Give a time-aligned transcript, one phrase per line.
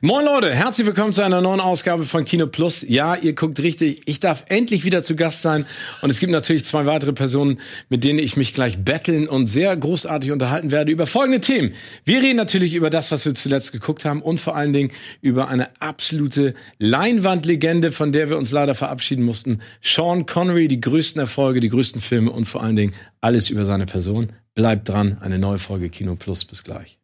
[0.00, 2.82] Moin Leute, herzlich willkommen zu einer neuen Ausgabe von Kino Plus.
[2.82, 4.02] Ja, ihr guckt richtig.
[4.06, 5.66] Ich darf endlich wieder zu Gast sein.
[6.02, 9.74] Und es gibt natürlich zwei weitere Personen, mit denen ich mich gleich betteln und sehr
[9.76, 11.74] großartig unterhalten werde über folgende Themen.
[12.04, 14.90] Wir reden natürlich über das, was wir zuletzt geguckt haben und vor allen Dingen
[15.20, 19.60] über eine absolute Leinwandlegende, von der wir uns leider verabschieden mussten.
[19.80, 23.86] Sean Connery, die größten Erfolge, die größten Filme und vor allen Dingen alles über seine
[23.86, 24.32] Person.
[24.54, 26.44] Bleibt dran, eine neue Folge Kino Plus.
[26.44, 26.98] Bis gleich.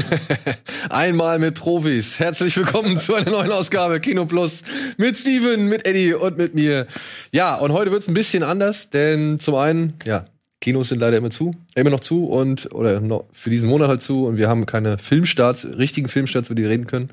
[0.90, 2.18] Einmal mit Profis.
[2.18, 4.62] Herzlich willkommen zu einer neuen Ausgabe Kino Plus
[4.96, 6.86] mit Steven, mit Eddie und mit mir.
[7.32, 10.26] Ja, und heute wird's ein bisschen anders, denn zum einen, ja,
[10.60, 14.02] Kinos sind leider immer zu, immer noch zu und oder noch für diesen Monat halt
[14.02, 17.10] zu und wir haben keine Filmstarts, richtigen Filmstarts, über die reden können.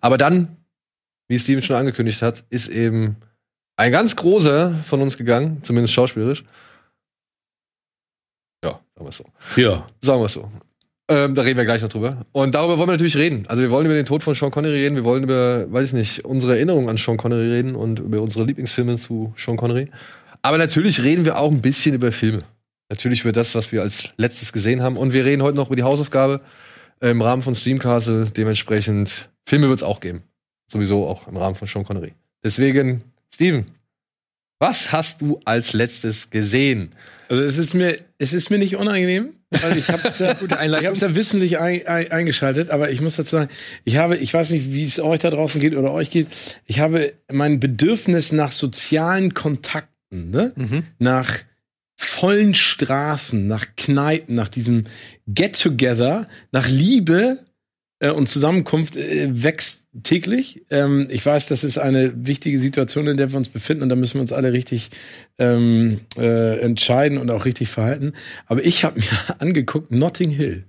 [0.00, 0.56] Aber dann,
[1.28, 3.16] wie Steven schon angekündigt hat, ist eben
[3.76, 6.44] ein ganz großer von uns gegangen, zumindest schauspielerisch.
[8.64, 9.24] Ja, sagen wir es so.
[9.56, 9.86] Ja.
[10.02, 10.50] Sagen wir es so.
[11.08, 12.26] Ähm, da reden wir gleich noch drüber.
[12.32, 13.44] Und darüber wollen wir natürlich reden.
[13.46, 15.92] Also wir wollen über den Tod von Sean Connery reden, wir wollen über, weiß ich
[15.92, 19.88] nicht, unsere Erinnerung an Sean Connery reden und über unsere Lieblingsfilme zu Sean Connery.
[20.42, 22.42] Aber natürlich reden wir auch ein bisschen über Filme.
[22.88, 24.96] Natürlich über das, was wir als letztes gesehen haben.
[24.96, 26.40] Und wir reden heute noch über die Hausaufgabe
[27.00, 28.30] äh, im Rahmen von Streamcastle.
[28.30, 30.22] Dementsprechend Filme wird es auch geben.
[30.70, 32.14] Sowieso auch im Rahmen von Sean Connery.
[32.42, 33.66] Deswegen, Steven,
[34.58, 36.90] was hast du als letztes gesehen?
[37.28, 40.34] Also es ist mir, es ist mir nicht unangenehm, weil ich habe es ja,
[40.82, 43.50] ja wissentlich ein, ein, eingeschaltet, aber ich muss dazu sagen,
[43.84, 46.28] ich habe, ich weiß nicht, wie es euch da draußen geht oder euch geht,
[46.64, 50.52] ich habe mein Bedürfnis nach sozialen Kontakten, ne?
[50.56, 50.84] Mhm.
[50.98, 51.30] nach
[51.96, 54.84] vollen Straßen, nach Kneipen, nach diesem
[55.26, 57.38] Get-Together, nach Liebe
[58.00, 60.62] und Zusammenkunft äh, wächst täglich.
[60.70, 63.96] Ähm, ich weiß, das ist eine wichtige Situation, in der wir uns befinden und da
[63.96, 64.90] müssen wir uns alle richtig
[65.38, 68.12] ähm, äh, entscheiden und auch richtig verhalten.
[68.46, 69.06] Aber ich habe mir
[69.40, 70.64] angeguckt Notting Hill.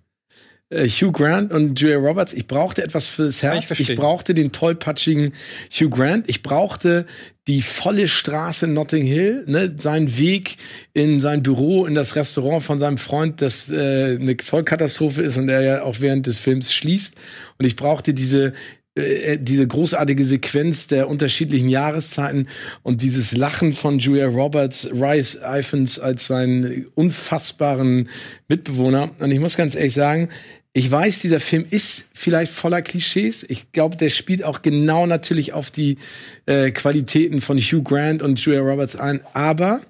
[0.69, 2.33] Äh, Hugh Grant und Julia Roberts.
[2.33, 3.71] Ich brauchte etwas fürs ich Herz.
[3.71, 3.95] Ich, verstehen.
[3.95, 5.33] brauchte den tollpatschigen
[5.71, 6.27] Hugh Grant.
[6.27, 7.05] Ich brauchte
[7.47, 10.57] die volle Straße in Notting Hill, ne, seinen Weg
[10.93, 15.47] in sein Büro, in das Restaurant von seinem Freund, das äh, eine Vollkatastrophe ist und
[15.47, 17.15] er ja auch während des Films schließt.
[17.57, 18.53] Und ich brauchte diese
[18.97, 22.47] äh, diese großartige Sequenz der unterschiedlichen Jahreszeiten
[22.81, 28.09] und dieses Lachen von Julia Roberts, Rice Iphans als seinen unfassbaren
[28.47, 29.11] Mitbewohner.
[29.19, 30.29] Und ich muss ganz ehrlich sagen,
[30.77, 33.43] ich weiß, dieser Film ist vielleicht voller Klischees.
[33.49, 35.97] Ich glaube, der spielt auch genau natürlich auf die
[36.45, 39.21] äh, Qualitäten von Hugh Grant und Julia Roberts ein.
[39.33, 39.81] Aber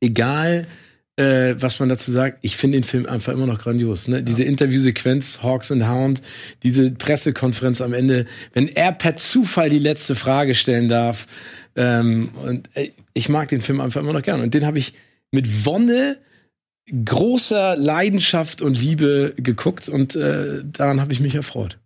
[0.00, 0.66] egal,
[1.16, 4.08] äh, was man dazu sagt, ich finde den Film einfach immer noch grandios.
[4.08, 4.22] Ne?
[4.22, 6.22] Diese Interviewsequenz, Hawks and Hound,
[6.62, 11.26] diese Pressekonferenz am Ende, wenn er per Zufall die letzte Frage stellen darf.
[11.76, 14.40] Ähm, und äh, ich mag den Film einfach immer noch gern.
[14.40, 14.94] Und den habe ich
[15.32, 16.16] mit Wonne
[17.04, 21.78] großer Leidenschaft und Liebe geguckt und äh, daran habe ich mich erfreut.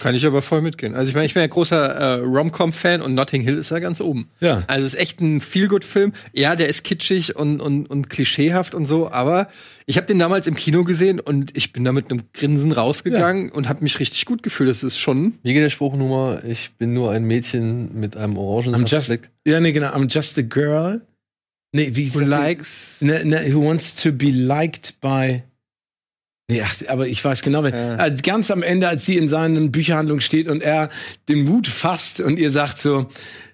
[0.00, 0.94] Kann ich aber voll mitgehen.
[0.94, 4.00] Also ich meine, ich bin ja großer äh, Rom-Com-Fan und Notting Hill ist ja ganz
[4.00, 4.28] oben.
[4.40, 4.62] Ja.
[4.66, 6.12] Also es ist echt ein Feel-Good-Film.
[6.34, 9.48] Ja, der ist kitschig und, und, und klischeehaft und so, aber
[9.86, 13.50] ich habe den damals im Kino gesehen und ich bin da mit einem Grinsen rausgegangen
[13.50, 14.68] und habe mich richtig gut gefühlt.
[14.68, 15.38] Das ist schon.
[15.42, 16.42] Wie geht der Spruchnummer?
[16.46, 19.88] Ich bin nur ein Mädchen mit einem orangen I'm just, ja, nee, genau.
[19.88, 21.00] I'm just a girl.
[21.76, 25.42] Nee, wie Who likes- Ne, ne, who wants to be liked by.
[26.50, 27.96] Nee, ach, aber ich weiß genau, wenn, Ja.
[27.96, 30.90] als ganz am Ende, als sie in seinen Bücherhandlung steht und er
[31.28, 33.08] den Mut fasst und ihr sagt so,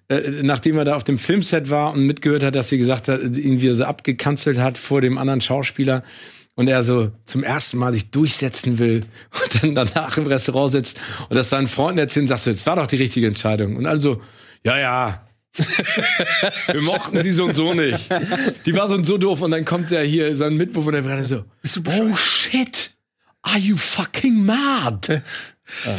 [0.09, 3.23] äh, nachdem er da auf dem Filmset war und mitgehört hat, dass sie gesagt hat,
[3.23, 6.05] ihn wieder so abgekanzelt hat vor dem anderen Schauspieler
[6.55, 9.01] und er so zum ersten Mal sich durchsetzen will
[9.43, 11.01] und dann danach im Restaurant sitzt
[11.31, 13.75] und das seinen Freunden erzählt und sagt so, jetzt war doch die richtige Entscheidung.
[13.77, 14.21] Und also,
[14.65, 18.09] ja, ja, wir mochten sie so und so nicht.
[18.65, 21.45] Die war so und so doof und dann kommt der hier, sein Mitbewohner, der so,
[21.87, 22.91] oh shit,
[23.43, 25.23] are you fucking mad?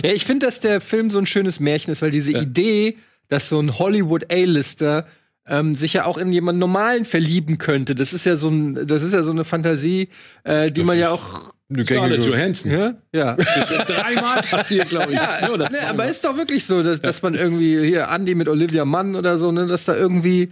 [0.04, 2.98] Ja, ich finde, dass der Film so ein schönes Märchen ist, weil diese Idee,
[3.30, 5.08] dass so ein Hollywood A-Lister
[5.48, 9.04] ähm, sich ja auch in jemanden normalen verlieben könnte, das ist ja so ein, das
[9.04, 10.10] ist ja so eine Fantasie,
[10.44, 11.53] äh, die man ja auch
[11.84, 12.72] Scarlett Johansson.
[12.72, 13.36] ja, ja.
[13.88, 15.18] Dreimal passiert, glaube ich.
[15.18, 18.48] Ja, Oder ne, aber ist doch wirklich so, dass, dass man irgendwie hier Andy mit
[18.48, 20.52] Olivia Mann oder so, ne, dass da irgendwie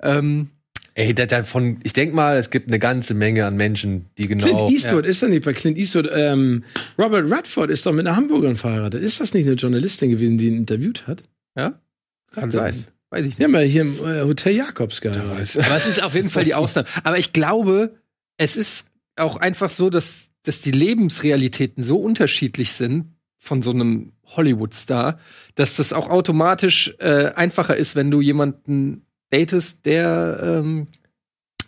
[0.00, 0.48] ähm,
[0.96, 4.44] Ey, da, davon, ich denk mal, es gibt eine ganze Menge an Menschen, die genau.
[4.46, 6.08] Clint Eastwood ist doch nicht bei Clint Eastwood.
[6.14, 6.62] Ähm,
[6.96, 9.02] Robert Redford ist doch mit einer Hamburgerin verheiratet.
[9.02, 11.24] Ist das nicht eine Journalistin gewesen, die ihn interviewt hat?
[11.58, 11.80] Ja?
[12.32, 12.58] Kann Ja.
[12.60, 12.84] sein.
[13.10, 13.50] Weiß ich nicht.
[13.52, 15.64] Ja hier im äh, Hotel Jakobs geheiratet.
[15.66, 16.86] Aber es ist auf jeden Fall die Ausnahme.
[17.02, 17.96] Aber ich glaube,
[18.36, 24.12] es ist auch einfach so, dass, dass die Lebensrealitäten so unterschiedlich sind von so einem
[24.36, 25.18] Hollywood-Star,
[25.54, 30.86] dass das auch automatisch äh, einfacher ist, wenn du jemanden datest, der ähm,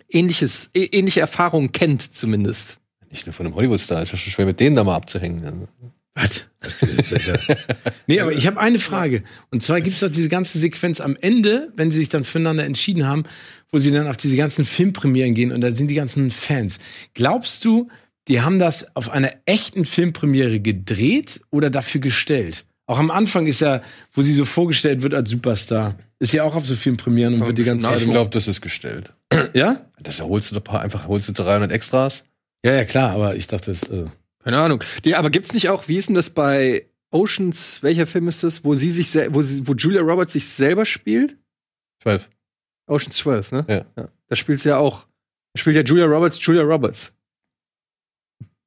[0.09, 2.79] ähnliches, ä- ähnliche Erfahrungen kennt, zumindest.
[3.11, 5.45] Nicht nur von einem Hollywood-Star, ist ja schon schwer, mit denen da mal abzuhängen.
[5.45, 5.69] Also.
[6.15, 6.49] Was?
[8.07, 9.23] nee, aber ich habe eine Frage.
[9.51, 12.65] Und zwar gibt es doch diese ganze Sequenz am Ende, wenn sie sich dann füreinander
[12.65, 13.25] entschieden haben,
[13.71, 16.79] wo sie dann auf diese ganzen Filmpremieren gehen und da sind die ganzen Fans.
[17.13, 17.89] Glaubst du,
[18.29, 22.67] die haben das auf einer echten Filmpremiere gedreht oder dafür gestellt?
[22.87, 23.83] Auch am Anfang ist ja,
[24.13, 27.59] wo sie so vorgestellt wird als Superstar, ist ja auch auf so Filmpremieren und wird
[27.59, 28.01] die ganze Zeit.
[28.03, 29.13] Ich glaube, das ist gestellt.
[29.55, 29.87] ja?
[30.01, 32.25] Das holst du doch paar- einfach, holst du 300 Extras.
[32.65, 34.05] Ja, ja, klar, aber ich dachte, äh,
[34.43, 34.83] Keine Ahnung.
[35.05, 38.65] Die, aber gibt's nicht auch, wie ist denn das bei Oceans, welcher Film ist das,
[38.65, 41.37] wo sie sich, wo, sie, wo Julia Roberts sich selber spielt?
[42.03, 42.29] 12.
[42.89, 43.65] Oceans 12, ne?
[43.69, 44.09] Ja.
[44.29, 45.07] Da spielt sie ja auch.
[45.55, 47.13] Da spielt ja Julia Roberts Julia Roberts.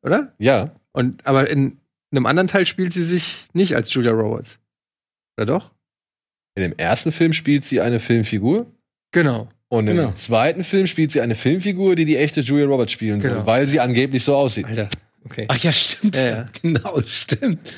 [0.04, 0.34] Oder?
[0.40, 0.72] Ja.
[0.92, 1.78] Und aber in
[2.12, 4.58] einem anderen Teil spielt sie sich nicht als Julia Roberts.
[5.38, 5.72] Oder doch?
[6.56, 8.66] In dem ersten Film spielt sie eine Filmfigur.
[9.12, 9.50] Genau.
[9.70, 10.12] Und im Genau.
[10.14, 13.46] zweiten Film spielt sie eine Filmfigur, die die echte Julia Roberts spielen soll, Genau.
[13.46, 14.66] weil sie angeblich so aussieht.
[14.66, 14.90] Alter.
[15.26, 15.46] Okay.
[15.48, 16.16] ach ja, stimmt.
[16.16, 16.46] Ja, ja.
[16.62, 17.74] Genau, stimmt.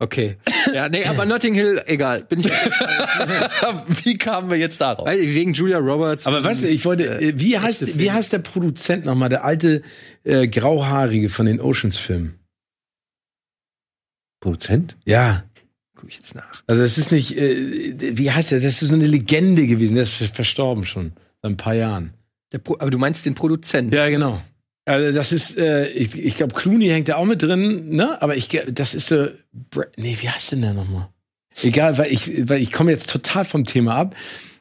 [0.00, 0.36] Okay.
[0.72, 2.22] Ja, nee, aber Notting Hill, egal.
[2.22, 2.46] Bin ich.
[4.04, 5.06] Wie kamen wir jetzt darauf?
[5.06, 6.26] Weil, wegen Julia Roberts.
[6.28, 9.44] Aber weißt du, ich wollte, äh, wie echtes heißt, wie heißt der Produzent nochmal, der
[9.44, 9.82] alte
[10.22, 12.38] äh, Grauhaarige von den Oceans-Filmen?
[14.40, 14.96] Produzent?
[15.04, 15.44] Ja,
[15.96, 16.62] Guck ich jetzt nach.
[16.68, 20.04] also es ist nicht, äh, wie heißt der, das ist so eine Legende gewesen, der
[20.04, 21.12] ist ver- verstorben schon,
[21.42, 22.14] seit ein paar Jahren.
[22.52, 23.92] Der Pro aber du meinst den Produzenten.
[23.92, 24.40] Ja, genau.
[24.88, 28.20] Also das ist, äh, ich, ich glaube, Clooney hängt da auch mit drin, ne?
[28.22, 29.28] Aber ich, das ist so,
[29.96, 31.10] nee, wie heißt denn der nochmal?
[31.62, 34.16] Egal, weil ich, weil ich komme jetzt total vom Thema ab,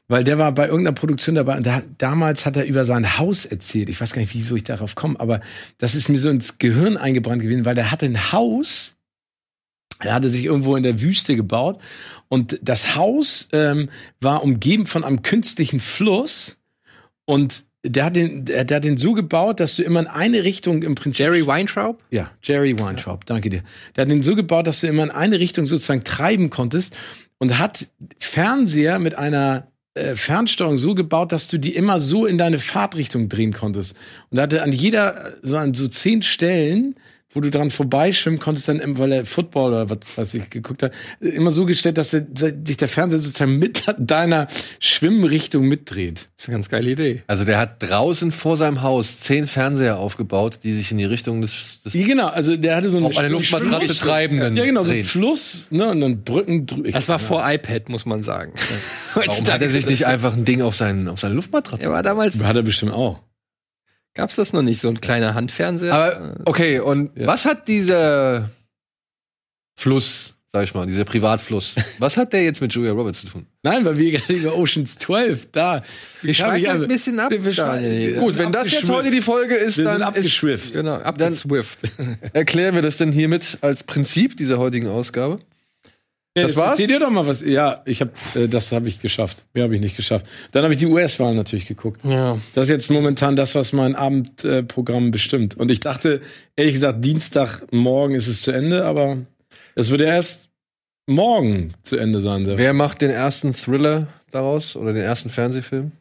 [0.10, 3.46] weil der war bei irgendeiner Produktion dabei und da, damals hat er über sein Haus
[3.46, 3.88] erzählt.
[3.88, 5.40] Ich weiß gar nicht, wieso ich darauf komme, aber
[5.78, 8.98] das ist mir so ins Gehirn eingebrannt gewesen, weil der hatte ein Haus,
[10.00, 11.80] er hatte sich irgendwo in der Wüste gebaut
[12.28, 13.90] und das Haus ähm,
[14.20, 16.60] war umgeben von einem künstlichen Fluss
[17.24, 20.44] und der hat den, der, der hat den so gebaut, dass du immer in eine
[20.44, 22.02] Richtung im Prinzip Jerry Weintraub?
[22.12, 23.62] ja, Jerry Weintraub, danke dir.
[23.96, 26.96] Der hat den so gebaut, dass du immer in eine Richtung sozusagen treiben konntest
[27.38, 27.88] und hat
[28.18, 33.30] Fernseher mit einer äh, Fernsteuerung so gebaut, dass du die immer so in deine Fahrtrichtung
[33.30, 33.96] drehen konntest.
[34.30, 36.96] Und hatte an jeder, so an so zehn Stellen,
[37.38, 40.82] wo du dran vorbeischwimmen konntest, dann, im- weil er Football oder was weiß ich geguckt
[40.84, 40.92] hat,
[41.22, 44.48] immer so gestellt, dass sich der Fernseher sozusagen mit deiner
[44.80, 46.28] Schwimmrichtung mitdreht.
[46.36, 47.22] Das ist eine ganz geile Idee.
[47.28, 51.42] Also der hat draußen vor seinem Haus zehn Fernseher aufgebaut, die sich in die Richtung
[51.42, 54.82] des, des Ja, genau, also der hatte so eine auf eine Luftmatratze treibenden Ja, genau,
[54.82, 55.06] so ein drehen.
[55.06, 56.90] Fluss, ne, und dann Brücken drüber.
[56.92, 58.54] Das war vor iPad, muss man sagen.
[59.14, 61.84] Warum hat er sich nicht einfach ein Ding auf, seinen, auf seine Luftmatratze?
[61.84, 63.20] Er war damals, Hat er bestimmt auch.
[64.18, 65.94] Gab's das noch nicht, so ein kleiner Handfernseher?
[65.94, 67.28] Aber okay, und Ja.
[67.28, 68.50] was hat dieser
[69.80, 73.46] Fluss, sag ich mal, dieser Privatfluss, was hat der jetzt mit Julia Roberts zu tun?
[73.64, 75.84] Nein, weil wir gerade über Oceans 12 da.
[76.22, 77.32] wir schweifen ein bisschen ab.
[77.32, 78.14] Wir schweifen- Daniel.
[78.16, 78.20] Ja.
[78.22, 80.74] Gut, wenn das jetzt heute die Folge ist, Wir dann ist, abgeschwifft.
[80.74, 81.80] Genau, ab dann Swift.
[82.34, 85.40] erklären wir das denn hiermit als Prinzip dieser heutigen Ausgabe.
[86.38, 86.72] Ja, das war's?
[86.72, 87.42] Erzähl dir doch mal was.
[87.42, 89.46] Ja, ich habe, äh, das habe ich geschafft.
[89.54, 90.26] Mehr habe ich nicht geschafft.
[90.52, 92.04] Dann habe ich die US-Wahl natürlich geguckt.
[92.04, 92.38] Ja.
[92.54, 95.58] Das ist jetzt momentan das, was mein Abendprogramm äh, bestimmt.
[95.58, 96.22] Und ich dachte,
[96.56, 99.18] ehrlich gesagt, Dienstagmorgen ist es zu Ende, aber
[99.76, 100.50] es würde erst
[101.08, 102.46] morgen zu Ende sein.
[102.46, 105.92] Wer macht den ersten Thriller daraus oder den ersten Fernsehfilm?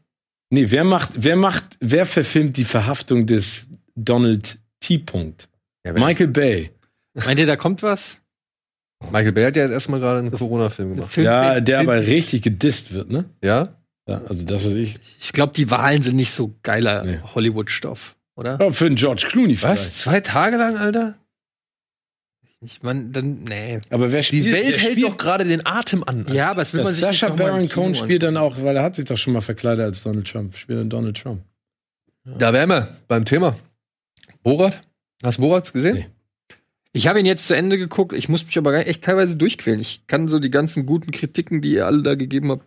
[0.51, 4.99] Nee, wer macht, wer macht, wer verfilmt die Verhaftung des Donald T.
[4.99, 5.49] Punkt?
[5.85, 6.71] Ja, Michael Bay.
[7.15, 8.19] Meint ihr, da kommt was?
[9.11, 11.11] Michael Bay hat ja jetzt erstmal gerade einen Corona-Film gemacht.
[11.11, 13.27] Film- Ja, der Film- aber richtig gedisst wird, ne?
[13.43, 13.77] Ja?
[14.09, 14.97] Ja, also das, was ich.
[15.21, 17.19] Ich glaube, die Wahlen sind nicht so geiler Nee.
[17.35, 18.59] Hollywood-Stoff, oder?
[18.61, 19.83] Ja, für einen George Clooney vielleicht.
[19.83, 19.99] Was?
[19.99, 21.15] Zwei Tage lang, Alter?
[22.63, 23.81] Ich meine, dann, nee.
[23.91, 26.21] Aber wer Die spielt, Welt wer hält spielt, doch gerade den Atem an.
[26.21, 26.35] Alter.
[26.35, 28.83] Ja, aber es will man Das sich im Baron Cohen spielt dann auch, weil er
[28.83, 30.57] hat sich doch schon mal verkleidet als Donald Trump.
[30.57, 31.43] Spielt dann Donald Trump.
[32.25, 33.55] Da wären wir beim Thema.
[34.43, 34.81] Borat?
[35.23, 35.95] Hast du Borat gesehen?
[35.97, 36.07] Nee.
[36.97, 38.15] Ich habe ihn jetzt zu Ende geguckt.
[38.15, 39.81] Ich muss mich aber echt teilweise durchquälen.
[39.81, 42.65] Ich kann so die ganzen guten Kritiken, die ihr alle da gegeben habt,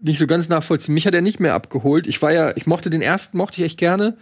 [0.00, 0.94] nicht so ganz nachvollziehen.
[0.94, 2.08] Mich hat er nicht mehr abgeholt.
[2.08, 4.18] Ich war ja, ich mochte den ersten, mochte ich echt gerne.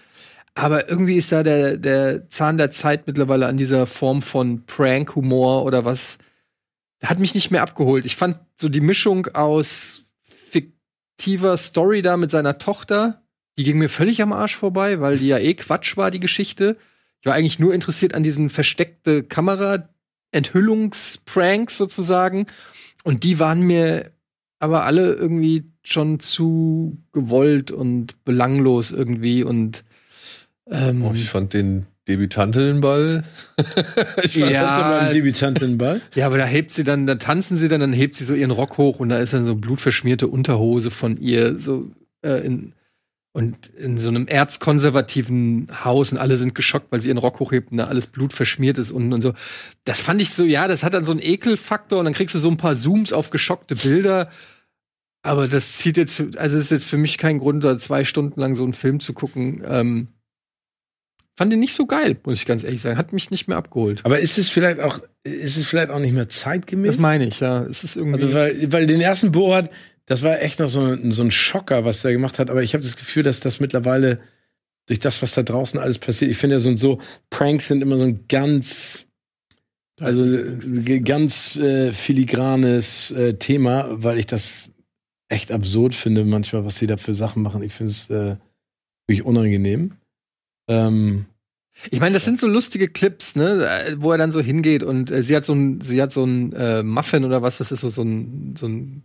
[0.54, 5.64] Aber irgendwie ist da der, der Zahn der Zeit mittlerweile an dieser Form von Prank-Humor
[5.64, 6.18] oder was.
[7.02, 8.04] Hat mich nicht mehr abgeholt.
[8.04, 13.22] Ich fand so die Mischung aus fiktiver Story da mit seiner Tochter,
[13.56, 16.76] die ging mir völlig am Arsch vorbei, weil die ja eh Quatsch war, die Geschichte.
[17.20, 22.46] Ich war eigentlich nur interessiert an diesen versteckte Kamera-Enthüllungspranks sozusagen.
[23.04, 24.10] Und die waren mir
[24.58, 29.84] aber alle irgendwie schon zu gewollt und belanglos irgendwie und
[30.70, 33.24] ähm, Oh, ich fand den Debütantinnenball.
[34.22, 34.62] ich Ja.
[34.62, 36.00] Was beim Debütantenball?
[36.14, 38.50] Ja, aber da hebt sie dann, da tanzen sie dann, dann hebt sie so ihren
[38.50, 41.90] Rock hoch und da ist dann so blutverschmierte Unterhose von ihr, so
[42.22, 42.72] äh, in
[43.32, 47.70] und in so einem erzkonservativen Haus und alle sind geschockt, weil sie ihren Rock hochhebt
[47.70, 49.34] und da alles blutverschmiert ist unten und so.
[49.84, 52.40] Das fand ich so, ja, das hat dann so einen Ekelfaktor und dann kriegst du
[52.40, 54.30] so ein paar Zooms auf geschockte Bilder.
[55.22, 58.40] Aber das zieht jetzt, also es ist jetzt für mich kein Grund, da zwei Stunden
[58.40, 59.62] lang so einen Film zu gucken.
[59.66, 60.08] Ähm,
[61.36, 62.98] fand den nicht so geil, muss ich ganz ehrlich sagen.
[62.98, 64.00] Hat mich nicht mehr abgeholt.
[64.04, 66.96] Aber ist es vielleicht auch, ist es vielleicht auch nicht mehr zeitgemäß?
[66.96, 67.62] Das meine ich, ja.
[67.62, 68.22] Es ist irgendwie.
[68.22, 69.70] Also, weil, weil den ersten Borat,
[70.10, 72.50] das war echt noch so, ein- so ein Schocker, was der gemacht hat.
[72.50, 74.18] Aber ich habe das Gefühl, dass das mittlerweile
[74.86, 77.00] durch das, was da draußen alles passiert, ich finde ja so und so,
[77.30, 79.06] Pranks sind immer so ein ganz,
[80.00, 84.72] also äh, ganz äh, filigranes äh, Thema, weil ich das
[85.28, 87.62] echt absurd finde, manchmal, was sie da für Sachen machen.
[87.62, 88.36] Ich finde es äh,
[89.06, 89.92] wirklich unangenehm.
[90.68, 91.26] Ähm,
[91.92, 95.22] Ich meine, das sind so lustige Clips, ne, wo er dann so hingeht und äh,
[95.22, 97.90] sie hat so ein, sie hat so ein äh, Muffin oder was das ist, so,
[97.90, 99.04] so ein, so ein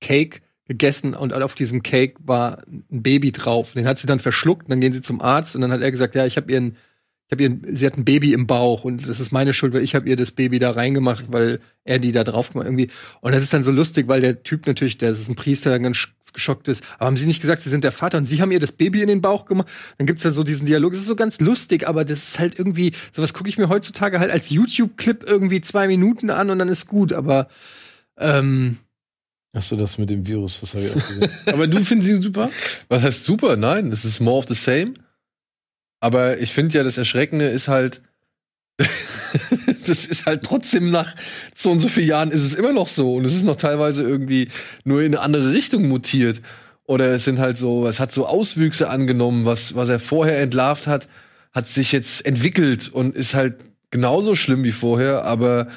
[0.00, 3.72] Cake gegessen und auf diesem Cake war ein Baby drauf.
[3.72, 5.90] Den hat sie dann verschluckt, und dann gehen sie zum Arzt und dann hat er
[5.90, 6.76] gesagt, ja, ich habe ihren,
[7.26, 9.82] ich habe ihren, sie hat ein Baby im Bauch und das ist meine Schuld, weil
[9.82, 12.88] ich habe ihr das Baby da reingemacht, weil er die da drauf gemacht irgendwie.
[13.20, 15.96] Und das ist dann so lustig, weil der Typ natürlich, der ist ein Priester, ganz
[15.96, 16.84] sch- geschockt ist.
[16.98, 19.02] Aber haben sie nicht gesagt, sie sind der Vater und sie haben ihr das Baby
[19.02, 19.68] in den Bauch gemacht?
[19.98, 20.92] Dann gibt's dann so diesen Dialog.
[20.92, 24.20] Das ist so ganz lustig, aber das ist halt irgendwie, sowas gucke ich mir heutzutage
[24.20, 27.12] halt als YouTube-Clip irgendwie zwei Minuten an und dann ist gut.
[27.12, 27.48] Aber
[28.18, 28.78] ähm,
[29.52, 31.30] ach so, das mit dem Virus, das habe ich auch gesehen.
[31.46, 32.50] Aber du findest ihn super?
[32.88, 33.56] Was heißt super?
[33.56, 34.94] Nein, das ist more of the same.
[36.00, 38.02] Aber ich finde ja, das Erschreckende ist halt,
[38.78, 41.14] das ist halt trotzdem nach
[41.54, 43.14] so und so vielen Jahren ist es immer noch so.
[43.16, 44.48] Und es ist noch teilweise irgendwie
[44.84, 46.40] nur in eine andere Richtung mutiert.
[46.84, 50.86] Oder es sind halt so, es hat so Auswüchse angenommen, was, was er vorher entlarvt
[50.86, 51.08] hat,
[51.52, 53.56] hat sich jetzt entwickelt und ist halt
[53.90, 55.68] genauso schlimm wie vorher, aber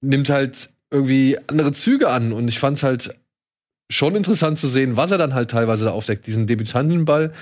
[0.00, 2.32] nimmt halt irgendwie andere Züge an.
[2.32, 3.14] Und ich fand's halt
[3.90, 6.26] schon interessant zu sehen, was er dann halt teilweise da aufdeckt.
[6.26, 7.32] Diesen Debütantenball,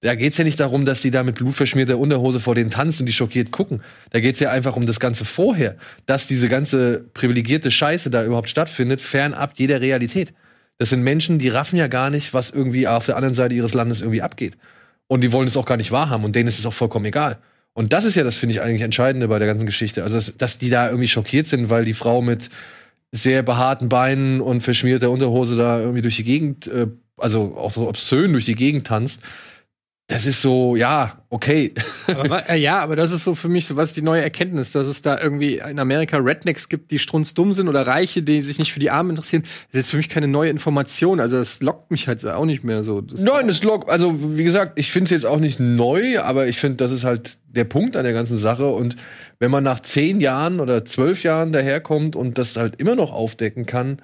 [0.00, 3.06] da geht's ja nicht darum, dass die da mit blutverschmierter Unterhose vor denen tanzen und
[3.06, 3.82] die schockiert gucken.
[4.10, 8.48] Da geht's ja einfach um das Ganze vorher, dass diese ganze privilegierte Scheiße da überhaupt
[8.48, 10.32] stattfindet, fernab jeder Realität.
[10.78, 13.74] Das sind Menschen, die raffen ja gar nicht, was irgendwie auf der anderen Seite ihres
[13.74, 14.54] Landes irgendwie abgeht.
[15.06, 17.38] Und die wollen es auch gar nicht wahrhaben und denen ist es auch vollkommen egal.
[17.74, 20.02] Und das ist ja das, finde ich, eigentlich Entscheidende bei der ganzen Geschichte.
[20.02, 22.50] Also, dass, dass die da irgendwie schockiert sind, weil die Frau mit
[23.12, 26.88] sehr behaarten Beinen und verschmierter Unterhose da irgendwie durch die Gegend, äh,
[27.18, 29.20] also auch so obszön durch die Gegend tanzt.
[30.08, 31.72] Das ist so, ja, okay.
[32.08, 34.72] aber, äh, ja, aber das ist so für mich so, was ist die neue Erkenntnis,
[34.72, 38.58] dass es da irgendwie in Amerika Rednecks gibt, die strunzdumm sind oder Reiche, die sich
[38.58, 39.42] nicht für die Armen interessieren.
[39.42, 41.20] Das ist jetzt für mich keine neue Information.
[41.20, 43.00] Also das lockt mich halt auch nicht mehr so.
[43.00, 46.46] Das Nein, das Log, also wie gesagt, ich finde es jetzt auch nicht neu, aber
[46.46, 48.66] ich finde, das ist halt der Punkt an der ganzen Sache.
[48.66, 48.96] Und
[49.38, 53.66] wenn man nach zehn Jahren oder zwölf Jahren daherkommt und das halt immer noch aufdecken
[53.66, 54.02] kann,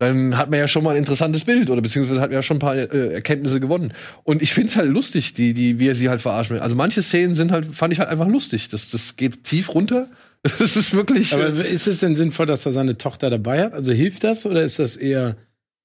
[0.00, 2.56] dann hat man ja schon mal ein interessantes Bild oder beziehungsweise hat man ja schon
[2.56, 3.92] ein paar äh, Erkenntnisse gewonnen.
[4.24, 6.62] Und ich finde es halt lustig, die, die, wie er sie halt verarschen will.
[6.62, 8.70] Also manche Szenen sind halt, fand ich halt einfach lustig.
[8.70, 10.08] Das, das geht tief runter.
[10.42, 11.34] Das ist wirklich.
[11.34, 13.74] Aber äh, ist es denn sinnvoll, dass er seine Tochter dabei hat?
[13.74, 15.36] Also hilft das oder ist das eher.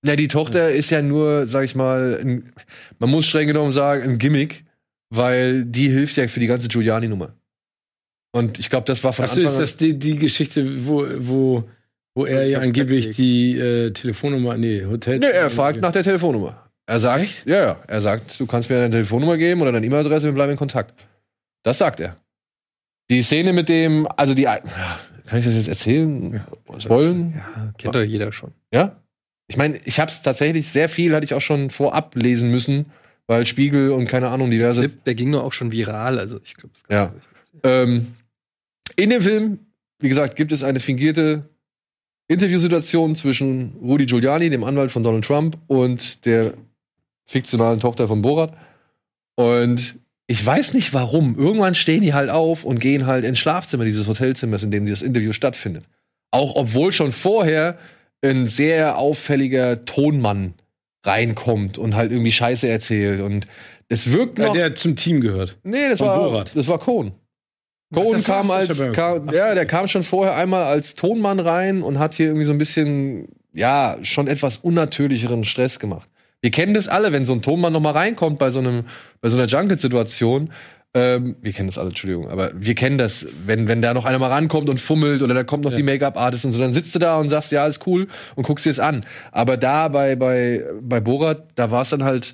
[0.05, 2.53] Ja, die Tochter ist ja nur, sag ich mal, ein,
[2.97, 4.63] man muss streng genommen sagen, ein Gimmick,
[5.09, 7.33] weil die hilft ja für die ganze Giuliani-Nummer.
[8.31, 9.61] Und ich glaube, das war von Achso, Anfang ist an.
[9.61, 11.69] das die, die Geschichte, wo, wo,
[12.15, 15.19] wo er ich ja angeblich die äh, Telefonnummer, nee, Hotel.
[15.19, 16.69] Nee, er fragt nach der Telefonnummer.
[16.87, 20.27] Er sagt, ja, ja, er sagt, du kannst mir deine Telefonnummer geben oder deine E-Mail-Adresse,
[20.27, 21.07] wir bleiben in Kontakt.
[21.63, 22.15] Das sagt er.
[23.09, 24.59] Die Szene mit dem, also die, ja,
[25.25, 26.43] kann ich das jetzt erzählen?
[26.77, 27.33] Spoilen?
[27.35, 28.51] ja, kennt doch jeder schon.
[28.71, 28.95] Ja?
[29.47, 32.91] Ich meine, ich habe es tatsächlich sehr viel, hatte ich auch schon vorab lesen müssen,
[33.27, 36.19] weil Spiegel und keine Ahnung, diverse Clip, der ging nur auch schon viral.
[36.19, 37.13] Also ich glaube, Ja.
[37.63, 38.13] Ähm,
[38.95, 39.59] in dem Film,
[39.99, 41.49] wie gesagt, gibt es eine fingierte
[42.27, 46.53] Interviewsituation zwischen Rudy Giuliani, dem Anwalt von Donald Trump, und der
[47.25, 48.53] fiktionalen Tochter von Borat.
[49.35, 49.95] Und
[50.27, 51.37] ich weiß nicht warum.
[51.37, 55.01] Irgendwann stehen die halt auf und gehen halt ins Schlafzimmer dieses Hotelzimmers, in dem dieses
[55.03, 55.83] Interview stattfindet.
[56.31, 57.77] Auch obwohl schon vorher
[58.23, 60.55] ein sehr auffälliger Tonmann
[61.05, 63.21] reinkommt und halt irgendwie Scheiße erzählt.
[63.21, 63.45] Und
[63.87, 64.53] es wirkt Ja, noch.
[64.53, 65.57] der zum Team gehört.
[65.63, 66.51] Nee, das Von war, Borat.
[66.55, 67.11] das war Cohn.
[67.91, 72.13] War kam als, kam, ja, der kam schon vorher einmal als Tonmann rein und hat
[72.15, 76.09] hier irgendwie so ein bisschen, ja, schon etwas unnatürlicheren Stress gemacht.
[76.41, 78.85] Wir kennen das alle, wenn so ein Tonmann noch mal reinkommt bei so einem,
[79.21, 80.51] bei so einer Junket-Situation.
[80.93, 84.17] Ähm, wir kennen das alle, Entschuldigung, aber wir kennen das, wenn, wenn da noch einer
[84.17, 86.99] mal rankommt und fummelt oder da kommt noch die Make-up-Artist und so, dann sitzt du
[86.99, 89.01] da und sagst, ja, alles cool und guckst dir es an.
[89.31, 92.33] Aber da bei, bei, bei Borat, da war es dann halt,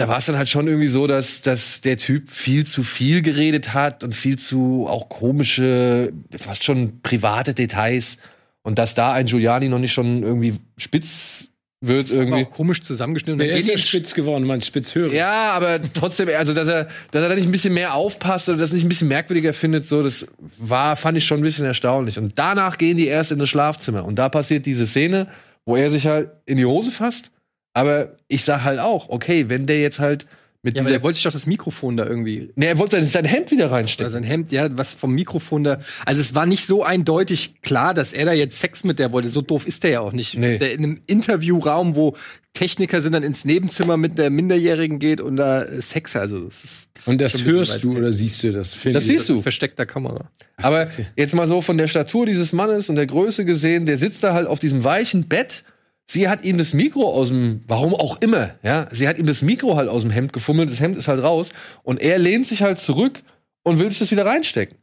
[0.00, 3.20] da war es dann halt schon irgendwie so, dass, dass der Typ viel zu viel
[3.20, 8.16] geredet hat und viel zu auch komische, fast schon private Details.
[8.62, 11.48] Und dass da ein Giuliani noch nicht schon irgendwie spitz
[11.82, 12.44] wird irgendwie.
[12.44, 13.40] Auch komisch zusammengeschnitten.
[13.40, 15.12] Er ist ja spitz geworden, man spitz hören.
[15.12, 18.58] Ja, aber trotzdem, also dass er, dass er da nicht ein bisschen mehr aufpasst oder
[18.58, 20.26] das nicht ein bisschen merkwürdiger findet, so, das
[20.56, 22.18] war, fand ich schon ein bisschen erstaunlich.
[22.18, 24.04] Und danach gehen die erst in das Schlafzimmer.
[24.06, 25.26] Und da passiert diese Szene,
[25.66, 27.30] wo er sich halt in die Hose fasst.
[27.72, 30.26] Aber ich sag halt auch, okay, wenn der jetzt halt
[30.62, 30.98] mit Ja, aber dieser.
[30.98, 33.66] der wollte sich doch das Mikrofon da irgendwie nee, er wollte sein, sein Hemd wieder
[33.66, 34.12] oder reinstecken.
[34.12, 35.78] sein Hemd, ja, was vom Mikrofon da.
[36.04, 39.30] Also es war nicht so eindeutig klar, dass er da jetzt Sex mit der wollte.
[39.30, 40.36] So doof ist der ja auch nicht.
[40.36, 40.50] Nee.
[40.50, 42.14] Dass der in einem Interviewraum, wo
[42.52, 47.22] Techniker sind, dann ins Nebenzimmer mit der Minderjährigen geht und da Sex, also ist Und
[47.22, 48.74] das hörst du oder siehst du das?
[48.74, 48.92] Film?
[48.92, 49.40] Das siehst du.
[49.40, 50.30] versteckter Kamera.
[50.58, 54.22] Aber jetzt mal so von der Statur dieses Mannes und der Größe gesehen, der sitzt
[54.24, 55.64] da halt auf diesem weichen Bett.
[56.10, 59.42] Sie hat ihm das Mikro aus dem, warum auch immer, ja, sie hat ihm das
[59.42, 61.50] Mikro halt aus dem Hemd gefummelt, das Hemd ist halt raus
[61.84, 63.22] und er lehnt sich halt zurück
[63.62, 64.76] und will sich das wieder reinstecken.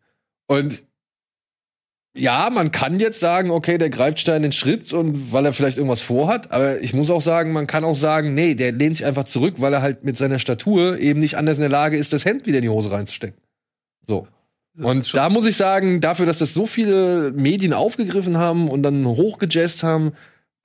[0.47, 0.83] Und
[2.15, 5.51] ja, man kann jetzt sagen, okay, der greift schnell in den Schritt und weil er
[5.51, 8.95] vielleicht irgendwas vorhat, aber ich muss auch sagen, man kann auch sagen, nee, der lehnt
[8.95, 11.97] sich einfach zurück, weil er halt mit seiner Statur eben nicht anders in der Lage
[11.97, 13.37] ist, das Hemd wieder in die Hose reinzustecken.
[14.07, 14.29] So.
[14.79, 19.05] Und da muss ich sagen, dafür, dass das so viele Medien aufgegriffen haben und dann
[19.05, 20.13] hochgejazzt haben,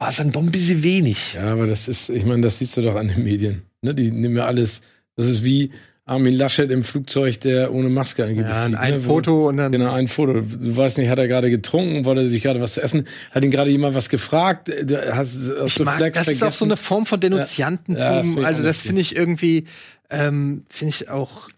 [0.03, 1.35] war es dann doch ein bisschen wenig.
[1.35, 3.63] Ja, aber das ist, ich meine, das siehst du doch an den Medien.
[3.83, 3.95] Ne?
[3.95, 4.83] Die nehmen ja alles.
[5.15, 5.71] Das ist wie
[6.05, 8.99] Armin Laschet im Flugzeug, der ohne Maske angeblich Ja, fliegt, ein ne?
[8.99, 9.71] Foto und dann.
[9.71, 10.33] Genau, ein Foto.
[10.33, 13.07] Du weißt nicht, hat er gerade getrunken, wollte er sich gerade was zu essen?
[13.31, 14.69] Hat ihn gerade jemand was gefragt?
[14.83, 18.39] Du hast aus Ich mag, Reflex das ist auch so eine Form von Denunziantentum.
[18.39, 19.67] Ja, also das finde ich irgendwie,
[20.11, 21.49] ähm, finde ich auch,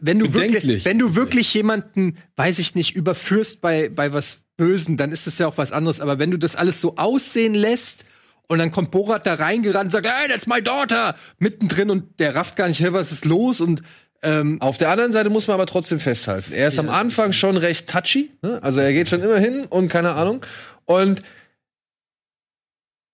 [0.00, 4.96] wenn du wirklich, wenn du wirklich jemanden, weiß ich nicht, überführst bei, bei was Bösen,
[4.96, 6.00] dann ist es ja auch was anderes.
[6.00, 8.04] Aber wenn du das alles so aussehen lässt
[8.48, 12.34] und dann kommt Borat da reingerannt und sagt, hey, that's my daughter, mittendrin und der
[12.34, 13.60] rafft gar nicht, hey, was ist los?
[13.60, 13.82] Und
[14.22, 16.52] ähm, Auf der anderen Seite muss man aber trotzdem festhalten.
[16.54, 18.30] Er ist am Anfang schon recht touchy.
[18.42, 18.60] Ne?
[18.62, 20.44] Also er geht schon immer hin und keine Ahnung.
[20.86, 21.20] Und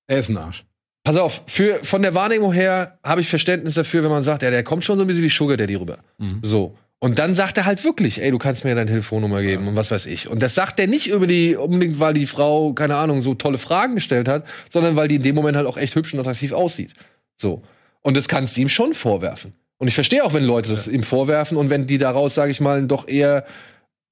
[0.07, 0.65] Er ist ein Arsch.
[1.05, 4.51] pass auf, für, von der Wahrnehmung her habe ich Verständnis dafür, wenn man sagt, ja,
[4.51, 5.99] der kommt schon so ein bisschen wie Sugar Daddy rüber.
[6.43, 6.77] So.
[7.03, 9.91] Und dann sagt er halt wirklich, ey, du kannst mir deine Telefonnummer geben und was
[9.91, 10.29] weiß ich.
[10.29, 13.59] Und das sagt er nicht über die, unbedingt, weil die Frau, keine Ahnung, so tolle
[13.59, 16.53] Fragen gestellt hat, sondern weil die in dem Moment halt auch echt hübsch und attraktiv
[16.53, 16.93] aussieht.
[17.37, 17.65] So.
[18.03, 19.53] Und das kannst du ihm schon vorwerfen.
[19.79, 22.61] Und ich verstehe auch, wenn Leute das ihm vorwerfen und wenn die daraus, sage ich
[22.61, 23.47] mal, doch eher,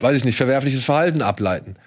[0.01, 1.77] weiß ich nicht, verwerfliches Verhalten ableiten.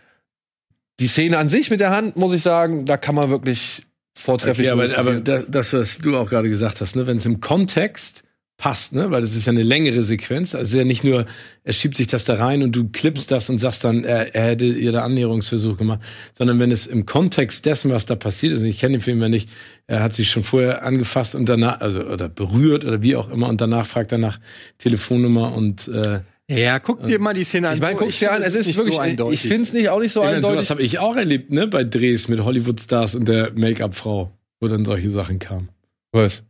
[1.01, 3.83] Die Szene an sich mit der Hand, muss ich sagen, da kann man wirklich
[4.17, 7.41] vortrefflich Okay, aber, aber das, was du auch gerade gesagt hast, ne, wenn es im
[7.41, 8.24] Kontext
[8.57, 11.27] passt, ne, weil das ist ja eine längere Sequenz, also ja nicht nur,
[11.65, 14.51] er schiebt sich das da rein und du klippst das und sagst dann, er, er
[14.51, 16.01] hätte ihr da Annäherungsversuch gemacht,
[16.33, 19.21] sondern wenn es im Kontext dessen, was da passiert ist, und ich kenne den Film
[19.21, 19.49] ja nicht,
[19.89, 23.49] er hat sich schon vorher angefasst und danach, also oder berührt oder wie auch immer
[23.49, 24.39] und danach fragt er nach
[24.79, 27.75] Telefonnummer und äh, ja, guck dir mal die Szene an.
[27.75, 29.63] Ich meine, So, guck's dir finde, an, das es ist nicht wirklich, so ich finde
[29.63, 30.71] es nicht auch nicht so ich sowas eindeutig.
[30.71, 35.11] habe ich auch erlebt, ne, bei Drehs mit Hollywood-Stars und der Make-up-Frau, wo dann solche
[35.11, 35.71] Sachen kamen.
[36.13, 36.43] Was?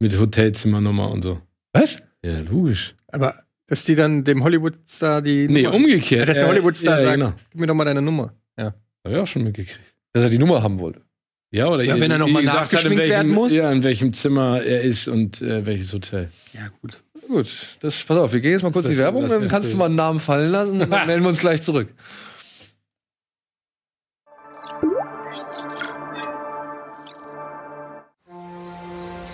[0.00, 1.40] Mit Hotelzimmernummer und so.
[1.72, 2.02] Was?
[2.24, 2.94] Ja, logisch.
[3.08, 3.34] Aber
[3.66, 6.20] dass die dann dem Hollywood-Star die Nee, Nummer- umgekehrt.
[6.20, 7.32] Ja, dass der Hollywood-Star ja, sagt, Genau.
[7.50, 8.32] gib mir doch mal deine Nummer.
[8.56, 8.74] Hab
[9.12, 9.80] ich auch schon mitgekriegt.
[10.12, 11.00] Dass er die Nummer haben wollte.
[11.50, 13.32] Ja, oder Ja, ihr- wenn er noch ihr mal gesagt hat, in nachgeschminkt welchem- werden
[13.32, 13.52] muss?
[13.52, 16.28] Ja, in welchem Zimmer er ist und äh, welches Hotel.
[16.52, 16.98] Ja, gut.
[17.26, 17.48] Gut,
[17.80, 19.84] das, pass auf, wir gehen jetzt mal kurz in die Werbung, dann kannst du mal
[19.86, 21.88] einen Namen fallen lassen und dann melden wir uns gleich zurück.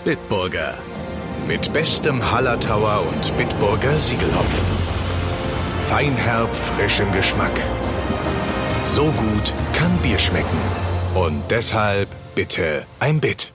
[0.04, 0.74] Bitburger.
[1.48, 4.66] Mit bestem Hallertauer und Bitburger Siegelhopfen.
[5.88, 7.52] Feinherb, frischem Geschmack.
[8.84, 10.58] So gut kann Bier schmecken.
[11.14, 13.50] Und deshalb bitte ein Bit.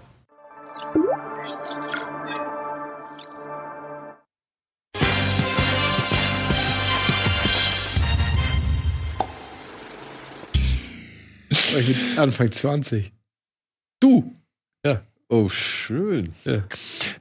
[12.17, 13.13] Anfang 20.
[13.99, 14.35] Du.
[14.83, 15.03] Ja.
[15.31, 16.33] Oh, schön.
[16.43, 16.63] Ja.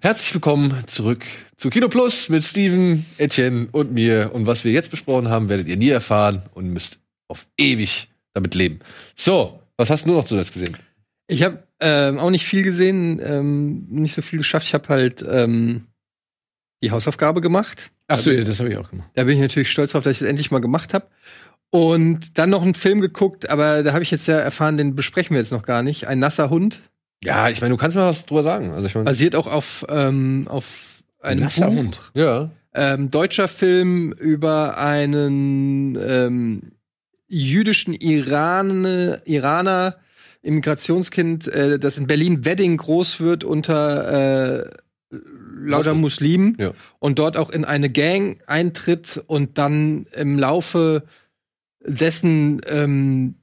[0.01, 1.27] Herzlich willkommen zurück
[1.59, 4.31] zu Kino Plus mit Steven, Etienne und mir.
[4.33, 8.55] Und was wir jetzt besprochen haben, werdet ihr nie erfahren und müsst auf ewig damit
[8.55, 8.81] leben.
[9.15, 10.75] So, was hast du noch zuletzt gesehen?
[11.27, 14.65] Ich habe ähm, auch nicht viel gesehen, ähm, nicht so viel geschafft.
[14.65, 15.85] Ich habe halt ähm,
[16.83, 17.91] die Hausaufgabe gemacht.
[18.07, 19.11] Achso, ja, das habe ich auch gemacht.
[19.17, 21.09] Da bin ich natürlich stolz drauf, dass ich es endlich mal gemacht habe.
[21.69, 25.35] Und dann noch einen Film geguckt, aber da habe ich jetzt ja erfahren, den besprechen
[25.35, 26.07] wir jetzt noch gar nicht.
[26.09, 26.81] Ein nasser Hund.
[27.25, 28.71] Ja, ich meine, du kannst mal was drüber sagen.
[28.73, 32.11] Also ich meine, Basiert auch auf, ähm, auf einem Nasser Buch.
[32.15, 32.51] Ja.
[32.75, 36.73] ähm, deutscher Film über einen ähm,
[37.27, 38.85] jüdischen Iran
[39.25, 39.97] Iraner,
[40.43, 44.71] Immigrationskind, äh, das in Berlin Wedding groß wird unter äh,
[45.61, 45.95] lauter.
[45.95, 46.73] Muslimen Ja.
[47.01, 51.03] und dort auch in eine Gang eintritt und dann im Laufe
[51.85, 53.35] dessen ähm,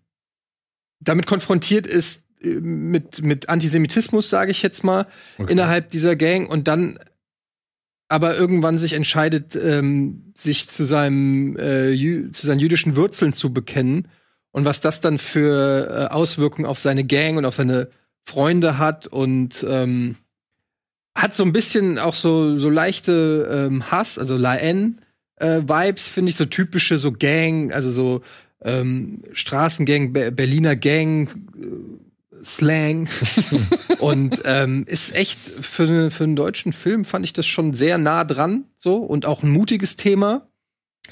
[1.00, 5.52] damit konfrontiert ist mit, mit Antisemitismus, sage ich jetzt mal, Okay.
[5.52, 7.00] innerhalb dieser Gang und dann
[8.08, 14.08] aber irgendwann sich entscheidet, ähm, sich zu seinem äh, zu seinen jüdischen Wurzeln zu bekennen
[14.52, 17.90] und was das dann für äh, Auswirkungen auf seine Gang und auf seine
[18.24, 20.18] Freunde hat und ähm,
[21.16, 25.00] hat so ein bisschen auch so so leichte ähm, Hass, also Laen
[25.38, 28.22] äh, Vibes finde ich so typische so Gang, also so
[28.64, 31.68] ähm, Straßengang, Be Berliner Gang, äh,
[32.46, 33.10] Slang
[34.00, 38.24] und ähm, ist echt für, für einen deutschen Film fand ich das schon sehr nah
[38.24, 40.48] dran so und auch ein mutiges Thema.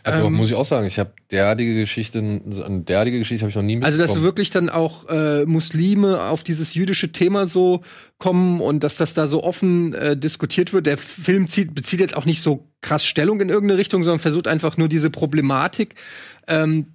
[0.01, 3.55] Also Ähm, muss ich auch sagen, ich habe derartige Geschichten, eine derartige Geschichte habe ich
[3.55, 4.23] noch nie Also, dass mitbekommen.
[4.23, 7.81] wirklich dann auch äh, Muslime auf dieses jüdische Thema so
[8.17, 10.87] kommen und dass das da so offen äh, diskutiert wird.
[10.87, 14.47] Der Film zieht, bezieht jetzt auch nicht so krass Stellung in irgendeine Richtung, sondern versucht
[14.47, 15.95] einfach nur diese Problematik
[16.47, 16.87] ähm,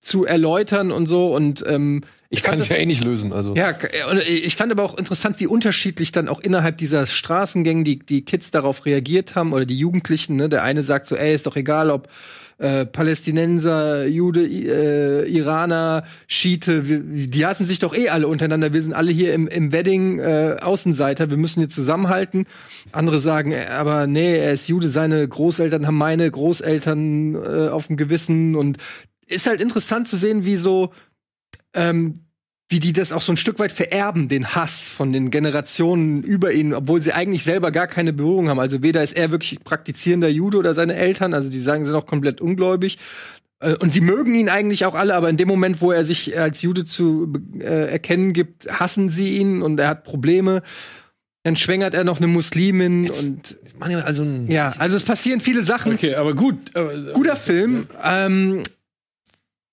[0.00, 1.34] zu erläutern und so.
[1.34, 3.32] Und ähm, ich kann es ja eh nicht lösen.
[3.32, 7.06] Also Ja, äh, und ich fand aber auch interessant, wie unterschiedlich dann auch innerhalb dieser
[7.06, 10.36] Straßengänge die, die Kids darauf reagiert haben oder die Jugendlichen.
[10.36, 10.48] Ne?
[10.48, 12.08] Der eine sagt so, ey, ist doch egal, ob
[12.56, 18.72] äh, Palästinenser, Jude, äh, Iraner, Schiite, wir, die hassen sich doch eh alle untereinander.
[18.72, 22.46] Wir sind alle hier im, im Wedding äh, Außenseiter, wir müssen hier zusammenhalten.
[22.92, 27.88] Andere sagen, äh, aber nee, er ist Jude, seine Großeltern haben meine Großeltern äh, auf
[27.88, 28.78] dem Gewissen und
[29.26, 30.92] ist halt interessant zu sehen, wie so
[31.74, 32.20] ähm,
[32.68, 36.52] wie die das auch so ein Stück weit vererben, den Hass von den Generationen über
[36.52, 38.60] ihn, obwohl sie eigentlich selber gar keine Berührung haben.
[38.60, 41.98] Also weder ist er wirklich praktizierender Jude oder seine Eltern, also die sagen, sie sind
[41.98, 42.98] auch komplett ungläubig.
[43.60, 46.38] Äh, Und sie mögen ihn eigentlich auch alle, aber in dem Moment, wo er sich
[46.38, 50.62] als Jude zu äh, erkennen gibt, hassen sie ihn und er hat Probleme.
[51.44, 55.40] Dann schwängert er noch eine Muslimin und Machen wir also ein ja, also es passieren
[55.40, 55.92] viele Sachen.
[55.92, 56.56] Okay, aber gut.
[56.74, 57.86] Aber, Guter Film.
[58.02, 58.62] Ähm,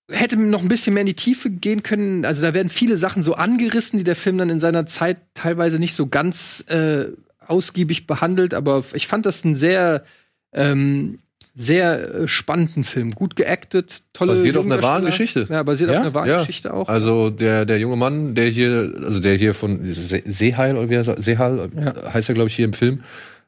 [0.10, 2.26] hätte noch ein bisschen mehr in die Tiefe gehen können.
[2.26, 5.80] Also da werden viele Sachen so angerissen, die der Film dann in seiner Zeit teilweise
[5.80, 7.06] nicht so ganz äh,
[7.46, 8.54] ausgiebig behandelt.
[8.54, 10.04] Aber ich fand das einen sehr,
[10.54, 11.20] ähm,
[11.56, 13.12] sehr äh, spannenden Film.
[13.16, 15.48] Gut geactet, tolle Basiert auf einer wahren Geschichte.
[15.50, 15.98] Ja, basiert Ja?
[15.98, 16.40] auf einer wahren Ja.
[16.40, 16.88] Geschichte auch.
[16.88, 20.96] Also der, der junge Mann, der hier, also der hier von Se- Seeheil oder wie
[20.96, 22.14] er Seehal Ja.
[22.14, 23.04] heißt er, glaube ich, hier im Film.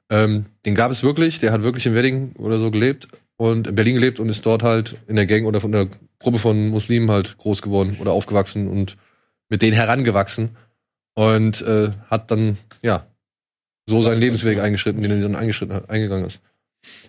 [0.10, 3.76] Ähm, den gab es wirklich, der hat wirklich in Wedding oder so gelebt und in
[3.76, 5.88] Berlin gelebt und ist dort halt in der Gang oder von der
[6.22, 8.98] Gruppe von Muslimen halt groß geworden oder aufgewachsen und
[9.50, 10.56] mit denen herangewachsen
[11.14, 13.06] und äh, hat dann, ja,
[13.88, 16.40] so seinen Lebensweg eingeschritten, den er dann eingeschritten hat, eingegangen ist.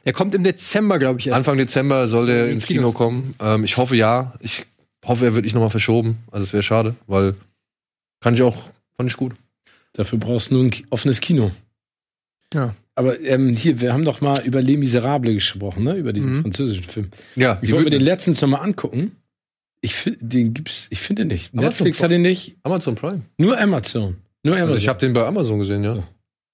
[0.04, 1.36] Der kommt im Dezember, glaube ich, erst.
[1.36, 2.94] Anfang Dezember soll der ins Kino Kinos.
[2.94, 3.34] kommen.
[3.40, 4.34] Ähm, ich hoffe ja.
[4.40, 4.64] Ich
[5.04, 6.18] hoffe, er wird nicht nochmal verschoben.
[6.30, 7.34] Also es wäre schade, weil
[8.20, 8.56] kann ich auch,
[8.96, 9.34] fand ich gut.
[9.94, 11.52] Dafür brauchst du nur ein offenes Kino.
[12.52, 12.74] Ja.
[12.94, 15.94] Aber ähm, hier, wir haben doch mal über Les Miserables gesprochen, ne?
[15.96, 16.42] Über diesen Mhm.
[16.42, 17.08] französischen Film.
[17.36, 19.12] Ja, Ich wollte mir den letztens noch mal angucken.
[19.80, 21.52] Ich find, den gibt's, ich finde nicht.
[21.54, 22.08] Amazon Netflix Prime.
[22.08, 22.56] hat ihn nicht.
[22.62, 23.22] Amazon Prime.
[23.38, 24.16] Nur Amazon.
[24.44, 24.70] Nur Amazon.
[24.72, 25.94] Also ich habe den bei Amazon gesehen, ja.
[25.94, 26.04] So.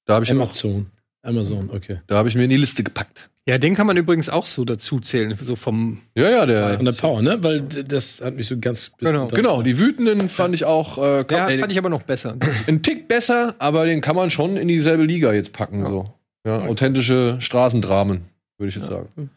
[0.07, 0.87] Da habe ich, ihn auch- Amazon.
[1.23, 1.99] Amazon, okay.
[2.07, 3.29] da habe ich mir in die Liste gepackt.
[3.47, 6.77] Ja, den kann man übrigens auch so dazu zählen, so vom Ja, ja, der.
[6.77, 7.43] Von der Power, ne?
[7.43, 8.93] Weil das hat mich so ganz.
[8.99, 9.27] Genau.
[9.29, 12.37] Genau, die Wütenden fand ich auch äh, Ja, kann, fand ich aber noch besser.
[12.67, 15.85] ein Tick besser, aber den kann man schon in dieselbe Liga jetzt packen.
[15.85, 16.15] So.
[16.49, 18.23] Ja, authentische Straßendramen,
[18.59, 19.31] würde ich jetzt sagen.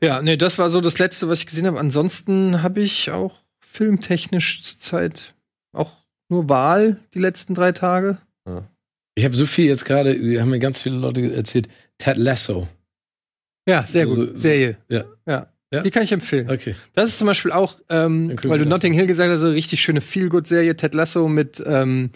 [0.00, 1.78] Ja, nee, das war so das Letzte, was ich gesehen habe.
[1.78, 5.34] Ansonsten habe ich auch filmtechnisch zurzeit
[5.72, 5.92] auch
[6.28, 8.18] nur Wahl die letzten drei Tage.
[9.14, 12.68] Ich habe so viel jetzt gerade, wir haben mir ganz viele Leute erzählt, Ted Lasso.
[13.68, 14.40] Ja, sehr Also, gut.
[14.40, 14.76] Serie.
[14.88, 15.04] ja.
[15.26, 15.46] ja.
[15.72, 15.82] Ja.
[15.82, 16.48] Die kann ich empfehlen.
[16.48, 16.76] Okay.
[16.92, 19.80] Das ist zum Beispiel auch, ähm, weil du Notting Hill gesagt hast, so eine richtig
[19.80, 22.10] schöne Feel-Good-Serie, Ted Lasso mit, ähm,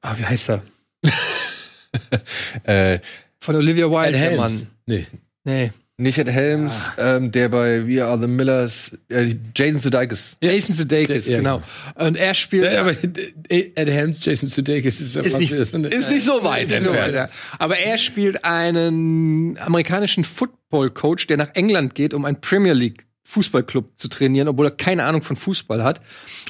[0.00, 0.62] ah, wie heißt er?
[2.64, 2.98] Äh,
[3.40, 4.38] Von Olivia Wilde, Ed der Helms.
[4.38, 4.66] Mann.
[4.86, 5.06] Nee.
[5.44, 5.72] Nee.
[5.98, 10.36] nicht Ed Helms, ähm, der bei We Are the Millers, äh, Jason Sudeikis.
[10.42, 11.62] Jason Sudeikis, Ja, genau.
[11.94, 12.64] Und er spielt.
[12.72, 12.94] Ja, aber
[13.48, 15.74] Ed Helms, Jason Sudeikis ist, ja Ist nicht- Ist
[16.10, 17.14] nicht so weit Ist so, entfernt.
[17.14, 17.28] ja.
[17.58, 23.92] Aber er spielt einen amerikanischen Football-Coach, der nach England geht, um einen Premier League Fußballclub
[23.96, 26.00] zu trainieren, obwohl er keine Ahnung von Fußball hat.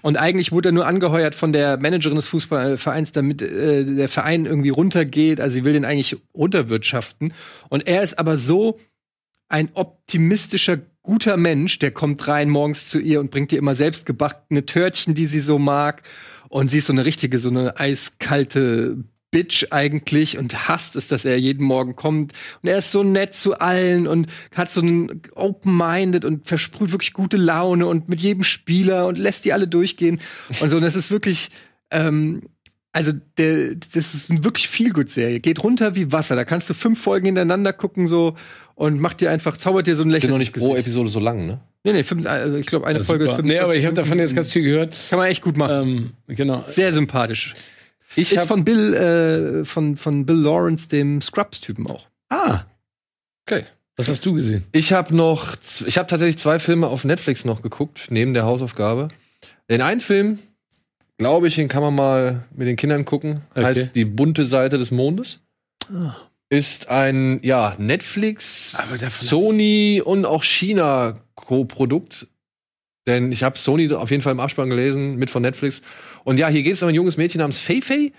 [0.02, 4.46] Und eigentlich wurde er nur angeheuert von der Managerin des Fußballvereins, damit äh, der Verein
[4.46, 5.40] irgendwie runtergeht.
[5.40, 7.34] Also sie will den eigentlich runterwirtschaften.
[7.68, 8.80] Und er ist aber so
[9.48, 14.64] ein optimistischer guter Mensch, der kommt rein morgens zu ihr und bringt ihr immer selbstgebackene
[14.64, 16.02] Törtchen, die sie so mag.
[16.48, 21.24] Und sie ist so eine richtige, so eine eiskalte Bitch eigentlich und hasst es, dass
[21.24, 22.32] er jeden Morgen kommt.
[22.62, 27.14] Und er ist so nett zu allen und hat so einen open-minded und versprüht wirklich
[27.14, 30.20] gute Laune und mit jedem Spieler und lässt die alle durchgehen.
[30.60, 31.48] Und so, und das ist wirklich,
[31.90, 32.42] ähm,
[32.92, 35.40] also der, das ist eine wirklich viel gut Serie.
[35.40, 36.36] Geht runter wie Wasser.
[36.36, 38.36] Da kannst du fünf Folgen hintereinander gucken so
[38.74, 40.30] und macht dir einfach zaubert dir so ein Sind Lächeln.
[40.30, 40.76] noch ins nicht pro.
[40.76, 41.60] Episode so lang, ne?
[41.84, 43.42] Nee, nee, fünf, also ich glaube eine Folge ist Super.
[43.42, 43.52] fünf.
[43.52, 44.94] Nee, aber ich habe davon jetzt ganz viel gehört.
[45.08, 46.12] kann man echt gut machen.
[46.28, 46.62] Ähm, genau.
[46.68, 47.54] Sehr sympathisch.
[48.16, 52.06] Ich Ist von Bill äh, von von Bill Lawrence, dem Scrubs-Typen auch.
[52.28, 52.64] Ah,
[53.46, 53.64] okay.
[53.96, 54.64] was hast du gesehen?
[54.72, 59.08] Ich habe noch, ich habe tatsächlich zwei Filme auf Netflix noch geguckt, neben der Hausaufgabe.
[59.70, 60.38] Den einen Film,
[61.18, 63.42] glaube ich, den kann man mal mit den Kindern gucken.
[63.50, 63.64] Okay.
[63.64, 65.40] Heißt Die bunte Seite des Mondes.
[66.48, 68.76] Ist ein, ja, Netflix,
[69.08, 72.28] Sony und auch China Co-Produkt.
[73.06, 75.82] Denn ich habe Sony auf jeden Fall im Abspann gelesen, mit von Netflix.
[76.24, 78.12] Und ja, hier geht es um ein junges Mädchen namens Fei Fei,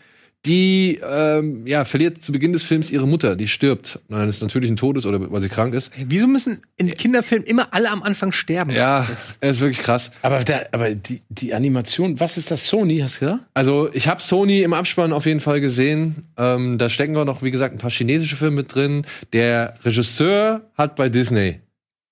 [0.46, 5.06] die ähm, ja, verliert zu Beginn des Films ihre Mutter, die stirbt eines natürlichen Todes
[5.06, 5.92] oder weil sie krank ist.
[5.96, 8.72] Wieso müssen in Kinderfilmen immer alle am Anfang sterben?
[8.72, 9.08] Ja,
[9.40, 10.12] es ist wirklich krass.
[10.22, 12.68] Aber, da, aber die, die Animation, was ist das?
[12.68, 13.46] Sony, hast du gesagt?
[13.54, 16.28] Also ich habe Sony im Abspann auf jeden Fall gesehen.
[16.38, 19.06] Ähm, da stecken auch noch, wie gesagt, ein paar chinesische Filme mit drin.
[19.32, 21.62] Der Regisseur hat bei Disney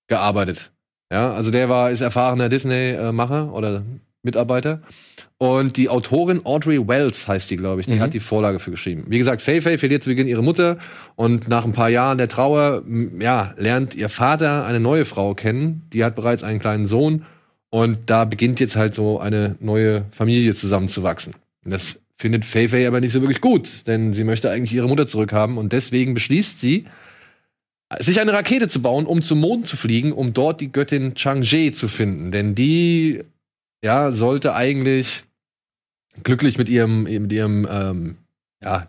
[0.07, 0.71] gearbeitet.
[1.11, 3.83] Ja, also der war ist erfahrener Disney-Macher oder
[4.23, 4.81] Mitarbeiter.
[5.41, 9.05] Und die Autorin Audrey Wells heißt die, glaube ich, die hat die Vorlage für geschrieben.
[9.07, 10.77] Wie gesagt, Fei Fei verliert zu Beginn ihre Mutter
[11.15, 12.83] und nach ein paar Jahren der Trauer,
[13.17, 15.81] ja, lernt ihr Vater eine neue Frau kennen.
[15.93, 17.25] Die hat bereits einen kleinen Sohn
[17.71, 21.33] und da beginnt jetzt halt so eine neue Familie zusammenzuwachsen.
[21.65, 24.87] Und das findet Fei Fei aber nicht so wirklich gut, denn sie möchte eigentlich ihre
[24.87, 26.85] Mutter zurückhaben und deswegen beschließt sie,
[27.97, 31.73] sich eine Rakete zu bauen, um zum Mond zu fliegen, um dort die Göttin Chang'e
[31.73, 32.31] zu finden.
[32.31, 33.23] Denn die,
[33.83, 35.23] ja, sollte eigentlich
[36.23, 38.17] glücklich mit ihrem, mit ihrem, ähm,
[38.63, 38.87] ja,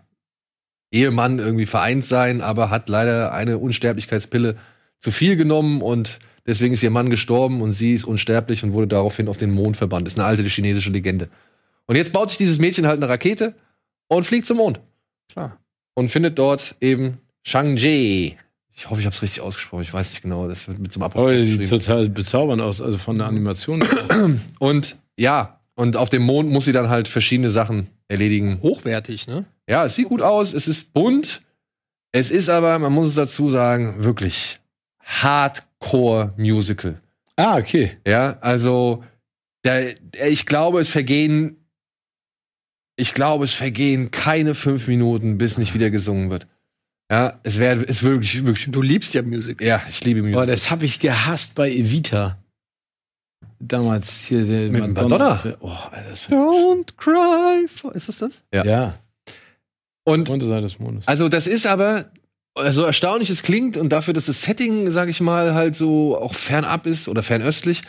[0.93, 4.57] Ehemann irgendwie vereint sein, aber hat leider eine Unsterblichkeitspille
[5.01, 8.89] zu viel genommen und deswegen ist ihr Mann gestorben und sie ist unsterblich und wurde
[8.89, 10.07] daraufhin auf den Mond verbannt.
[10.07, 11.29] ist eine alte chinesische Legende.
[11.87, 13.55] Und jetzt baut sich dieses Mädchen halt eine Rakete
[14.09, 14.81] und fliegt zum Mond.
[15.33, 15.59] Klar.
[15.95, 18.37] Und findet dort eben Chang'e.
[18.75, 19.83] Ich hoffe, ich habe es richtig ausgesprochen.
[19.83, 20.49] Ich weiß nicht genau.
[20.49, 23.85] Das wird mit Aber Apostroph die sieht total bezaubernd aus, also von der Animation.
[24.59, 28.59] Und ja, und auf dem Mond muss sie dann halt verschiedene Sachen erledigen.
[28.63, 29.45] Hochwertig, ne?
[29.69, 31.43] Ja, es sieht gut aus, es ist bunt.
[32.13, 34.61] Es ist aber, man muss es dazu sagen, wirklich
[35.03, 37.01] Hardcore-Musical.
[37.37, 37.97] ah, okay.
[38.07, 39.03] Ja, also
[39.65, 41.57] der, der, ich glaube, es vergehen,
[42.97, 46.47] ich glaube, es vergehen keine fünf Minuten, bis nicht wieder gesungen wird.
[47.11, 48.71] Ja, es wäre, es wirklich, wirklich.
[48.71, 49.61] Du liebst ja Musik.
[49.63, 50.35] Ja, ich liebe Musik.
[50.35, 52.42] Boah, das habe ich gehasst bei Evita.
[53.65, 55.41] Damals hier der Mit dem Madonna?
[55.61, 57.69] Oh, Alter, das Don't cry.
[57.69, 58.43] For ist das das?
[58.53, 58.65] Ja.
[58.65, 58.95] ja.
[60.05, 61.07] Und des Mondes.
[61.07, 62.11] Also das ist aber
[62.71, 66.35] so erstaunlich es klingt und dafür, dass das Setting, sag ich mal, halt so auch
[66.35, 67.83] fernab ist oder fernöstlich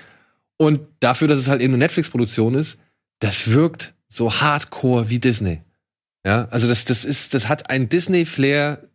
[0.57, 2.77] und dafür, dass es halt eben eine Netflix-Produktion ist,
[3.19, 5.62] das wirkt so hardcore wie Disney.
[6.23, 8.88] Ja, also das, das ist, das hat ein Disney-Flair.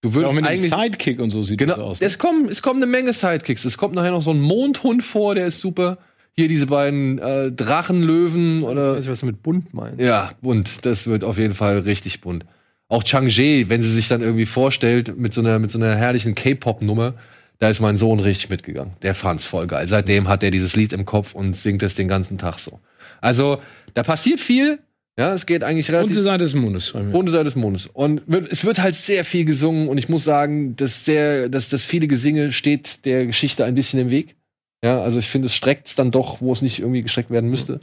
[0.00, 2.00] Du auch würdest mit dem eigentlich Sidekick und so sieht das Genau, aus.
[2.00, 2.06] ne?
[2.06, 3.64] es kommen, es kommen eine Menge Sidekicks.
[3.66, 5.98] Es kommt nachher noch so ein Mondhund vor, der ist super.
[6.34, 10.00] Hier diese beiden äh, Drachenlöwen Ich oder weiß nicht, was du mit bunt meinst.
[10.00, 10.86] ja, bunt.
[10.86, 12.46] Das wird auf jeden Fall richtig bunt.
[12.88, 16.34] Auch Chang'e, wenn sie sich dann irgendwie vorstellt mit so einer, mit so einer herrlichen
[16.34, 17.14] K-Pop-Nummer,
[17.58, 18.94] da ist mein Sohn richtig mitgegangen.
[19.02, 19.86] Der fand's voll geil.
[19.88, 22.80] Seitdem hat er dieses Lied im Kopf und singt es den ganzen Tag so.
[23.20, 23.60] Also,
[23.94, 24.78] da passiert viel.
[25.18, 26.94] Ja, es geht eigentlich relativ Runde Seite des Mondes.
[26.94, 27.86] Runde Seite des Mondes.
[27.86, 31.84] Und es wird halt sehr viel gesungen und ich muss sagen, dass sehr, dass das
[31.84, 34.36] viele Gesinge steht der Geschichte ein bisschen im Weg.
[34.84, 37.80] Ja, also ich finde, es streckt dann doch, wo es nicht irgendwie gestreckt werden müsste.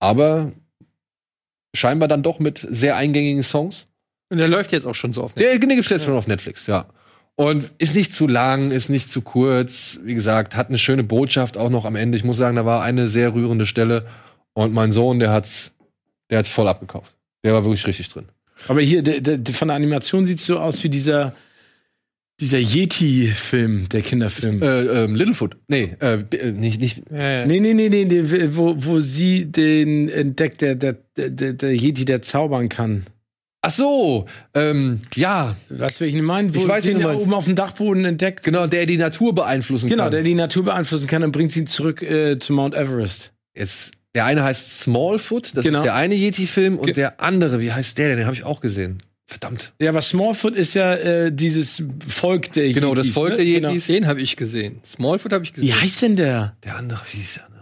[0.00, 0.52] Aber
[1.74, 3.86] scheinbar dann doch mit sehr eingängigen Songs.
[4.30, 5.38] Und der läuft jetzt auch schon so oft.
[5.38, 6.86] Der, den gibt's jetzt schon auf Netflix, ja.
[7.36, 10.00] Und ist nicht zu lang, ist nicht zu kurz.
[10.02, 12.18] Wie gesagt, hat eine schöne Botschaft auch noch am Ende.
[12.18, 14.06] Ich muss sagen, da war eine sehr rührende Stelle.
[14.54, 15.72] Und mein Sohn, der hat's,
[16.30, 17.14] der hat's voll abgekauft.
[17.44, 18.26] Der war wirklich richtig drin.
[18.66, 21.32] Aber hier, der, der, der, von der Animation sieht so aus wie dieser,
[22.40, 24.62] dieser Yeti-Film, der Kinderfilm.
[24.62, 25.56] Äh, ähm, Littlefoot.
[25.68, 27.02] Nee, äh, äh, nicht, nicht.
[27.10, 27.46] Ja, ja.
[27.46, 32.04] Nee, nee, nee, nee, nee, wo, wo sie den entdeckt, der, der, der, der Yeti,
[32.04, 33.06] der zaubern kann.
[33.60, 36.54] Ach so, ähm, ja, du, welchen ich meine?
[36.54, 38.44] Wo Ich weiß, den er oben auf dem Dachboden entdeckt.
[38.44, 40.12] genau, der die Natur beeinflussen Genau, kann.
[40.12, 43.32] der die Natur beeinflussen kann und bringt sie zurück äh, zu Mount Everest.
[43.56, 45.80] Jetzt, der eine heißt Smallfoot, das Genau.
[45.80, 48.18] ist der eine Yeti-Film, und Ge- der andere, wie heißt der denn?
[48.18, 48.98] Den habe ich auch gesehen.
[49.30, 49.74] Verdammt.
[49.78, 53.36] Ja, aber Smallfoot ist ja äh, dieses Volk der Genau, das Volk ne?
[53.36, 53.68] der Genau.
[53.68, 53.86] Yetis.
[53.86, 54.80] Den habe ich gesehen.
[54.86, 55.68] Smallfoot habe ich gesehen.
[55.68, 56.56] Wie heißt denn der?
[56.64, 57.58] Der andere, wie hieß der andere?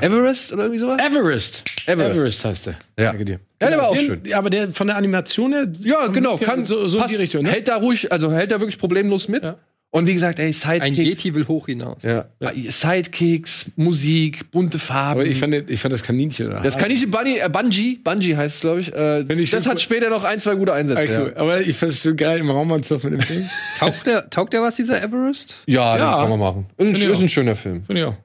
[0.00, 0.98] Everest oder irgendwie sowas?
[1.02, 1.64] Everest.
[1.86, 2.44] Everest.
[2.46, 2.74] heißt der.
[2.98, 3.10] Ja.
[3.10, 3.40] Danke dir.
[3.60, 4.24] Ja, der war auch den, schön.
[4.24, 5.70] Ja, aber der von der Animation her.
[5.80, 7.42] Ja, genau, kann so, so in passt, die Richtung.
[7.42, 7.50] Ne?
[7.50, 9.42] Hält da ruhig, also hält da wirklich problemlos mit.
[9.42, 9.58] Ja.
[9.92, 10.98] Und wie gesagt, ey, Ein Sidekicks.
[11.24, 12.04] Yeti will hoch hinaus.
[12.04, 12.26] Ja.
[12.68, 15.20] Sidekicks, Musik, bunte Farben.
[15.20, 16.46] Aber ich fand, ich fand das Kaninchen.
[16.46, 16.60] Oder?
[16.60, 18.94] das Kaninchen Bunny, äh, Bungee, Bungee heißt es, glaube ich.
[18.94, 21.16] Äh, ich das hat später noch ein, zwei gute Einsätze.
[21.16, 21.34] Ah, cool.
[21.36, 23.50] Aber ich fand es so geil im Raumanzug mit dem Ding.
[23.78, 25.56] Taugt der, taugt der was, dieser Everest?
[25.66, 26.66] Ja, ja, kann man machen.
[26.76, 27.82] Ist ein, ist ein schöner Film.
[27.82, 28.16] Finde ich auch.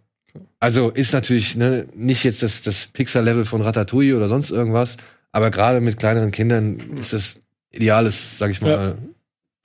[0.60, 4.98] Also ist natürlich ne, nicht jetzt das, das Pixar-Level von Ratatouille oder sonst irgendwas,
[5.32, 7.36] aber gerade mit kleineren Kindern ist das
[7.72, 8.96] ideales, sag ich mal, Ja.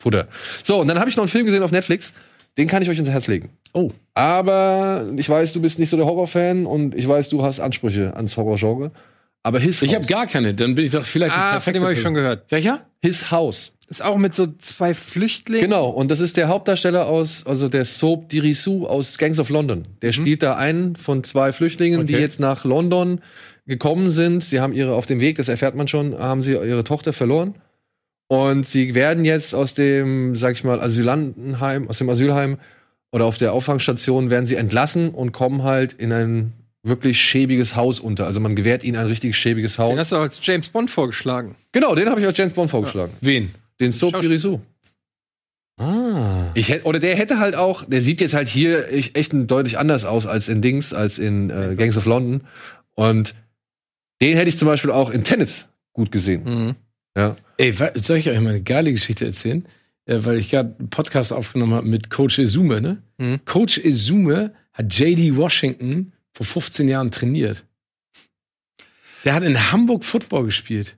[0.00, 0.26] Futter.
[0.64, 2.12] So, und dann habe ich noch einen Film gesehen auf Netflix,
[2.58, 3.50] den kann ich euch ins Herz legen.
[3.72, 3.92] Oh.
[4.14, 8.16] Aber ich weiß, du bist nicht so der Horrorfan und ich weiß, du hast Ansprüche
[8.16, 8.90] ans Horrorgenre.
[9.42, 9.96] Aber His Ich House.
[10.02, 10.52] habe gar keine.
[10.54, 11.32] Dann bin ich doch vielleicht.
[11.34, 12.44] die Ah, von dem habe ich schon gehört.
[12.50, 12.84] Welcher?
[13.02, 13.72] His House.
[13.88, 15.62] Ist auch mit so zwei Flüchtlingen.
[15.62, 19.86] Genau, und das ist der Hauptdarsteller aus, also der Soap Dirisu aus Gangs of London.
[20.02, 22.22] Der spielt da einen von zwei Flüchtlingen, die Okay.
[22.22, 23.20] jetzt nach London
[23.66, 24.44] gekommen sind.
[24.44, 27.54] Sie haben ihre, auf dem Weg, das erfährt man schon, haben sie ihre Tochter verloren.
[28.30, 32.58] Und sie werden jetzt aus dem, sag ich mal, Asylantenheim, aus dem Asylheim
[33.10, 36.52] oder auf der Auffangstation werden sie entlassen und kommen halt in ein
[36.84, 38.26] wirklich schäbiges Haus unter.
[38.26, 39.98] Also man gewährt ihnen ein richtig schäbiges Den Haus.
[39.98, 41.56] hast du als James Bond vorgeschlagen.
[41.72, 43.12] Genau, den habe ich als James Bond vorgeschlagen.
[43.20, 43.52] Wen?
[43.80, 44.60] Den Soap Dirisu.
[45.76, 46.52] Ah.
[46.54, 50.04] Ich hätte, oder der hätte halt auch, der sieht jetzt halt hier echt deutlich anders
[50.04, 52.42] aus als in Dings, als in äh, Gangs of London.
[52.94, 53.34] Und
[54.22, 56.44] den hätte ich zum Beispiel auch in Tenet gut gesehen.
[56.44, 56.74] Mhm.
[57.16, 57.36] Ja.
[57.56, 59.66] Ey, soll ich euch mal eine geile Geschichte erzählen?
[60.06, 63.02] Äh, weil ich gerade einen Podcast aufgenommen habe mit Coach Izume, ne?
[63.18, 63.44] Mhm.
[63.44, 67.64] Coach Izume hat JD Washington vor 15 Jahren trainiert.
[69.24, 70.96] Der hat in Hamburg Football gespielt.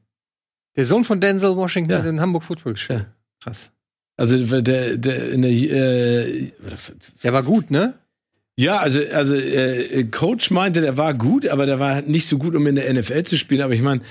[0.76, 1.98] Der Sohn von Denzel Washington Ja.
[1.98, 3.00] hat in Hamburg Football gespielt.
[3.00, 3.06] Ja.
[3.42, 3.70] Krass.
[4.16, 6.52] Also der, der in der äh,
[7.24, 7.94] Der war gut, ne?
[8.56, 12.38] ja, also also äh, Coach meinte, der war gut, aber der war halt nicht so
[12.38, 13.62] gut, um in der NFL zu spielen.
[13.62, 14.02] Aber ich meine,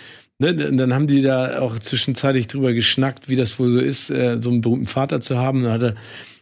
[0.42, 4.38] ne, dann haben die da auch zwischenzeitlich drüber geschnackt, wie das wohl so ist, äh,
[4.42, 5.64] so einen berühmten Vater zu haben.
[5.64, 5.96] Da hatte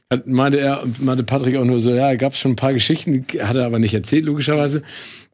[0.09, 3.25] hat, meinte er, meinte Patrick auch nur so, ja, gab es schon ein paar Geschichten,
[3.41, 4.81] hat er aber nicht erzählt, logischerweise.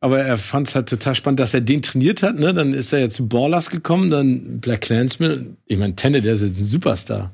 [0.02, 2.38] Aber er fand es halt total spannend, dass er den trainiert hat.
[2.38, 2.54] Ne?
[2.54, 5.56] Dann ist er ja zu Ballers gekommen, dann Black Clansman.
[5.66, 7.32] Ich meine, Tenne, der ist jetzt ein Superstar.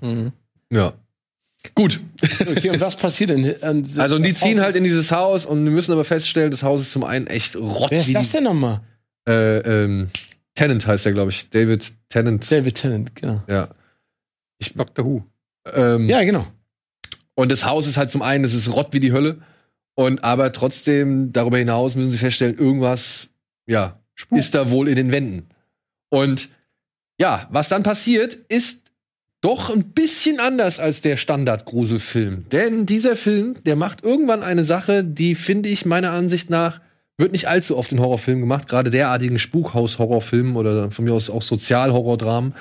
[0.72, 0.94] Ja.
[1.76, 2.00] Gut.
[2.48, 3.56] Okay, und was passiert denn?
[3.98, 6.64] Also und die ziehen Haus halt in dieses Haus und wir müssen aber feststellen, das
[6.64, 7.92] Haus ist zum einen echt rott.
[7.92, 8.82] Wer ist das denn nochmal?
[9.28, 10.08] Äh, ähm,
[10.56, 11.50] Tennant heißt er, glaube ich.
[11.50, 12.52] David Tennant.
[12.52, 13.44] David Tennant, genau.
[13.48, 13.70] Ja.
[14.76, 15.06] Dr.
[15.06, 15.24] Who.
[15.74, 16.48] Ähm, Ja, genau.
[17.36, 19.42] Und das Haus ist halt zum einen, es ist rott wie die Hölle.
[19.96, 23.30] Und aber trotzdem, darüber hinaus müssen sie feststellen, irgendwas,
[23.68, 24.00] ja,
[24.32, 25.50] ist da wohl in den Wänden.
[26.10, 26.50] Und
[27.20, 28.92] ja, was dann passiert, ist
[29.42, 32.50] doch ein bisschen anders als der Standard-Gruselfilm.
[32.50, 36.80] Denn dieser Film, der macht irgendwann eine Sache, die finde ich meiner Ansicht nach
[37.22, 41.42] wird nicht allzu oft in Horrorfilmen gemacht, gerade derartigen Spukhaus-Horrorfilmen oder von mir aus auch
[41.42, 42.54] Sozial-Horrordramen.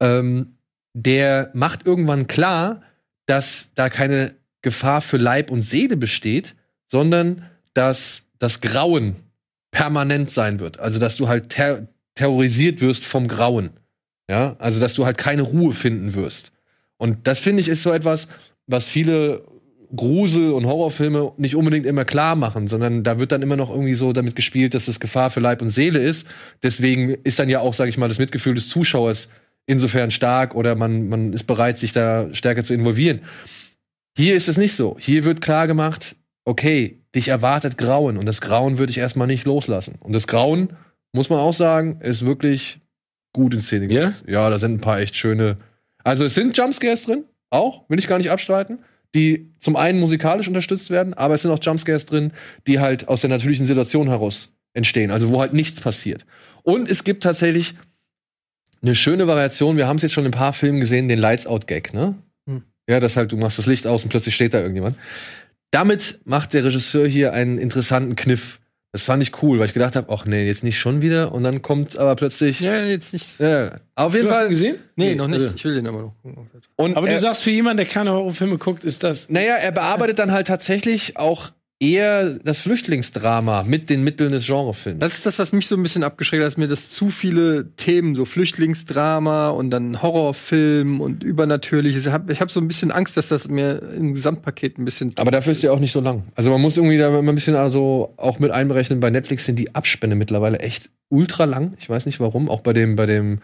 [0.00, 0.54] Ähm,
[0.94, 2.82] der macht irgendwann klar,
[3.26, 6.54] dass da keine Gefahr für Leib und Seele besteht,
[6.86, 9.16] sondern dass das Grauen
[9.70, 10.78] permanent sein wird.
[10.78, 13.70] Also dass du halt ter terrorisiert wirst vom Grauen.
[14.28, 16.52] Ja, also dass du halt keine Ruhe finden wirst.
[16.98, 18.28] Und das finde ich ist so etwas,
[18.66, 19.44] was viele
[19.94, 23.94] Grusel- und Horrorfilme nicht unbedingt immer klar machen, sondern da wird dann immer noch irgendwie
[23.94, 26.26] so damit gespielt, dass das Gefahr für Leib und Seele ist.
[26.62, 29.30] Deswegen ist dann ja auch, sage ich mal, das Mitgefühl des Zuschauers
[29.66, 33.20] insofern stark oder man, man ist bereit, sich da stärker zu involvieren.
[34.16, 34.96] Hier ist es nicht so.
[35.00, 39.44] Hier wird klar gemacht, okay, dich erwartet Grauen und das Grauen würde ich erstmal nicht
[39.44, 39.96] loslassen.
[40.00, 40.70] Und das Grauen,
[41.12, 42.80] muss man auch sagen, ist wirklich
[43.32, 44.06] gut in Szene Ja?
[44.06, 44.24] gesetzt.
[44.28, 45.56] Ja, da sind ein paar echt schöne.
[46.04, 48.78] Also es sind Jumpscares drin, auch, will ich gar nicht abstreiten,
[49.14, 52.32] die zum einen musikalisch unterstützt werden, aber es sind auch Jumpscares drin,
[52.66, 56.24] die halt aus der natürlichen Situation heraus entstehen, also wo halt nichts passiert.
[56.62, 57.74] Und es gibt tatsächlich
[58.82, 61.46] eine schöne Variation, wir haben es jetzt schon in ein paar Filmen gesehen, den Lights
[61.46, 62.14] Out Gag, ne?
[62.48, 62.62] Hm.
[62.88, 64.96] Ja, das halt, du machst das Licht aus und plötzlich steht da irgendjemand.
[65.70, 68.59] Damit macht der Regisseur hier einen interessanten Kniff.
[68.92, 71.32] Das fand ich cool, weil ich gedacht habe, ach nee, jetzt nicht schon wieder.
[71.32, 72.58] Und dann kommt aber plötzlich.
[72.60, 73.38] Ja, jetzt nicht.
[73.38, 74.46] Ja, auf jeden Du hast Fall.
[74.46, 74.76] ihn gesehen?
[74.96, 75.40] Nee, noch nicht.
[75.40, 76.50] Also- Ich will den aber noch gucken.
[76.76, 79.28] Und Aber er, du sagst, für jemanden, der keine Horrorfilme guckt, ist das.
[79.30, 81.50] naja, er bearbeitet dann halt tatsächlich auch
[81.80, 85.00] eher das Flüchtlingsdrama mit den Mitteln des Genrefilms.
[85.00, 87.74] Das ist das, was mich so ein bisschen abgeschreckt hat, dass mir das zu viele
[87.76, 92.06] Themen, so Flüchtlingsdrama und dann Horrorfilm und Übernatürliches.
[92.06, 95.14] Ich habe hab so ein bisschen Angst, dass das mir im Gesamtpaket ein bisschen.
[95.16, 96.24] aber dafür ist ja auch nicht so lang.
[96.34, 99.00] Also man muss irgendwie da immer ein bisschen also auch mit einberechnen.
[99.00, 101.74] Bei Netflix sind die Abspänne mittlerweile echt ultra lang.
[101.78, 102.50] Ich weiß nicht warum.
[102.50, 103.40] Auch bei dem, bei dem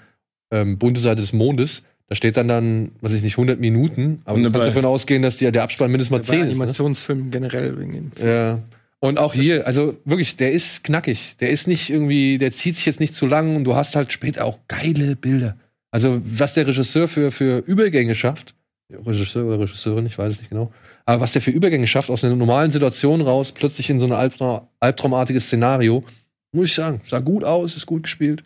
[0.51, 1.83] ähm, bunte Seite des Mondes.
[2.09, 4.23] Da steht dann dann, was weiß ich nicht, 100 Minuten.
[4.25, 6.45] Aber du Ne, kannst davon ausgehen, dass die, der Abspann mindestens mal Bei 10 ist.
[6.45, 6.51] Ne?
[6.53, 8.61] Animationsfilmen generell wegen Ja.
[9.01, 11.37] Und auch hier, also wirklich, der ist knackig.
[11.41, 14.13] Der ist nicht irgendwie, der zieht sich jetzt nicht zu lang und du hast halt
[14.13, 15.57] später auch geile Bilder.
[15.91, 18.55] Also, was der Regisseur für, für Übergänge schafft,
[18.91, 20.73] Regisseur oder Regisseurin, ich weiß es nicht genau,
[21.05, 24.13] aber was der für Übergänge schafft, aus einer normalen Situation raus, plötzlich in so ein
[24.13, 26.05] Albtra albtraumartiges Szenario,
[26.53, 28.45] muss ich sagen, sah gut aus, ist gut gespielt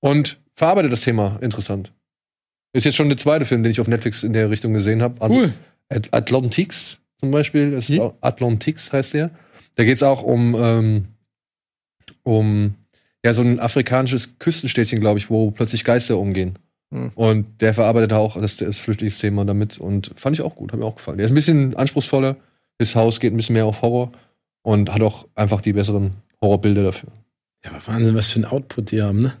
[0.00, 1.92] und verarbeitet das Thema interessant.
[2.72, 5.16] Ist jetzt schon der zweite Film, den ich auf Netflix in der Richtung gesehen habe.
[5.26, 5.52] Cool.
[5.88, 7.72] At Atlantics zum Beispiel.
[7.72, 8.00] Ist Wie?
[8.00, 9.30] auch Atlantics heißt der.
[9.74, 11.08] Da geht es auch um, ähm,
[12.22, 12.74] um
[13.24, 16.58] ja, so ein afrikanisches Küstenstädtchen, glaube ich, wo plötzlich Geister umgehen.
[16.92, 17.12] Hm.
[17.14, 20.86] Und der verarbeitet auch das, das Flüchtlingsthema damit und fand ich auch gut, hat mir
[20.86, 21.18] auch gefallen.
[21.18, 22.36] Der ist ein bisschen anspruchsvoller.
[22.78, 24.12] Das Haus geht ein bisschen mehr auf Horror
[24.62, 27.10] und hat auch einfach die besseren Horrorbilder dafür.
[27.64, 29.34] Ja, aber Wahnsinn, was für ein Output die haben, ne?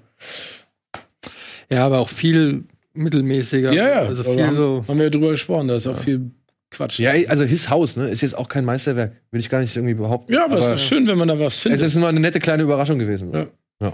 [1.70, 2.64] Ja, aber auch viel
[2.98, 3.70] mittelmäßiger.
[3.98, 4.84] Also viel haben, so.
[4.86, 6.30] haben wir ja drüber gesprochen, da ist auch viel
[6.70, 6.98] Quatsch.
[6.98, 9.12] Ja, also His House, ne, ist jetzt auch kein Meisterwerk.
[9.30, 10.32] Will ich gar nicht irgendwie behaupten.
[10.32, 11.80] ja aber, es ist schön, wenn man da was Es findet.
[11.80, 13.32] ist nur eine nette kleine Überraschung gewesen.
[13.32, 13.46] Ja.
[13.80, 13.92] ja.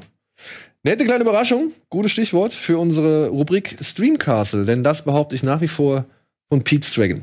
[0.82, 5.68] Nette kleine Überraschung, gutes Stichwort für unsere Rubrik Streamcastle, denn das behaupte ich nach wie
[5.68, 6.04] vor
[6.50, 7.22] von Pete's Dragon.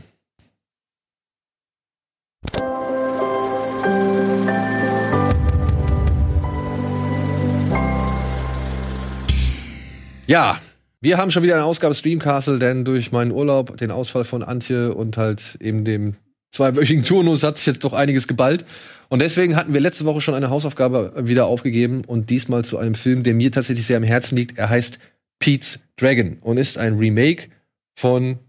[10.28, 10.58] Ja,
[11.02, 14.94] wir haben schon wieder eine Ausgabe Streamcastle, denn durch meinen Urlaub, den Ausfall von Antje
[14.94, 16.14] und halt eben dem
[16.52, 18.66] zweiwöchigen Turnus hat sich jetzt doch einiges geballt.
[19.10, 22.96] Und deswegen hatten wir letzte Woche schon eine Hausaufgabe wieder aufgegeben und diesmal zu einem
[22.96, 24.58] Film, der mir tatsächlich sehr am Herzen liegt.
[24.58, 25.00] Er heißt
[25.40, 27.50] Pete's Dragon und ist ein Remake
[27.98, 28.40] von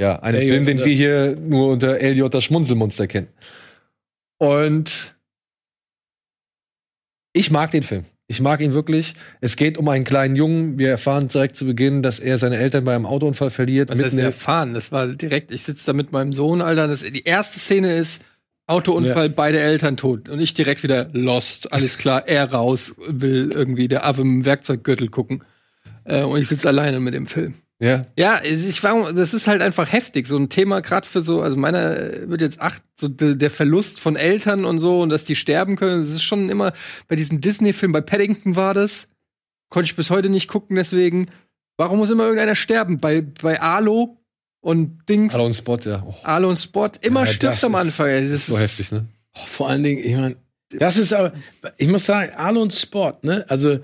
[0.00, 3.28] ja, einem Film, den wir hier nur unter LJ das Schmunzelmonster kennen.
[4.38, 5.14] Und
[7.32, 8.04] ich mag den Film.
[8.30, 9.14] Ich mag ihn wirklich.
[9.40, 10.78] Es geht um einen kleinen Jungen.
[10.78, 13.88] Wir erfahren direkt zu Beginn, dass er seine Eltern bei einem Autounfall verliert.
[13.88, 14.72] Was heißt wir erfahren?
[14.72, 16.86] Das war direkt, ich sitze da mit meinem Sohn, Alter.
[16.86, 18.22] Das, die erste Szene ist
[18.68, 20.28] Autounfall, beide Eltern tot.
[20.28, 21.72] Und ich direkt wieder lost.
[21.72, 25.42] Alles klar, er raus, will irgendwie der Affe im Werkzeuggürtel gucken.
[26.04, 27.54] Äh, und ich sitze alleine mit dem Film.
[27.80, 30.28] Ja, Ja, ich war, das ist halt einfach heftig.
[30.28, 34.00] So ein Thema, gerade für so, also meiner wird jetzt acht, so de, der Verlust
[34.00, 36.02] von Eltern und so und dass die sterben können.
[36.02, 36.72] Das ist schon immer
[37.08, 39.08] bei diesem Disney-Film, bei Paddington war das.
[39.70, 41.30] Konnte ich bis heute nicht gucken, deswegen.
[41.78, 43.00] Warum muss immer irgendeiner sterben?
[43.00, 44.18] Bei, bei Alo
[44.60, 46.04] und Dings, Hallo und Spot, ja.
[46.06, 48.30] Oh, Alo und Spot, immer Ja, stirbt am Anfang.
[48.30, 49.06] Das so ist heftig, ne?
[49.38, 50.36] Oh, vor allen Dingen, ich meine,
[50.70, 51.32] das ist aber,
[51.78, 53.44] ich muss sagen, Alu und Sport, ne?
[53.48, 53.80] Also,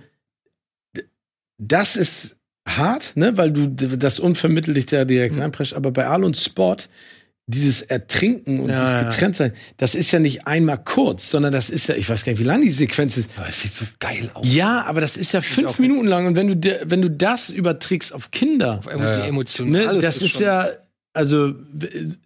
[1.56, 2.35] das ist
[2.66, 3.36] hart, ne?
[3.36, 5.74] Weil du das unvermittelt dich da direkt reinprescht.
[5.74, 6.88] Aber bei Alu und Sport,
[7.48, 9.14] dieses Ertrinken und Ja, dieses.
[9.14, 12.40] Getrenntsein, das ist ja nicht einmal kurz, sondern das ist ja, ich weiß gar nicht,
[12.40, 13.30] wie lang die Sequenz ist.
[13.36, 14.52] Aber es sieht so geil aus.
[14.52, 16.26] Ja, aber das ist ja fünf auch Minuten lang.
[16.26, 19.24] Und wenn du, dir- wenn du das überträgst auf Kinder, emo- Ja, ja.
[19.26, 19.94] emotional.
[19.94, 20.00] ne?
[20.00, 20.68] Das ist schon- ja,
[21.14, 21.54] also,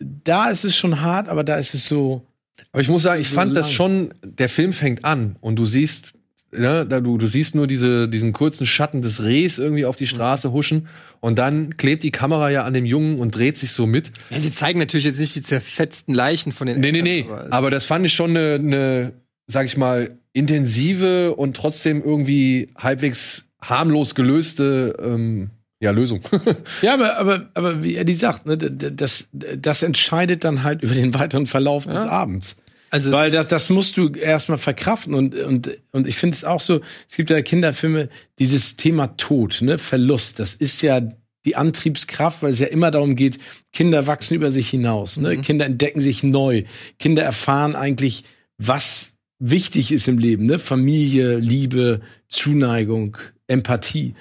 [0.00, 2.26] da ist es schon hart, aber da ist es so,
[2.72, 3.72] Aber ich muss sagen, ich So fand das lang.
[3.74, 6.12] schon, der Film fängt an und du siehst,
[6.52, 10.06] ne, da du, du siehst nur diese, diesen kurzen Schatten des Rehs irgendwie auf die
[10.06, 10.88] Straße huschen
[11.20, 14.12] und dann klebt die Kamera ja an dem Jungen und dreht sich so mit.
[14.30, 17.20] Ja, sie zeigen natürlich jetzt nicht die zerfetzten Leichen von den Nee, nee, nee.
[17.20, 19.12] Eltern, Aber das fand ich schon eine, eine
[19.46, 26.20] sag ich mal, intensive und trotzdem irgendwie halbwegs harmlos gelöste ähm, ja, Lösung.
[26.82, 31.14] Ja, aber, aber, aber wie Eddie sagt, ne, das, das entscheidet dann halt über den
[31.14, 32.56] weiteren Verlauf des Abends.
[32.90, 36.60] Also Weil das, das musst du erstmal verkraften und, und, und ich finde es auch
[36.60, 38.08] so, es gibt ja Kinderfilme,
[38.40, 41.00] dieses Thema Tod, ne, Verlust, das ist ja
[41.46, 43.38] die Antriebskraft, weil es ja immer darum geht,
[43.72, 46.64] Kinder wachsen über sich hinaus, ne, Kinder entdecken sich neu,
[46.98, 48.24] Kinder erfahren eigentlich,
[48.58, 53.16] was wichtig ist im Leben, ne, Familie, Liebe, Zuneigung,
[53.46, 54.14] Empathie.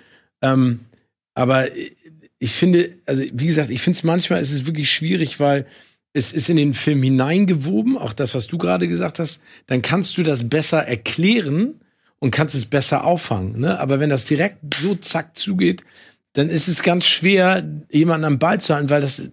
[0.44, 0.82] Ähm,
[1.34, 1.68] aber
[2.38, 5.66] ich finde, also wie gesagt, ich finde es manchmal ist es wirklich schwierig, weil
[6.14, 10.18] es ist in den Film hineingewoben, auch das, was du gerade gesagt hast, dann kannst
[10.18, 11.82] du das besser erklären
[12.20, 13.60] und kannst es besser auffangen.
[13.60, 13.80] Ne?
[13.80, 15.84] Aber wenn das direkt so zack zugeht,
[16.34, 19.30] dann ist es ganz schwer, jemanden am Ball zu halten, weil das,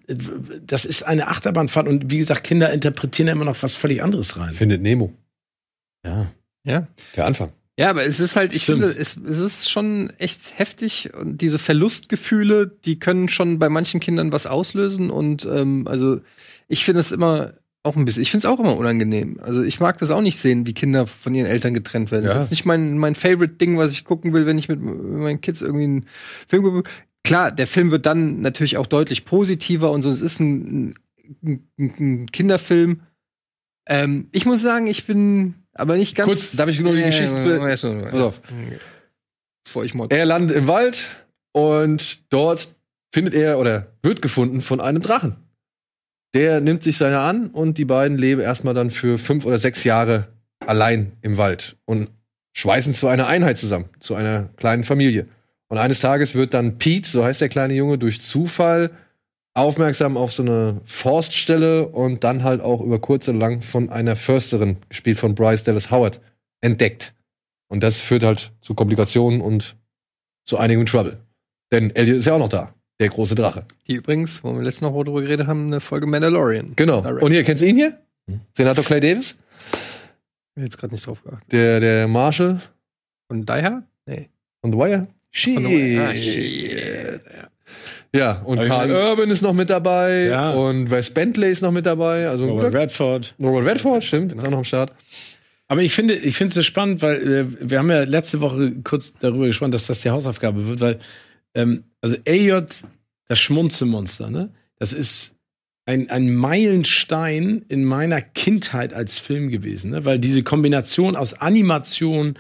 [0.67, 4.39] das ist eine Achterbahnfahrt und wie gesagt, Kinder interpretieren ja immer noch was völlig anderes
[4.39, 4.55] rein.
[4.55, 5.13] Findet Nemo.
[6.05, 6.33] Ja.
[6.65, 6.87] ja.
[7.17, 7.53] Der Anfang.
[7.79, 8.85] Ja, aber es ist halt, ich Stimmt.
[8.85, 14.01] finde, es, es ist schon echt heftig und diese Verlustgefühle, die können schon bei manchen
[14.01, 16.21] Kindern was auslösen und ähm, also
[16.69, 17.53] ich finde es immer
[17.83, 19.39] auch ein bisschen, ich finde es auch immer unangenehm.
[19.43, 22.25] Also ich mag das auch nicht sehen, wie Kinder von ihren Eltern getrennt werden.
[22.25, 22.43] Das Ja.
[22.43, 25.85] ist nicht mein, mein Favorite-Ding, was ich gucken will, wenn ich mit meinen Kids irgendwie
[25.85, 26.07] einen
[26.49, 26.83] Film gucke.
[27.23, 30.11] Klar, der Film wird dann natürlich auch deutlich positiver und so.
[30.11, 30.95] Es ist ein,
[31.45, 33.03] ein, ein Kinderfilm.
[33.89, 36.27] Ähm, ich muss sagen, ich bin aber nicht ganz.
[36.29, 38.03] Kurz, darf ich nur die Geschichte zu- zu.
[38.11, 38.41] Pass auf.
[39.65, 40.13] Bevor ich mod.
[40.13, 41.11] Er landet im Wald
[41.53, 42.75] Und dort
[43.15, 45.37] findet er oder wird gefunden von einem Drachen.
[46.35, 49.83] Der nimmt sich seiner an und die beiden leben erstmal dann für fünf oder sechs
[49.85, 50.29] Jahre
[50.61, 52.11] allein im Wald und
[52.55, 55.27] schweißen zu einer Einheit zusammen, zu einer kleinen Familie.
[55.69, 58.91] Und eines Tages wird dann Pete, so heißt der kleine Junge, durch Zufall
[59.57, 64.17] aufmerksam auf so eine Forststelle und dann halt auch über kurz oder lang von einer
[64.17, 66.21] Försterin, gespielt von Bryce Dallas Howard,
[66.61, 67.15] entdeckt.
[67.69, 69.77] Und das führt halt zu Komplikationen und
[70.45, 71.19] zu einigem Trouble.
[71.73, 73.65] Denn Elliot ist ja auch noch da, der große Drache.
[73.89, 76.75] Die übrigens, wo wir letztes Mal drüber geredet haben, eine Folge Mandalorian.
[76.77, 77.01] Genau.
[77.01, 77.23] Direct.
[77.23, 77.99] Und hier, kennst du ihn hier?
[78.29, 78.41] Hm.
[78.57, 79.39] Senator Clay Davis?
[79.73, 81.53] Ich hab jetzt gerade nicht drauf geachtet.
[81.53, 82.61] Der, der Marshall
[83.29, 83.85] Und Die Hard?
[84.07, 84.29] Nee.
[84.61, 85.07] von The Wire?
[85.31, 85.55] Shit.
[85.55, 86.09] Von The Wire.
[86.09, 87.23] Ah, shit.
[87.37, 87.49] Ja,
[88.45, 90.53] und Aber ich mein- Urban ist noch mit dabei Ja.
[90.53, 92.29] und Wes Bentley ist noch mit dabei.
[92.29, 93.35] Also Robert Redford.
[93.41, 94.93] Robert Redford, stimmt, ist auch noch am Start.
[95.69, 97.17] Aber ich finde, ich finde es so spannend, weil
[97.61, 100.99] äh, wir haben ja letzte Woche kurz darüber gesprochen, dass das die Hausaufgabe wird, weil
[101.55, 102.63] ähm, also AJ,
[103.29, 105.35] das Schmunzelmonster, ne, das ist
[105.85, 112.39] ein, ein Meilenstein in meiner Kindheit als Film gewesen, ne, weil diese Kombination aus Animation,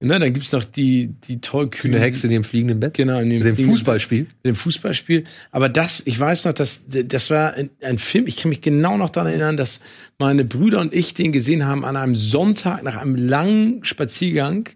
[0.00, 2.94] ne, dann gibt's noch die die tollkühne Hexe in ihrem fliegenden Bett.
[2.94, 4.26] genau, in dem fliegenden- Fußballspiel.
[4.44, 5.24] dem Fußballspiel.
[5.50, 8.26] Aber das, ich weiß noch, dass das war ein, ein Film.
[8.26, 9.80] Ich kann mich genau noch daran erinnern, dass
[10.18, 14.68] meine Brüder und ich den gesehen haben an einem Sonntag nach einem langen Spaziergang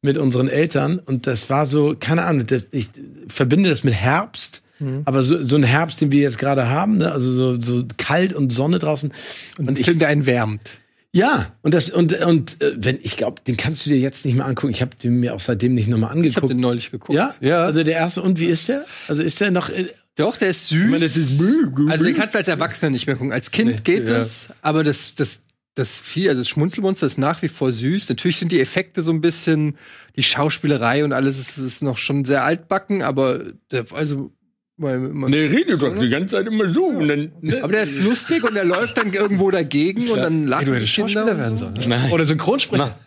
[0.00, 0.98] mit unseren Eltern.
[0.98, 2.88] Und das war so, keine Ahnung, das, ich
[3.28, 4.62] verbinde das mit Herbst.
[5.04, 7.12] Aber so, so ein Herbst, den wir jetzt gerade haben, ne?
[7.12, 9.12] also so, so kalt und Sonne draußen.
[9.58, 10.78] Und ich Film, der einen wärmt.
[11.14, 14.34] Ja, und das und und äh, wenn ich glaube, den kannst du dir jetzt nicht
[14.34, 14.72] mehr angucken.
[14.72, 16.50] Ich habe den mir auch seitdem nicht nochmal Ich habe angeguckt.
[16.50, 17.14] den neulich geguckt.
[17.16, 17.64] ja, Ja.
[17.64, 18.84] Also der erste und wie ist der?
[19.08, 19.68] Also ist der noch?
[19.68, 19.86] Äh,
[20.16, 20.78] Doch, der ist süß.
[20.84, 21.40] ich meine, das ist
[21.88, 23.32] also den kannst du als Erwachsener nicht mehr gucken.
[23.32, 24.18] Als Kind geht ja.
[24.18, 25.44] das, aber das, das,
[25.74, 28.08] das viel, also das Schmunzelmonster ist nach wie vor süß.
[28.08, 29.76] Natürlich sind die Effekte so ein bisschen,
[30.16, 34.32] die Schauspielerei und alles ist, ist noch schon sehr altbacken, aber der, also
[34.78, 36.86] weil man, Ne, rede doch die ganze Zeit immer so.
[36.86, 37.62] Und dann, ne?
[37.62, 40.70] aber der ist lustig und der läuft dann irgendwo dagegen und dann lachen Ey, du
[40.72, 41.10] die hättest Kinder.
[41.12, 41.64] Schauspieler werden so.
[41.64, 41.74] sollen.
[41.74, 41.86] ne?
[41.88, 42.12] Nein.
[42.12, 42.98] Oder Synchronsprecher.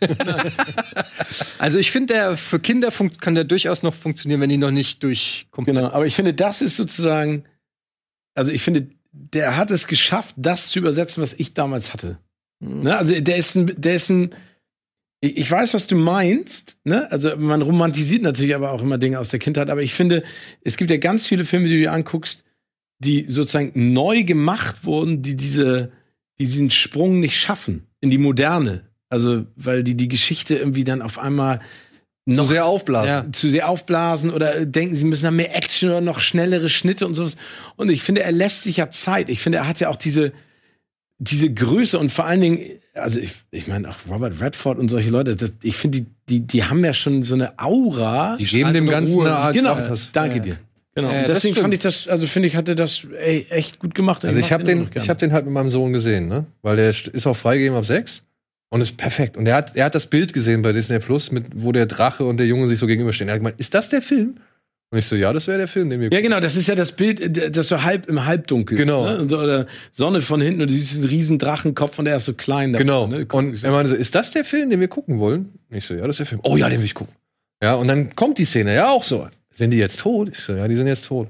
[1.58, 2.90] Also ich finde, der für Kinder
[3.20, 6.60] kann der durchaus noch funktionieren, wenn die noch nicht durch Genau, aber ich finde, das
[6.60, 7.44] ist sozusagen,
[8.34, 12.18] also ich finde, der hat es geschafft, das zu übersetzen, was ich damals hatte.
[12.60, 12.96] Ne?
[12.96, 14.34] Also der ist ein, der ist ein,
[15.34, 17.10] ich weiß, was du meinst, ne?
[17.10, 20.22] Also man romantisiert natürlich aber auch immer Dinge aus der Kindheit, aber ich finde,
[20.62, 22.44] es gibt ja ganz viele Filme, die du dir anguckst,
[22.98, 25.92] die sozusagen neu gemacht wurden, die diese,
[26.38, 28.82] die diesen Sprung nicht schaffen in die Moderne.
[29.08, 31.60] Also, weil die die Geschichte irgendwie dann auf einmal
[32.28, 33.08] So sehr aufblasen.
[33.08, 33.32] Ja.
[33.32, 37.14] zu sehr aufblasen oder denken, sie müssen da mehr Action oder noch schnellere Schnitte und
[37.14, 37.36] sowas.
[37.76, 39.28] Und ich finde, er lässt sich ja Zeit.
[39.28, 40.32] Ich finde, er hat ja auch diese,
[41.18, 42.60] diese Größe und vor allen Dingen,
[42.94, 46.40] also ich, ich meine, auch Robert Redford und solche Leute, das, ich finde, die, die,
[46.40, 48.36] die haben ja schon so eine Aura.
[48.36, 49.26] Die geben dem Ganzen Ruhe.
[49.26, 50.10] eine Art genau, Kraft.
[50.14, 50.42] danke Ja.
[50.42, 50.58] dir.
[50.94, 51.10] Genau.
[51.10, 54.24] Das deswegen fand ich das, also finde ich, hatte das ey, echt gut gemacht.
[54.24, 56.46] Also ich mag habe den, ich habe den halt mit meinem Sohn gesehen, ne?
[56.62, 58.22] Weil der ist ist auch freigegeben ab sechs
[58.70, 59.36] und ist perfekt.
[59.36, 62.24] Und er hat, er hat das Bild gesehen bei Disney Plus, mit wo der Drache
[62.24, 63.28] und der Junge sich so gegenüberstehen.
[63.28, 64.38] Er hat gemeint, ist das der Film?
[64.90, 66.74] Und ich so, ja, das wäre der Film, den wir Ja, genau, das ist ja
[66.76, 69.04] das Bild, äh, das so halb im Halbdunkel Genau.
[69.06, 69.12] ist.
[69.12, 69.18] Ne?
[69.20, 72.24] Und so, oder Sonne von hinten und du siehst einen riesen Drachenkopf und der ist
[72.26, 72.72] so klein.
[72.72, 73.06] davon, Genau.
[73.08, 73.26] Ne?
[73.32, 75.52] Und er meinte so, ist das der Film, den wir gucken wollen?
[75.70, 76.40] Und ich so, ja, das ist der Film.
[76.44, 77.14] Oh ja, den will ich gucken.
[77.62, 79.26] Ja, und dann kommt die Szene, ja, auch so.
[79.54, 80.28] Sind die jetzt tot?
[80.30, 81.28] Ich so, ja, die sind jetzt tot.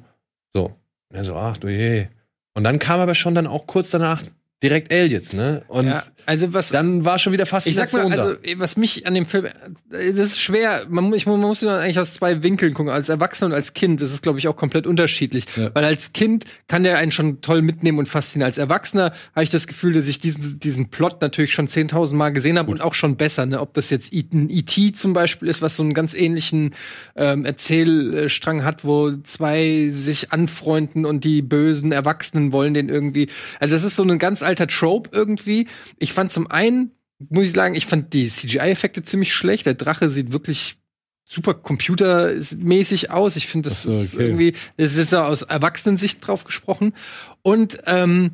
[0.54, 0.64] So.
[1.08, 2.06] Und er so, ach du je.
[2.54, 4.22] Und dann kam aber schon dann auch kurz danach
[4.62, 5.62] direkt Elliot, ne?
[5.68, 9.14] Und Ja, also was dann war schon wieder Ich sag mal, also was mich an
[9.14, 9.46] dem Film,
[9.90, 10.86] das ist schwer.
[10.88, 12.90] Man, ich, man muss ihn eigentlich aus zwei Winkeln gucken.
[12.90, 15.44] Als Erwachsener und als Kind, das ist glaube ich auch komplett unterschiedlich.
[15.56, 15.70] Ja.
[15.74, 18.46] Weil als Kind kann der einen schon toll mitnehmen und faszinieren.
[18.48, 22.30] Als Erwachsener habe ich das Gefühl, dass ich diesen diesen Plot natürlich schon 10.000 Mal
[22.30, 23.44] gesehen habe und auch schon besser.
[23.44, 23.60] Ne?
[23.60, 24.92] Ob das jetzt E- ein E.T.
[24.92, 26.74] zum Beispiel ist, was so einen ganz ähnlichen
[27.14, 33.28] ähm, Erzählstrang hat, wo zwei sich anfreunden und die bösen Erwachsenen wollen den irgendwie.
[33.60, 35.68] Also das ist so ein ganz alter Trope irgendwie.
[35.98, 39.66] Ich fand zum einen, muss ich sagen, ich fand die CGI-Effekte ziemlich schlecht.
[39.66, 40.78] Der Drache sieht wirklich
[41.24, 43.36] super computermäßig aus.
[43.36, 44.24] Ich finde, das so, ist okay.
[44.24, 46.94] irgendwie, das ist ja aus Erwachsenensicht drauf gesprochen.
[47.42, 48.30] Und ähm,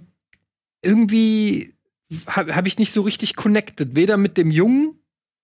[0.83, 1.75] irgendwie
[2.27, 4.99] habe hab ich nicht so richtig connected, weder mit dem Jungen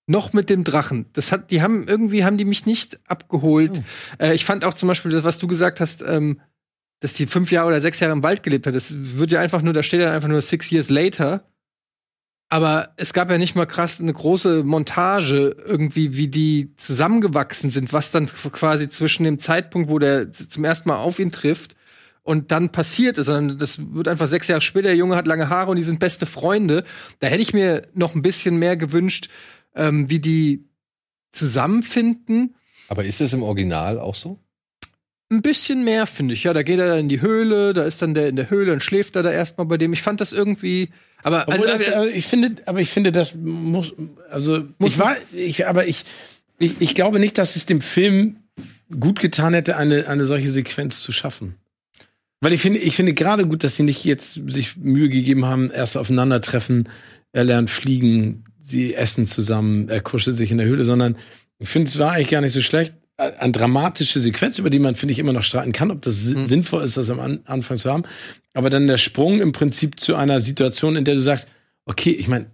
[0.06, 1.06] noch mit dem Drachen.
[1.12, 3.82] Das hat, die haben irgendwie haben die mich nicht abgeholt.
[4.18, 6.40] Äh, ich fand auch zum Beispiel, das, was du gesagt hast, ähm,
[7.00, 8.74] dass die fünf Jahre oder sechs Jahre im Wald gelebt hat.
[8.74, 11.44] Das wird ja einfach nur, da steht ja einfach nur six years later.
[12.50, 17.92] Aber es gab ja nicht mal krass eine große Montage irgendwie, wie die zusammengewachsen sind,
[17.92, 21.76] was dann quasi zwischen dem Zeitpunkt, wo der zum ersten Mal auf ihn trifft
[22.22, 25.48] und dann passiert ist, sondern das wird einfach sechs Jahre später, der Junge hat lange
[25.48, 26.84] Haare und die sind beste Freunde.
[27.20, 29.28] Da hätte ich mir noch ein bisschen mehr gewünscht,
[29.74, 30.68] ähm, wie die
[31.32, 32.54] zusammenfinden.
[32.88, 34.38] Aber ist das im Original auch so?
[35.30, 36.44] Ein bisschen mehr, finde ich.
[36.44, 38.80] Ja, da geht er in die Höhle, da ist dann der in der Höhle, dann
[38.80, 39.92] schläft er da erstmal bei dem.
[39.92, 40.88] Ich fand das irgendwie.
[41.22, 43.92] Aber also, das, also, ich finde, aber ich finde, das muss,
[44.30, 46.04] also ich war, ich, aber ich,
[46.58, 48.36] ich, ich glaube nicht, dass es dem Film
[48.98, 51.56] gut getan hätte, eine, eine solche Sequenz zu schaffen.
[52.40, 55.70] Weil ich finde, ich finde gerade gut, dass sie nicht jetzt sich Mühe gegeben haben,
[55.70, 56.88] erst aufeinandertreffen,
[57.32, 61.16] er lernt fliegen, sie essen zusammen, er kuschelt sich in der Höhle, sondern
[61.58, 62.94] ich finde, es war eigentlich gar nicht so schlecht.
[63.18, 66.46] Eine dramatische Sequenz, über die man, finde ich, immer noch streiten kann, ob das si-
[66.46, 68.04] sinnvoll ist, das am An Anfang zu haben.
[68.54, 71.48] Aber dann der Sprung im Prinzip zu einer Situation, in der du sagst,
[71.84, 72.46] okay, ich meine,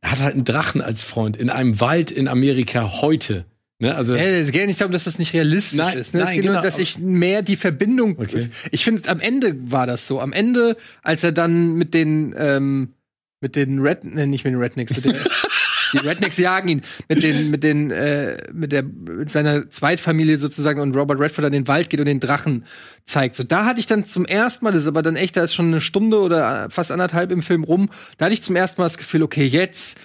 [0.00, 3.44] er hat halt einen Drachen als Freund in einem Wald in Amerika heute.
[3.80, 3.94] Ne?
[3.94, 6.14] Also, Äh, es geht nicht darum, dass das nicht realistisch Nein, ist.
[6.14, 6.20] Ne?
[6.20, 8.18] es nein, geht nur, genau, dass ich mehr die Verbindung.
[8.18, 8.48] Okay.
[8.70, 10.20] Ich finde, am Ende war das so.
[10.20, 12.94] Am Ende, als er dann mit den ähm,
[13.40, 15.14] mit den Red, ne, nicht mit den Rednecks, mit den,
[15.92, 20.80] die Rednecks jagen ihn mit den mit den äh, mit der mit seiner Zweitfamilie sozusagen
[20.80, 22.64] und Robert Redford an den Wald geht und den Drachen
[23.04, 23.36] zeigt.
[23.36, 25.54] So da hatte ich dann zum ersten Mal, das ist aber dann echt, da ist
[25.54, 28.86] schon eine Stunde oder fast anderthalb im Film rum, da hatte ich zum ersten Mal
[28.86, 29.98] das Gefühl, okay, jetzt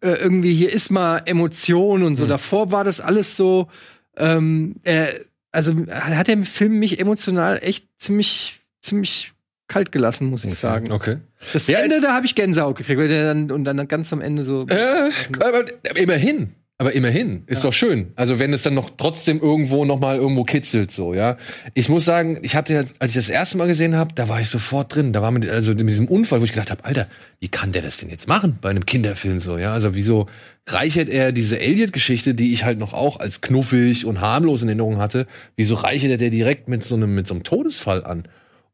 [0.00, 2.26] äh, irgendwie hier ist mal Emotion und so.
[2.26, 3.68] Davor war das alles so,
[4.16, 5.08] ähm, äh,
[5.50, 9.33] also hat der Film mich emotional echt ziemlich, ziemlich
[9.68, 10.92] kalt gelassen, muss ich sagen.
[10.92, 11.18] Okay.
[11.52, 14.20] Das Ja, Ende, da habe ich Gänsehaut gekriegt, weil der dann und dann ganz am
[14.20, 14.66] Ende so.
[14.68, 15.10] Äh,
[15.40, 15.64] aber
[15.96, 16.54] immerhin.
[16.76, 18.12] Aber immerhin ist doch schön.
[18.16, 21.36] Also wenn es dann noch trotzdem irgendwo noch mal irgendwo kitzelt so, ja.
[21.74, 24.50] Ich muss sagen, ich den als ich das erste Mal gesehen habe, da war ich
[24.50, 25.12] sofort drin.
[25.12, 27.06] Da war mit also mit diesem Unfall, wo ich gedacht habe, Alter,
[27.38, 29.72] wie kann der das denn jetzt machen bei einem Kinderfilm so, ja?
[29.72, 30.26] Also wieso
[30.66, 34.68] reichert er diese Elliot Geschichte, die ich halt noch auch als knuffig und harmlos in
[34.68, 38.24] Erinnerung hatte, wieso reichert er der direkt mit so einem mit so einem Todesfall an?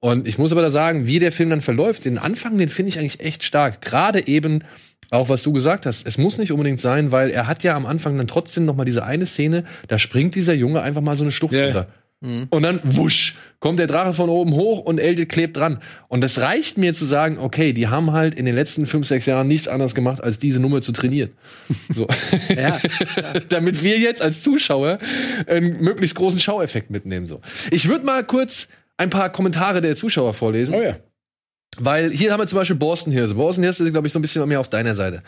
[0.01, 2.89] Und ich muss aber da sagen, wie der Film dann verläuft, den Anfang, den finde
[2.89, 3.81] ich eigentlich echt stark.
[3.83, 4.65] Gerade eben
[5.11, 7.85] auch was du gesagt hast, es muss nicht unbedingt sein, weil er hat ja am
[7.85, 11.25] Anfang dann trotzdem noch mal diese eine Szene, da springt dieser Junge einfach mal so
[11.25, 11.65] eine Schlucht Ja.
[11.65, 11.87] runter.
[12.51, 15.81] Und dann wusch, kommt der Drache von oben hoch und Elliot klebt dran.
[16.09, 19.25] Und das reicht mir zu sagen, okay, die haben halt in den letzten fünf, sechs
[19.25, 21.31] Jahren nichts anderes gemacht, als diese Nummer zu trainieren.
[21.89, 22.07] So.
[22.55, 22.79] Ja.
[23.49, 24.99] Damit wir jetzt als Zuschauer
[25.47, 27.27] einen möglichst großen Schaueffekt mitnehmen.
[27.27, 27.41] So.
[27.71, 28.69] Ich würde mal kurz
[29.01, 30.75] ein paar Kommentare der Zuschauer vorlesen.
[30.75, 30.97] oh ja.
[31.79, 33.35] Weil hier haben wir zum Beispiel Borsten Hirse.
[33.35, 35.23] Borsten Hirse ist, glaube ich, so ein bisschen mehr auf deiner Seite.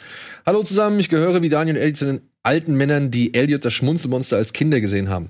[0.44, 3.72] Hallo zusammen, ich gehöre wie Daniel und Elliot zu den alten Männern, die Elliot das
[3.72, 5.28] Schmunzelmonster als Kinder gesehen haben.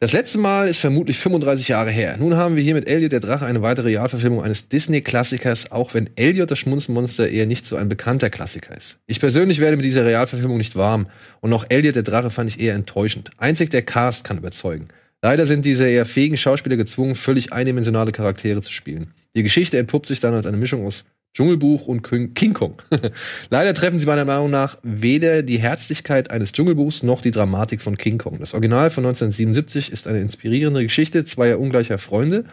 [0.00, 2.16] Das letzte Mal ist vermutlich 35 Jahre her.
[2.18, 6.10] Nun haben wir hier mit Elliot der Drache eine weitere Realverfilmung eines Disney-Klassikers, auch wenn
[6.16, 8.98] Elliot das Schmunzelmonster eher nicht so ein bekannter Klassiker ist.
[9.06, 11.08] Ich persönlich werde mit dieser Realverfilmung nicht warm
[11.40, 13.30] und auch Elliot der Drache fand ich eher enttäuschend.
[13.38, 14.88] Einzig der Cast kann überzeugen.
[15.22, 19.12] Leider sind diese eher fähigen Schauspieler gezwungen, völlig eindimensionale Charaktere zu spielen.
[19.34, 21.04] Die Geschichte entpuppt sich dann als eine Mischung aus
[21.34, 22.76] Dschungelbuch und King Kong.
[23.50, 27.96] Leider treffen sie meiner Meinung nach weder die Herzlichkeit eines Dschungelbuchs noch die Dramatik von
[27.96, 28.38] King Kong.
[28.38, 32.44] Das Original von 1977 ist eine inspirierende Geschichte zweier ungleicher Freunde,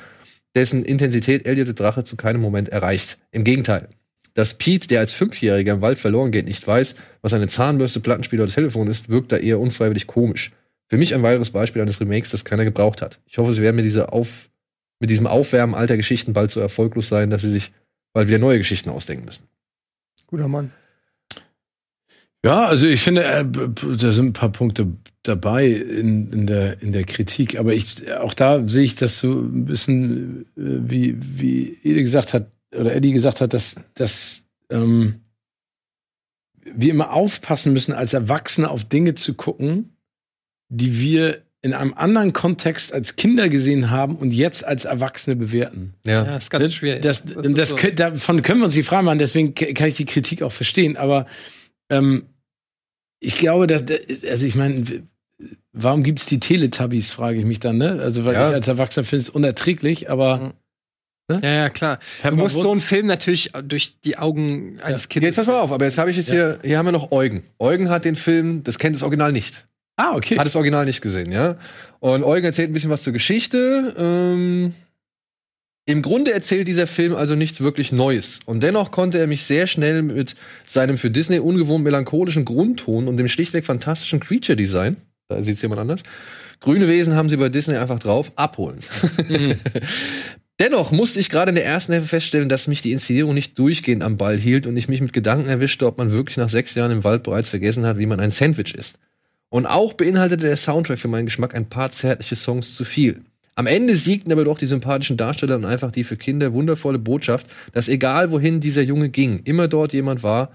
[0.55, 3.18] dessen Intensität Elliot der Drache zu keinem Moment erreicht.
[3.32, 3.89] Im Gegenteil.
[4.34, 8.43] Dass Pete, der als Fünfjähriger im Wald verloren geht, nicht weiß, was eine Zahnbürste, Plattenspieler
[8.43, 10.51] oder Telefon ist, wirkt da eher unfreiwillig komisch.
[10.88, 13.19] Für mich ein weiteres Beispiel eines Remakes, das keiner gebraucht hat.
[13.25, 14.49] Ich hoffe, sie werden mit, dieser Auf,
[14.99, 17.71] mit diesem Aufwärmen alter Geschichten bald so erfolglos sein, dass sie sich
[18.13, 19.47] bald wieder neue Geschichten ausdenken müssen.
[20.27, 20.71] Guter Mann.
[22.45, 24.88] Ja, also ich finde, äh, da sind ein paar Punkte
[25.23, 29.31] dabei in, in, der, in der Kritik, aber ich, auch da sehe ich das so
[29.31, 35.21] ein bisschen, äh, wie, wie Ede gesagt hat, oder Eddie gesagt hat, dass, dass ähm,
[36.63, 39.94] wir immer aufpassen müssen, als Erwachsene auf Dinge zu gucken,
[40.70, 45.95] die wir in einem anderen Kontext als Kinder gesehen haben und jetzt als Erwachsene bewerten.
[46.05, 46.24] Ja.
[46.24, 47.01] Ja, ist ganz schwierig.
[47.01, 47.78] Das, ist das, so.
[47.95, 50.95] davon können wir uns die Frage machen, deswegen kann ich die Kritik auch verstehen.
[50.95, 51.26] Aber
[51.89, 52.28] ähm,
[53.20, 53.84] ich glaube, dass,
[54.30, 54.84] also ich meine,
[55.74, 57.99] warum gibt's die Teletubbies, frage ich mich dann, ne?
[57.99, 58.49] Also, weil Ja.
[58.49, 60.53] ich als Erwachsener finde es unerträglich, aber
[61.32, 61.97] Ja, ja, klar.
[62.24, 62.80] Du musst so einen.
[62.82, 65.30] Film natürlich durch die Augen eines Kindes.
[65.30, 67.41] Jetzt pass mal auf, aber jetzt habe ich jetzt hier, hier haben wir noch Eugen.
[67.57, 69.66] Eugen hat den Film, das kennt das Original nicht.
[69.97, 70.37] Ah, okay.
[70.37, 71.57] Hat das Original nicht gesehen, ja.
[71.99, 73.95] Und Eugen erzählt ein bisschen was zur Geschichte.
[73.97, 74.73] Ähm,
[75.85, 78.39] Im Grunde erzählt dieser Film also nichts wirklich Neues.
[78.45, 80.35] Und dennoch konnte er mich sehr schnell mit
[80.65, 84.97] seinem für Disney ungewohnt melancholischen Grundton und dem schlichtweg fantastischen Creature-Design,
[85.29, 86.01] da sieht's jemand anders,
[86.59, 88.79] grüne Wesen haben sie bei Disney einfach drauf, abholen.
[90.59, 94.03] Dennoch musste ich gerade in der ersten Hälfte feststellen, dass mich die Inszenierung nicht durchgehend
[94.03, 96.91] am Ball hielt und ich mich mit Gedanken erwischte, ob man wirklich nach sechs Jahren
[96.91, 98.97] im Wald bereits vergessen hat, wie man ein Sandwich isst.
[99.56, 103.22] Und auch beinhaltete der Soundtrack für meinen Geschmack ein paar zärtliche Songs zu viel.
[103.56, 107.47] Am Ende siegten aber doch die sympathischen Darsteller und einfach die für Kinder wundervolle Botschaft,
[107.72, 110.51] dass egal wohin dieser Junge ging, immer dort jemand war,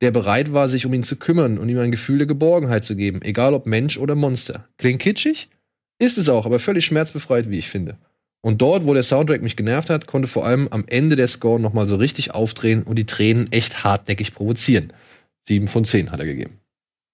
[0.00, 2.96] der bereit war, sich um ihn zu kümmern und ihm ein Gefühl der Geborgenheit zu
[2.96, 4.66] geben, egal ob Mensch oder Monster.
[4.78, 5.48] Klingt kitschig?
[6.00, 7.98] Ist es auch, aber völlig schmerzbefreit, wie ich finde.
[8.40, 11.60] Und dort, wo der Soundtrack mich genervt hat, konnte vor allem am Ende der Score
[11.60, 14.92] noch mal so richtig aufdrehen und die Tränen echt hartnäckig provozieren.
[15.46, 16.59] Sieben von zehn hat er gegeben.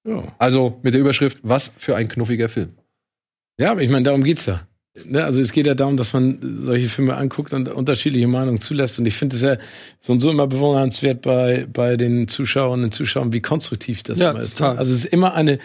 [0.06, 0.22] Ja.
[0.38, 2.70] Also mit der Überschrift, was für ein knuffiger Film.
[3.58, 4.60] Ja, aber ich meine, darum geht's ja.
[5.04, 5.24] Ne?
[5.24, 8.98] Also es geht ja darum, dass man solche Filme anguckt und unterschiedliche Meinungen zulässt.
[8.98, 9.56] Und ich finde es ja
[10.00, 14.30] so und so immer bewundernswert bei, bei den Zuschauerinnen und Zuschauern, wie konstruktiv das Ja,
[14.30, 14.58] immer ist.
[14.58, 14.78] total.
[14.78, 15.58] Also es ist immer eine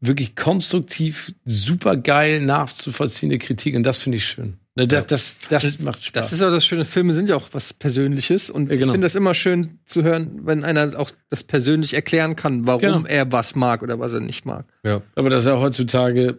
[0.00, 4.54] wirklich konstruktiv, super geil nachzuvollziehende Kritik und das finde ich schön.
[4.78, 6.12] Ne, das, das, das, macht Spaß.
[6.24, 6.84] Das ist auch das Schöne.
[6.84, 8.48] Filme sind ja auch was Persönliches.
[8.48, 8.86] Und Ja, genau.
[8.86, 12.80] ich finde das immer schön zu hören, wenn einer auch das persönlich erklären kann, warum
[12.80, 13.02] Genau.
[13.06, 14.66] er was mag oder was er nicht mag.
[14.84, 15.02] Ja.
[15.16, 16.38] aber das ist ja heutzutage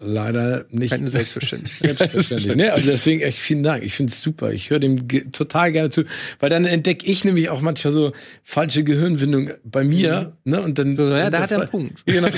[0.00, 1.98] leider nicht Keine Selbstverständlichkeit.
[1.98, 2.54] Selbstverständlich.
[2.56, 2.72] ne?
[2.72, 3.82] Also deswegen echt vielen Dank.
[3.82, 4.52] Ich finde es super.
[4.52, 6.04] Ich höre dem ge- total gerne zu,
[6.38, 8.12] weil dann entdecke ich nämlich auch manchmal so
[8.44, 10.36] falsche Gehirnwindung bei mir.
[10.44, 10.62] Ne?
[10.62, 12.00] Und dann So, ja, da hat er einen Punkt.
[12.06, 12.28] Genau,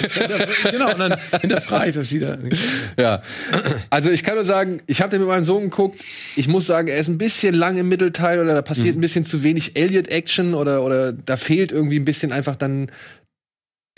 [0.70, 0.92] genau.
[0.92, 2.38] Und dann hinterfrage ich das wieder.
[2.98, 3.22] Ja.
[3.90, 6.02] Also ich kann nur sagen, ich habe den mit meinem Sohn geguckt.
[6.36, 9.26] Ich muss sagen, er ist ein bisschen lang im Mittelteil oder da passiert ein bisschen
[9.26, 12.90] zu wenig Elliot-Action oder, oder da fehlt irgendwie ein bisschen einfach dann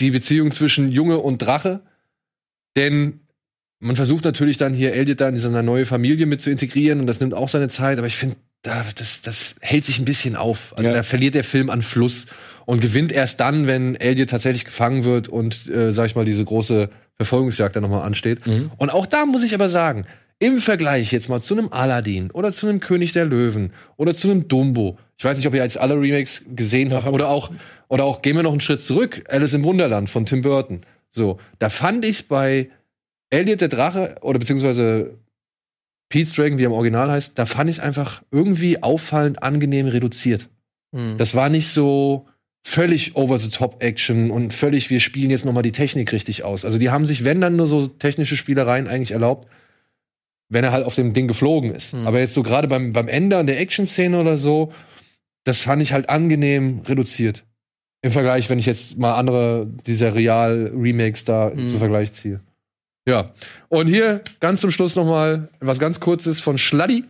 [0.00, 1.82] die Beziehung zwischen Junge und Drache.
[2.76, 3.20] Denn
[3.82, 7.06] man versucht natürlich dann hier Elliot dann in seine neue Familie mit zu integrieren und
[7.06, 10.36] das nimmt auch seine Zeit, aber ich finde, da, das, das hält sich ein bisschen
[10.36, 10.72] auf.
[10.76, 10.94] Also Ja.
[10.96, 12.26] da verliert der Film an Fluss
[12.64, 16.44] und gewinnt erst dann, wenn Elliot tatsächlich gefangen wird und, äh, sag ich mal, diese
[16.44, 18.38] große Verfolgungsjagd dann nochmal ansteht.
[18.78, 20.06] Und auch da muss ich aber sagen,
[20.38, 24.30] im Vergleich jetzt mal zu einem Aladdin oder zu einem König der Löwen oder zu
[24.30, 24.98] einem Dumbo.
[25.18, 27.50] Ich weiß nicht, ob ihr jetzt alle Remakes gesehen habt oder auch,
[27.88, 29.22] oder auch gehen wir noch einen Schritt zurück.
[29.28, 30.80] Alice im Wunderland von Tim Burton.
[31.10, 32.70] So, da fand ich's bei
[33.32, 35.18] Elliot der Drache oder beziehungsweise
[36.10, 40.50] Pete's Dragon, wie er im Original heißt, da fand ich's einfach irgendwie auffallend angenehm reduziert.
[40.94, 41.16] Hm.
[41.16, 42.26] Das war nicht so
[42.64, 46.44] völlig over the top Action und völlig wir spielen jetzt noch mal die Technik richtig
[46.44, 46.64] aus.
[46.64, 49.48] Also die haben sich wenn dann nur so technische Spielereien eigentlich erlaubt,
[50.50, 51.94] wenn er halt auf dem Ding geflogen ist.
[51.94, 52.06] Hm.
[52.06, 54.72] Aber jetzt so gerade beim beim Ende an der Action Szene oder so,
[55.44, 57.44] das fand ich halt angenehm reduziert.
[58.02, 61.70] Im Vergleich, wenn ich jetzt mal andere dieser Real Remakes da Hm.
[61.70, 62.40] zum Vergleich ziehe.
[63.06, 63.30] Ja.
[63.68, 67.04] Und hier ganz zum Schluss noch mal was ganz kurzes von Schladdi.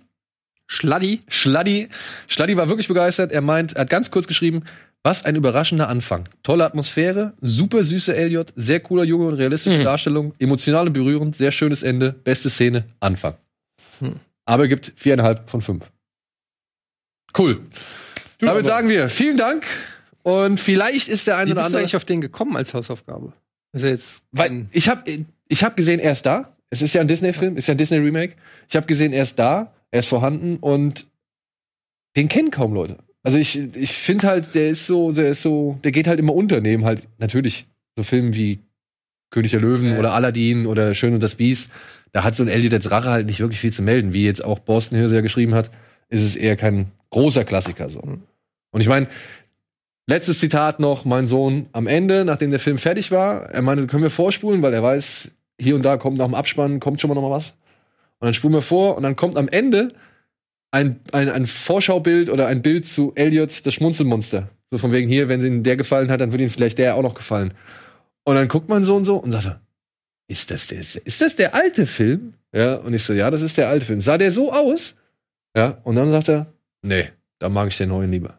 [0.66, 1.20] Schladdi.
[1.28, 1.88] Schladdi.
[2.28, 3.30] Schladdi war wirklich begeistert.
[3.32, 4.62] Er meint, er hat ganz kurz geschrieben,
[5.02, 6.28] was ein überraschender Anfang.
[6.42, 9.84] Tolle Atmosphäre, super süße Elliot, sehr cooler Junge und realistische Mhm.
[9.84, 13.34] Darstellung, emotionale Berührung, sehr schönes Ende, beste Szene, Anfang.
[13.98, 14.14] Hm.
[14.44, 15.90] Aber er gibt viereinhalb von fünf.
[17.36, 17.60] Cool.
[18.38, 19.64] Damit aber- sagen wir vielen Dank
[20.22, 21.80] und vielleicht ist der eine Wie oder bist du andere.
[21.80, 23.32] eigentlich auf den gekommen als Hausaufgabe?
[23.72, 25.02] Er jetzt Weil ich habe
[25.52, 26.56] ich hab gesehen, er ist da.
[26.70, 28.34] Es ist ja ein Disney-Film, ist ja ein Disney-Remake.
[28.68, 31.06] Ich habe gesehen, er ist da, er ist vorhanden und
[32.16, 32.96] den kennen kaum Leute.
[33.22, 36.34] Also ich, ich finde halt, der ist so, der ist so, der geht halt immer
[36.34, 38.60] unter, neben halt natürlich so Filmen wie
[39.30, 39.98] König der Löwen Ja.
[39.98, 41.70] oder Aladdin oder Schön und das Biest.
[42.12, 44.12] Da hat so ein Elliot der Drache halt nicht wirklich viel zu melden.
[44.14, 45.70] Wie jetzt auch Boston Hirse ja geschrieben hat,
[46.08, 48.00] ist es eher kein großer Klassiker so.
[48.00, 49.06] Und ich meine,
[50.06, 54.02] letztes Zitat noch, mein Sohn am Ende, nachdem der Film fertig war, er meinte, können
[54.02, 55.30] wir vorspulen, weil er weiß,
[55.60, 57.50] hier und da kommt nach dem Abspann, kommt schon mal noch mal was.
[58.18, 59.92] Und dann spulen wir vor und dann kommt am Ende
[60.70, 64.48] ein, ein, ein Vorschaubild oder ein Bild zu Elliot, das Schmunzelmonster.
[64.70, 67.02] So von wegen hier, wenn Ihnen der gefallen hat, dann würde Ihnen vielleicht der auch
[67.02, 67.52] noch gefallen.
[68.24, 69.60] Und dann guckt man so und so und sagt,
[70.28, 72.34] ist das der, ist das der alte Film?
[72.54, 74.00] Ja, und ich so, ja, das ist der alte Film.
[74.00, 74.96] Sah der so aus?
[75.56, 78.38] Ja, und dann sagt er, nee, da mag ich den neuen lieber.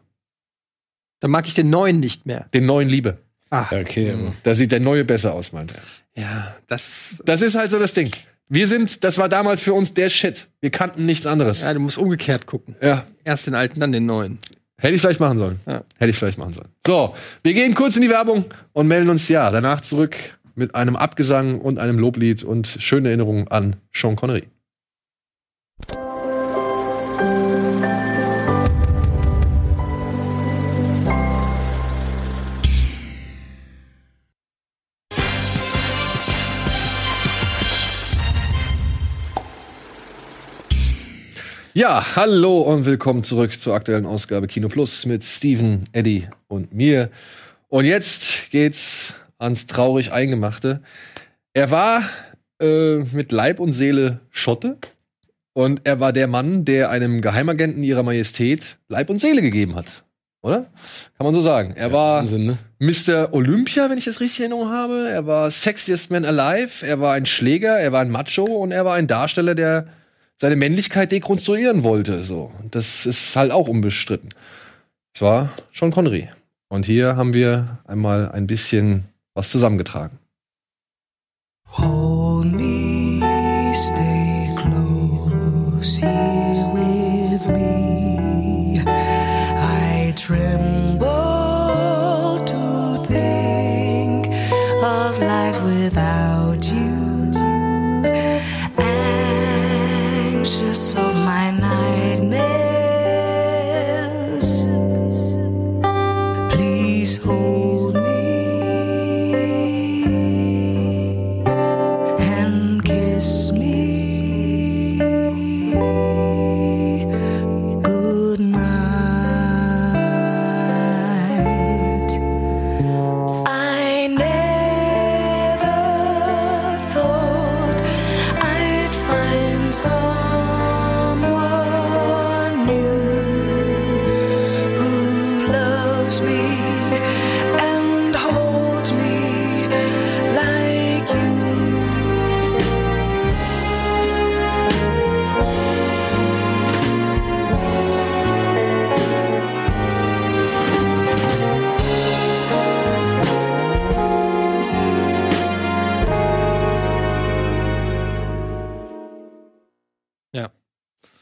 [1.20, 2.48] Dann mag ich den neuen nicht mehr.
[2.52, 3.18] Den neuen lieber.
[3.50, 4.14] Ah, Okay.
[4.42, 5.82] Da sieht der neue besser aus, meint er.
[6.16, 7.22] Ja, das.
[7.24, 8.10] Das ist halt so das Ding.
[8.48, 10.48] Wir sind, das war damals für uns der Shit.
[10.60, 11.62] Wir kannten nichts anderes.
[11.62, 12.76] Ja, du musst umgekehrt gucken.
[12.82, 13.04] Ja.
[13.24, 14.38] Erst den alten, dann den neuen.
[14.76, 15.60] Hätte ich vielleicht machen sollen.
[15.66, 15.82] Ja.
[15.98, 16.68] Hätte ich vielleicht machen sollen.
[16.86, 20.16] So, wir gehen kurz in die Werbung und melden uns ja danach zurück
[20.54, 24.44] mit einem Abgesang und einem Loblied und schöne Erinnerungen an Sean Connery.
[41.76, 47.10] Ja, hallo und willkommen zurück zur aktuellen Ausgabe Kino Plus mit Steven, Eddie und mir.
[47.66, 50.82] Und jetzt geht's ans traurig Eingemachte.
[51.52, 52.04] Er war
[52.62, 54.78] äh, mit Leib und Seele Schotte
[55.52, 60.04] und er war der Mann, der einem Geheimagenten ihrer Majestät Leib und Seele gegeben hat.
[60.42, 60.66] Oder?
[61.16, 61.72] Kann man so sagen.
[61.74, 62.58] Er war Wahnsinn, ne?
[62.78, 63.34] Mr.
[63.34, 65.08] Olympia, wenn ich das richtig in Erinnerung habe.
[65.08, 66.86] Er war Sexiest Man Alive.
[66.86, 69.88] Er war ein Schläger, er war ein Macho und er war ein Darsteller, der
[70.40, 72.24] seine Männlichkeit dekonstruieren wollte.
[72.24, 74.30] So, das ist halt auch unbestritten.
[75.14, 76.28] Es war Sean Connery.
[76.68, 79.04] Und hier haben wir einmal ein bisschen
[79.34, 80.18] was zusammengetragen.
[81.68, 82.33] Hold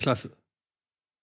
[0.02, 0.30] Klasse.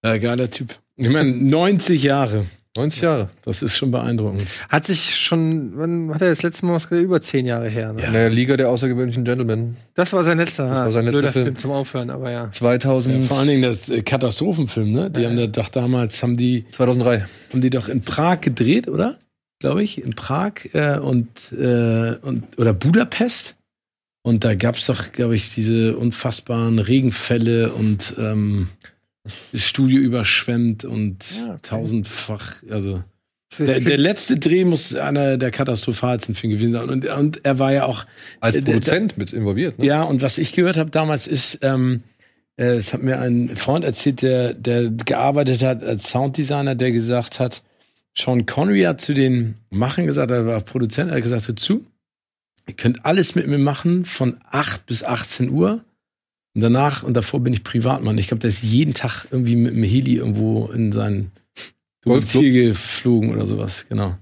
[0.04, 0.76] Ja, geiler Typ.
[0.96, 2.46] Ich meine, 90 Jahre.
[2.78, 3.30] 90 Jahre.
[3.44, 4.44] Das ist schon beeindruckend.
[4.70, 7.04] Hat sich schon, wann hat er das letzte Mal was gesagt?
[7.04, 7.94] Über zehn Jahre her.
[7.94, 8.04] Ne?
[8.04, 9.76] In der Liga der außergewöhnlichen Gentlemen.
[9.96, 11.46] Das war sein letzter, Das war ah, sein letzter blöder Film.
[11.46, 11.58] Film.
[11.58, 12.52] zum Aufhören, aber ja.
[12.52, 15.10] 2000, Vor allen Dingen das äh, Katastrophenfilm, ne?
[15.10, 17.26] Die haben da doch damals, haben die, 2003.
[17.52, 19.18] haben die doch in Prag gedreht, oder?
[19.60, 23.56] Glaube ich, in Prag äh, und, äh, und oder Budapest.
[24.30, 28.68] Und da gab's doch, glaube ich, diese unfassbaren Regenfälle und ähm,
[29.52, 31.60] das Studio überschwemmt und Ja, okay.
[31.64, 33.04] tausendfach, also
[33.58, 36.90] der, der letzte Dreh muss einer der katastrophalsten Filme gewesen sein.
[36.90, 38.06] Und, und er war ja auch
[38.40, 39.80] Als Äh, Produzent mit involviert.
[39.80, 39.88] Ne?
[39.88, 42.04] Ja, und was ich gehört habe damals ist, ähm,
[42.58, 47.40] äh, es hat mir ein Freund erzählt, der, der gearbeitet hat als Sounddesigner, der gesagt
[47.40, 47.64] hat,
[48.16, 51.88] Sean Connery hat zu den Machen gesagt, er war Produzent, er hat gesagt, hör zu,
[52.70, 55.84] ihr könnt alles mit mir machen von 8 bis 18 Uhr.
[56.56, 58.18] Und danach und davor bin ich Privatmann.
[58.18, 61.32] Ich glaube, der ist jeden Tag irgendwie mit dem Heli irgendwo in sein.
[62.24, 64.18] Ziel geflogen oder sowas, genau.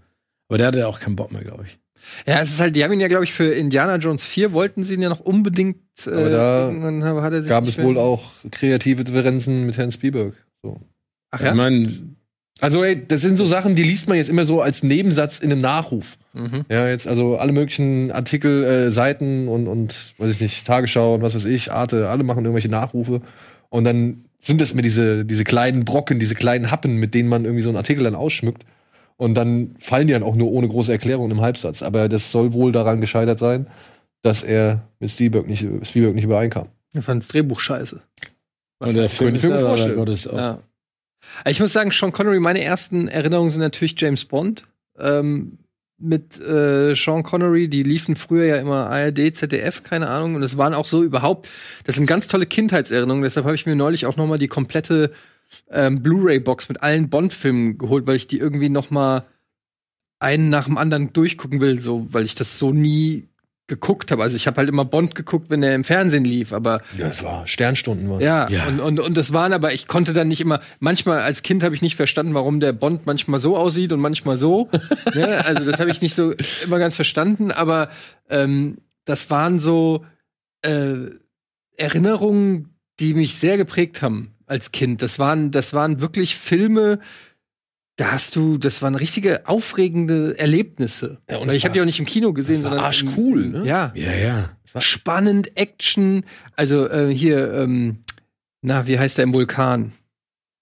[0.47, 1.77] Aber der hatte auch keinen Bock mehr, glaube ich.
[2.25, 4.85] Ja, es ist halt, die haben ihn ja, glaube ich, für Indiana Jones 4 wollten
[4.85, 5.77] sie ihn ja noch unbedingt.
[6.05, 9.91] Äh, Aber da irgendwann hat er sich Gab es wohl auch kreative Differenzen mit Herrn
[9.91, 10.33] Spielberg.
[10.63, 10.79] So.
[11.31, 11.53] Ach Ich ja?
[11.53, 12.16] meine,
[12.59, 15.51] Also, ey, das sind so Sachen, die liest man jetzt immer so als Nebensatz in
[15.51, 16.17] einem Nachruf.
[16.33, 16.65] Mhm.
[16.69, 21.21] Ja, jetzt also alle möglichen Artikel, äh, Seiten und, und, weiß ich nicht, Tagesschau und
[21.21, 23.21] was weiß ich, Arte, alle machen irgendwelche Nachrufe.
[23.69, 27.45] Und dann sind es mir diese, diese kleinen Brocken, diese kleinen Happen, mit denen man
[27.45, 28.65] irgendwie so einen Artikel dann ausschmückt.
[29.17, 31.81] Und dann fallen die dann auch nur ohne große Erklärung im Halbsatz.
[31.81, 33.67] Aber das soll wohl daran gescheitert sein,
[34.21, 36.67] dass er mit Spielberg nicht, Spielberg nicht übereinkam.
[36.93, 37.99] Ich fand das Drehbuch scheiße.
[38.79, 39.95] und der Film Könnte ist mir vorstellen.
[39.95, 40.37] Gottes auch.
[40.37, 40.59] Ja.
[41.45, 44.63] Ich muss sagen, Sean Connery, meine ersten Erinnerungen sind natürlich James Bond.
[44.99, 45.59] Ähm,
[45.99, 50.35] mit äh, Sean Connery, die liefen früher ja immer ARD, ZDF, keine Ahnung.
[50.35, 51.47] Und es waren auch so überhaupt,
[51.85, 53.23] das sind ganz tolle Kindheitserinnerungen.
[53.23, 55.11] Deshalb habe ich mir neulich auch noch mal die komplette
[55.71, 59.25] ähm, Blu-ray-Box mit allen Bond-Filmen geholt, weil ich die irgendwie noch mal
[60.19, 63.27] einen nach dem anderen durchgucken will, so, weil ich das so nie
[63.67, 64.23] geguckt habe.
[64.23, 67.21] Also ich habe halt immer Bond geguckt, wenn er im Fernsehen lief, aber Ja, es
[67.23, 68.09] war Sternstunden.
[68.09, 68.21] War.
[68.21, 68.65] ja, Ja.
[68.67, 71.75] Und, und, und das waren aber, ich konnte dann nicht immer, manchmal als Kind habe
[71.75, 74.69] ich nicht verstanden, warum der Bond manchmal so aussieht und manchmal so.
[75.13, 75.45] ne?
[75.45, 77.89] Also das habe ich nicht so immer ganz verstanden, aber
[78.29, 80.05] ähm, das waren so
[80.61, 80.95] äh,
[81.75, 85.01] Erinnerungen, die mich sehr geprägt haben als Kind.
[85.01, 86.99] Das waren, das waren wirklich Filme,
[87.97, 91.17] da hast du, das waren richtige aufregende Erlebnisse.
[91.29, 93.65] Ja, und ich habe die auch nicht im Kino gesehen, war sondern arschcool, ne?
[93.65, 94.57] Ja, Ja, ja.
[94.79, 96.23] spannend, Action.
[96.55, 98.03] Also äh, hier, ähm,
[98.61, 99.93] na, wie heißt der im Vulkan?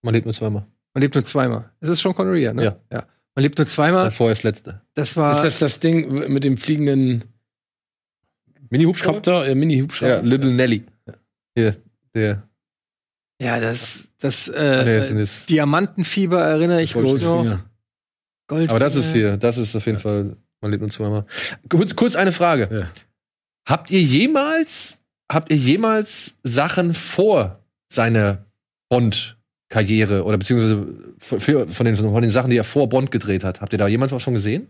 [0.02, 0.66] Man lebt nur zweimal.
[0.94, 1.72] Man lebt nur zweimal.
[1.82, 2.64] Das ist schon Connery, ne?
[2.64, 2.80] Ja.
[2.92, 3.06] ja.
[3.36, 4.06] Man lebt nur zweimal.
[4.06, 4.82] Davor ist letzte.
[4.94, 5.32] Das war.
[5.34, 7.26] Ist das das Ding mit dem fliegenden
[8.70, 9.46] Mini-Hubschrauber?
[9.46, 10.16] Äh, Mini-Hubschrauber?
[10.16, 10.86] Ja, Little Nelly.
[11.54, 11.76] Hier,
[12.14, 12.48] der.
[13.42, 17.60] Ja, das, das Ah, nee, das äh, ist- Diamantenfieber erinnere ich mich noch.
[18.48, 21.26] Gold Aber das ist hier, das ist auf jeden Fall, man lebt nur zweimal.
[21.70, 22.70] Kurz, kurz eine Frage.
[22.72, 22.88] Ja.
[23.68, 25.00] Habt ihr jemals,
[25.32, 27.60] habt ihr jemals Sachen vor
[27.92, 28.46] seiner
[28.90, 30.86] Bond-Karriere oder beziehungsweise
[31.18, 33.80] für, für, von, den, von den Sachen, die er vor Bond gedreht hat, habt ihr
[33.80, 34.68] da jemals was von gesehen?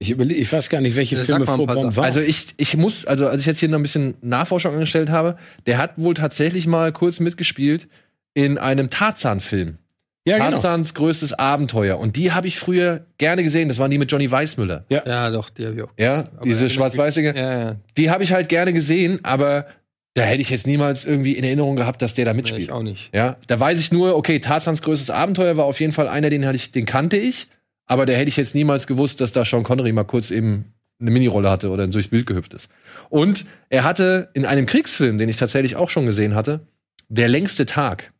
[0.00, 1.96] Ich, überleg, ich weiß gar nicht, welche Ja, Filme sag mal ein vor Sachen.
[1.96, 2.04] waren.
[2.04, 5.36] Also ich, ich muss, also als ich jetzt hier noch ein bisschen Nachforschung angestellt habe,
[5.66, 7.88] der hat wohl tatsächlich mal kurz mitgespielt
[8.34, 9.78] in einem Tarzan-Film.
[10.24, 10.50] ja, genau.
[10.50, 11.98] Tarzans größtes Abenteuer.
[11.98, 13.68] Und die habe ich früher gerne gesehen.
[13.68, 14.84] Das waren die mit Johnny Weissmüller.
[14.88, 15.90] Ja, doch, die habe ich auch.
[15.98, 17.34] Ja, diese Aber- schwarz-weißige.
[17.34, 17.76] Ja, ja.
[17.96, 19.66] Die habe ich halt gerne gesehen, aber
[20.14, 22.62] da hätte ich jetzt niemals irgendwie in Erinnerung gehabt, dass der da Nee, mitspielt.
[22.64, 23.10] ich auch nicht.
[23.12, 26.46] Ja, da weiß ich nur, okay, Tarzans größtes Abenteuer war auf jeden Fall einer, den
[26.46, 27.46] hatte ich, den kannte ich,
[27.88, 31.10] aber da hätte ich jetzt niemals gewusst, dass da Sean Connery mal kurz eben eine
[31.10, 32.68] Minirolle hatte oder durchs Bild gehüpft ist.
[33.08, 36.60] Und er hatte in einem Kriegsfilm, den ich tatsächlich auch schon gesehen hatte,
[37.08, 38.12] der längste Tag.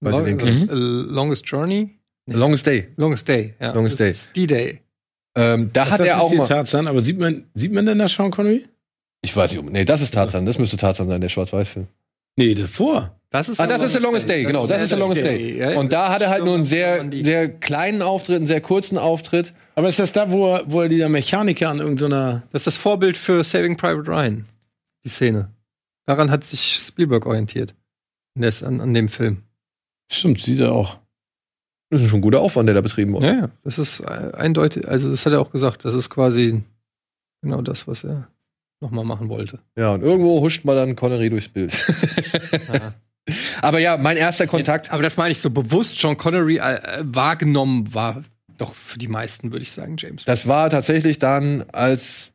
[0.00, 1.98] Weil sie den Long, äh, Longest Journey?
[2.26, 2.88] Longest Day.
[2.96, 3.72] Longest Day, ja.
[3.72, 4.10] Longest das Day.
[4.10, 4.80] Ist D-Day.
[5.34, 6.46] Ähm, da hat das er auch mal.
[6.46, 8.66] Tarzan, aber sieht man, sieht man denn da Sean Connery?
[9.22, 10.46] Ich weiß nicht, nee, das ist Tarzan.
[10.46, 11.86] Das müsste Tarzan sein, der Schwarz-Weiß-Film.
[12.36, 13.17] Nee, davor.
[13.30, 15.58] Das ist Ah, das ist The Longest Day, genau, das ist The Longest Day.
[15.58, 15.78] Ja.
[15.78, 19.52] Und da hat er halt nur einen sehr, sehr kleinen Auftritt, einen sehr kurzen Auftritt.
[19.74, 22.42] Aber ist das da, wo er, wo er dieser Mechaniker an irgendeiner.
[22.50, 24.46] Das ist das Vorbild für Saving Private Ryan.
[25.04, 25.50] Die Szene.
[26.06, 27.74] Daran hat sich Spielberg orientiert.
[28.34, 29.42] Und der ist an, an dem Film.
[30.10, 30.96] Stimmt, sieht er auch.
[31.90, 33.26] Das ist schon ein guter Aufwand, der da betrieben wurde.
[33.26, 33.50] Ja, ja.
[33.62, 35.84] Das ist eindeutig, also das hat er auch gesagt.
[35.84, 36.62] Das ist quasi
[37.42, 38.28] genau das, was er
[38.80, 39.58] nochmal machen wollte.
[39.76, 41.72] Ja, und irgendwo huscht man dann Connery durchs Bild.
[42.72, 42.94] Ja.
[43.62, 44.90] Aber ja, mein erster Kontakt.
[44.90, 48.22] Aber das meine ich so bewusst, Sean Connery äh, wahrgenommen war
[48.58, 50.24] doch für die meisten, würde ich sagen, James.
[50.24, 52.32] Das war tatsächlich dann, als,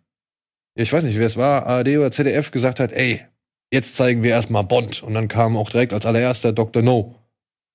[0.75, 3.25] ich weiß nicht, wer es war, ARD oder ZDF gesagt hat, ey,
[3.71, 5.03] jetzt zeigen wir erstmal Bond.
[5.03, 6.81] Und dann kam auch direkt als allererster Dr.
[6.81, 7.15] No.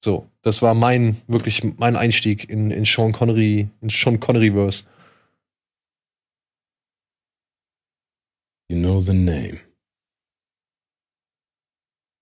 [0.05, 4.85] So, das war mein, wirklich mein Einstieg in, in Sean Connery, in Sean Connery-Verse.
[8.71, 9.61] You know the name.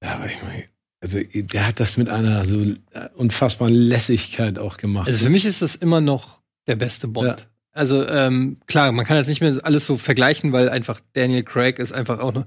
[0.03, 0.69] Ja, aber ich meine,
[1.07, 2.75] also der hat das mit einer so äh,
[3.15, 5.07] unfassbaren Lässigkeit auch gemacht.
[5.07, 7.27] Also für mich ist das immer noch der beste Bond.
[7.29, 7.37] Ja.
[7.73, 11.79] Also ähm, klar, man kann jetzt nicht mehr alles so vergleichen, weil einfach Daniel Craig
[11.79, 12.47] ist einfach auch noch,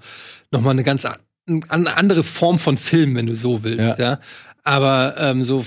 [0.51, 1.05] noch mal eine ganz
[1.45, 4.11] eine andere Form von Film, wenn du so willst, ja.
[4.11, 4.19] Ja.
[4.63, 5.63] Aber ähm, so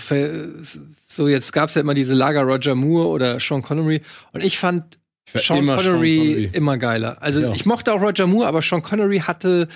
[1.06, 4.98] so jetzt gab's ja immer diese Lager Roger Moore oder Sean Connery und ich fand
[5.26, 6.50] Sean Connery, Sean Connery.
[6.52, 7.16] immer geiler.
[7.22, 7.52] Also Ja.
[7.52, 9.66] ich mochte auch Roger Moore, aber Sean Connery hatte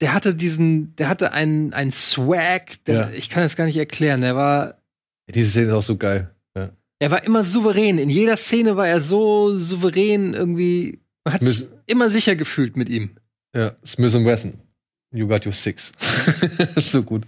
[0.00, 3.10] der hatte diesen, der hatte einen, einen Swag, der, Ja.
[3.14, 4.20] ich kann das gar nicht erklären.
[4.20, 4.78] Der war,
[5.34, 6.30] Diese Szene ist auch so geil.
[6.98, 7.98] er war immer souverän.
[7.98, 11.00] In jeder Szene war er so souverän irgendwie.
[11.24, 13.10] Man hat sich immer sicher gefühlt mit ihm.
[13.54, 14.54] Ja, Smith Wesson.
[15.12, 15.92] You got your six.
[16.74, 17.24] ist so gut.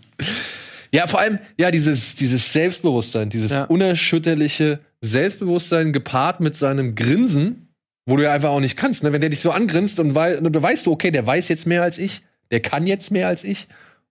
[0.92, 3.64] Ja, vor allem, ja, dieses, dieses Selbstbewusstsein, dieses Ja.
[3.64, 7.68] unerschütterliche Selbstbewusstsein gepaart mit seinem Grinsen,
[8.06, 9.02] wo du ja einfach auch nicht kannst.
[9.02, 9.12] Ne?
[9.12, 11.82] Wenn der dich so angrinst und wei du weißt du, okay, der weiß jetzt mehr
[11.82, 13.68] als ich, der kann jetzt mehr als ich.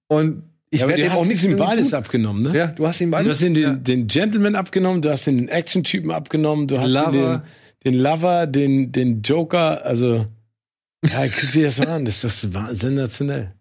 [0.08, 2.00] Und ich ja, werde du dem hast auch nichts ihm beides tun.
[2.00, 2.58] abgenommen, ne?
[2.58, 3.32] Ja, du hast ihm Du beides.
[3.38, 6.94] hast ihn den, den Gentleman abgenommen, du hast ihn den Action-Typen abgenommen, du hast ihn
[7.14, 7.44] Lover.
[7.84, 10.26] den, den Lover, den, den Joker, also
[11.06, 13.54] ja, guck dir das mal an, das ist sensationell.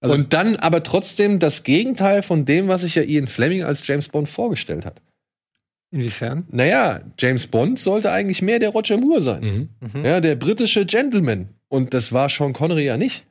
[0.00, 3.86] Also- und dann aber trotzdem das Gegenteil von dem, was sich ja Ian Fleming als
[3.86, 5.00] James Bond vorgestellt hat.
[5.92, 6.46] Inwiefern?
[6.50, 9.68] Naja, James Bond sollte eigentlich mehr der Roger Moore sein.
[9.80, 10.04] Mhm.
[10.04, 11.50] Ja, der britische Gentleman.
[11.68, 13.24] Und das war Sean Connery ja nicht.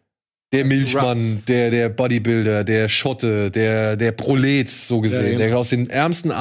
[0.52, 5.40] Der Milchmann, der, der Bodybuilder, der Schotte, der, der Prolet, so gesehen.
[5.40, 5.48] Ja.
[5.48, 6.32] Der aus den ärmsten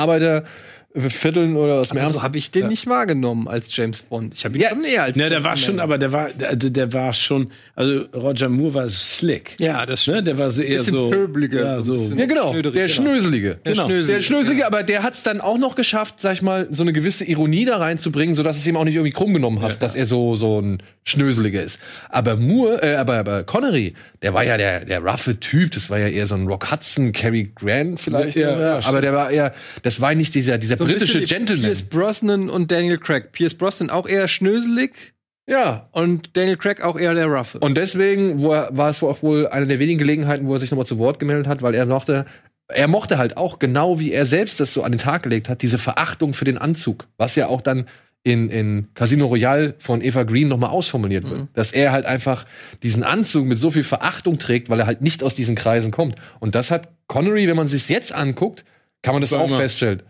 [0.95, 2.23] Arbeitervierteln oder aus dem Aber so ärmsten.
[2.25, 4.35] habe ich den nicht wahrgenommen als James Bond.
[4.35, 4.71] Ich habe ihn Ja.
[4.71, 8.05] schon eher als Ja, der war schon, aber der war, der, der war schon, also
[8.15, 9.55] Roger Moore war slick.
[9.61, 10.23] Ja, das Ne?
[10.23, 11.11] Der war so eher Bisschen so.
[11.11, 12.53] pöbeliger, Ja, so ja, genau.
[12.53, 12.89] Der genau.
[12.89, 13.59] Schnöselige.
[13.65, 13.85] Der Genau.
[13.87, 14.13] Schnöselige.
[14.15, 16.93] Der Schnöselige, aber der hat es dann auch noch geschafft, sag ich mal, so eine
[16.93, 20.07] gewisse Ironie da reinzubringen, sodass es ihm auch nicht irgendwie krumm genommen hast, dass er
[20.07, 21.79] so, so ein Schnöseliger ist.
[22.09, 25.99] Aber Moore, äh, aber, aber Connery, der war ja der, der roughe Typ, das war
[25.99, 28.37] ja eher so ein Rock Hudson, Cary Grant vielleicht.
[28.37, 31.65] Ja, ja, aber der war eher, das war nicht dieser, dieser So britische Gentleman.
[31.65, 33.33] Pierce Brosnan und Daniel Craig.
[33.33, 35.13] Pierce Brosnan auch eher schnöselig
[35.47, 35.89] Ja.
[35.93, 37.59] und Daniel Craig auch eher der Roughe.
[37.59, 40.99] Und deswegen war es auch wohl eine der wenigen Gelegenheiten, wo er sich nochmal zu
[40.99, 42.25] Wort gemeldet hat, weil er mochte,
[42.69, 45.61] er mochte halt auch, genau wie er selbst das so an den Tag gelegt hat,
[45.63, 47.87] diese Verachtung für den Anzug, was ja auch dann
[48.23, 51.49] in, in Casino Royale von Eva Green nochmal ausformuliert wird.
[51.55, 52.45] Dass er halt einfach
[52.83, 56.17] diesen Anzug mit so viel Verachtung trägt, weil er halt nicht aus diesen Kreisen kommt.
[56.39, 58.65] Und das hat Connery, wenn man sich jetzt anguckt,
[59.03, 60.03] kann man das auch feststellen.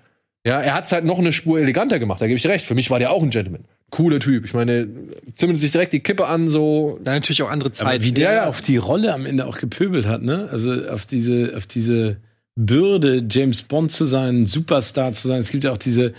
[0.47, 2.65] Ja, er hat es halt noch eine Spur eleganter gemacht, da gebe ich dir recht.
[2.65, 3.65] Für mich war der auch ein Gentleman.
[3.91, 4.45] Cooler Typ.
[4.45, 4.89] Ich meine,
[5.35, 6.99] zündet sich direkt die Kippe an, so.
[7.03, 8.05] da natürlich auch andere Aber Zeiten.
[8.05, 8.47] wie der Ja, ja.
[8.47, 10.49] auf die Rolle am Ende auch gepöbelt hat, ne?
[10.51, 12.17] Also auf diese, auf diese
[12.57, 15.41] Bürde, James Bond zu sein, Superstar zu sein.
[15.41, 16.13] Es gibt ja auch diese,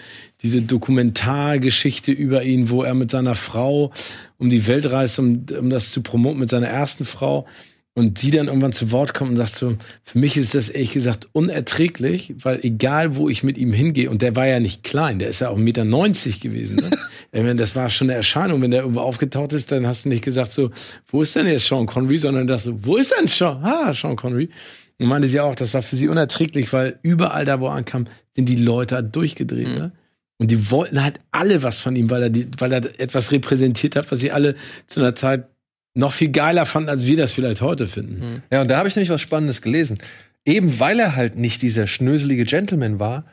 [0.43, 3.91] diese Dokumentargeschichte über ihn, wo er mit seiner Frau
[4.37, 7.47] um die Welt reist, um, um das zu promoten mit seiner ersten Frau.
[7.93, 10.93] Und die dann irgendwann zu Wort kommt und sagt so, für mich ist das ehrlich
[10.93, 15.19] gesagt unerträglich, weil egal wo ich mit ihm hingehe, und der war ja nicht klein,
[15.19, 16.75] der ist ja auch 1,90 Meter gewesen.
[16.77, 16.89] Ne?
[17.33, 20.09] ich meine, das war schon eine Erscheinung, wenn der irgendwo aufgetaucht ist, dann hast du
[20.09, 20.71] nicht gesagt so,
[21.07, 23.61] wo ist denn jetzt Sean Connery, sondern dachte so, wo ist denn Sean?
[23.61, 24.49] Ah, Sean Connery.
[24.97, 28.05] Und meinte sie auch, das war für sie unerträglich, weil überall da, wo er ankam,
[28.33, 29.67] sind die Leute halt durchgedreht.
[29.67, 29.91] Ne?
[30.37, 33.95] Und die wollten halt alle was von ihm, weil er, die, weil er etwas repräsentiert
[33.95, 34.55] hat, was sie alle
[34.87, 35.50] zu einer Zeit
[35.93, 38.43] noch viel geiler fanden, als wir das vielleicht heute finden.
[38.51, 39.97] Ja, und da habe ich nämlich was Spannendes gelesen.
[40.45, 43.25] Eben weil er halt nicht dieser schnöselige Gentleman war,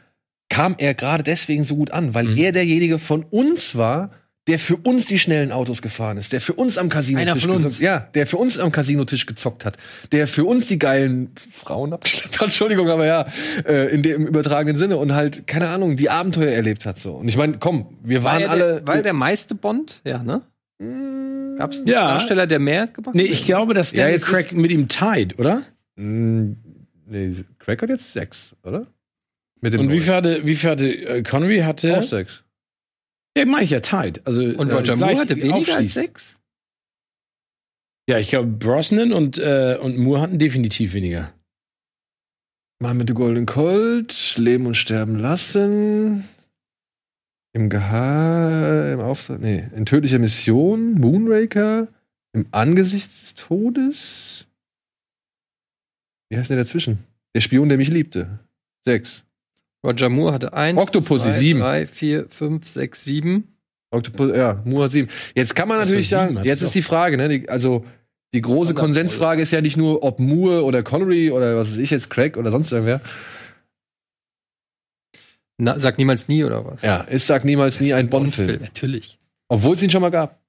[0.51, 2.37] kam er gerade deswegen so gut an, weil Mhm.
[2.37, 4.11] er derjenige von uns war,
[4.49, 7.51] der für uns die schnellen Autos gefahren ist, der für uns am Casino Einer von
[7.51, 7.63] uns.
[7.65, 9.77] gezockt, ja, der für uns am Casinotisch gezockt hat,
[10.11, 13.27] der für uns die geilen Frauen abgeschleppt hat, Entschuldigung, aber ja,
[13.67, 17.13] äh, in dem übertragenen Sinne und halt keine Ahnung, die Abenteuer erlebt hat so.
[17.13, 20.01] Und ich meine, komm, wir war, waren er alle der, war er der meiste Bond?
[20.05, 20.41] Ja, ne?
[20.79, 22.09] Gab es einen Ja.
[22.15, 25.39] Darsteller, der mehr gemacht Nee, ich glaube, dass Ja, Daniel jetzt Craig mit ihm tied,
[25.39, 25.63] oder?
[25.97, 26.53] Mm,
[27.07, 28.87] nee, Craig hat jetzt sechs, oder?
[29.61, 31.99] Mit dem Und wie viel hatte, wie viel hatte äh, Connery hatte?
[31.99, 32.45] Auch sechs.
[33.37, 34.25] Ja, meine ich ja tied.
[34.25, 36.37] Also, Und äh, Roger Moore hatte weniger als sechs?
[38.09, 41.33] Ja, ich glaube, Brosnan und, äh, und Moore hatten definitiv weniger.
[42.81, 46.25] Mann mit dem Golden Colt, Leben und Sterben lassen.
[47.59, 51.89] Im Geheim, im Auftrag, nee, in tödlicher Mission, Moonraker,
[52.33, 54.47] im Angesicht des Todes.
[56.31, 57.01] Wie heißt der dazwischen?
[57.35, 58.39] Der Spion, der mich liebte.
[58.85, 59.25] Sechs.
[59.85, 61.59] Roger Moore hatte eins, Octopussy, zwei, sieben.
[61.59, 63.49] drei, vier, fünf, sechs, sieben.
[63.91, 65.09] Octopus, ja, Moore hat sieben.
[65.35, 67.29] Jetzt kann man natürlich sagen, jetzt ist die Frage, ne?
[67.29, 67.85] Die, also
[68.35, 68.75] die große.
[68.75, 72.37] Konsensfrage ist ja nicht nur, ob Moore oder Connery oder was weiß ich jetzt, Craig
[72.37, 73.01] oder sonst irgendwer.
[75.59, 76.83] Na, sag niemals nie oder was?
[76.83, 78.61] Ja, ist Sag niemals nie ein Bond-Film.
[78.63, 79.19] Natürlich.
[79.49, 80.41] Obwohl es ihn schon mal gab.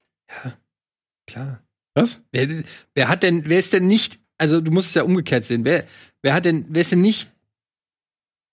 [1.26, 1.64] Klar.
[1.96, 2.24] Was?
[2.32, 5.66] Wer, wer hat denn, wer ist denn nicht, also du musst es ja umgekehrt sehen,
[5.66, 5.86] wer,
[6.22, 7.32] wer hat denn, wer ist denn nicht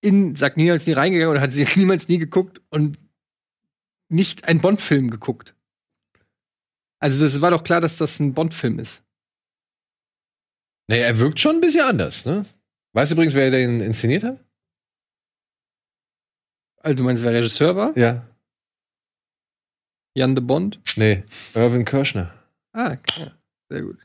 [0.00, 2.98] in Sag niemals nie reingegangen oder hat sie niemals nie geguckt und
[4.08, 5.54] nicht einen Bond-Film geguckt?
[6.98, 9.02] Also das war doch klar, dass das ein Bond-Film ist.
[10.88, 12.46] Nee, er wirkt schon ein bisschen anders, ne?
[12.94, 14.45] Weißt du übrigens, wer den inszeniert hat?
[16.86, 17.98] Also du meinst, wer Regisseur war?
[17.98, 18.24] Ja.
[20.16, 20.78] Jan de Bond?
[20.94, 21.24] Nee,
[21.54, 22.32] Irvin Kirschner.
[22.72, 23.32] Ah, klar.
[23.68, 23.98] Sehr gut.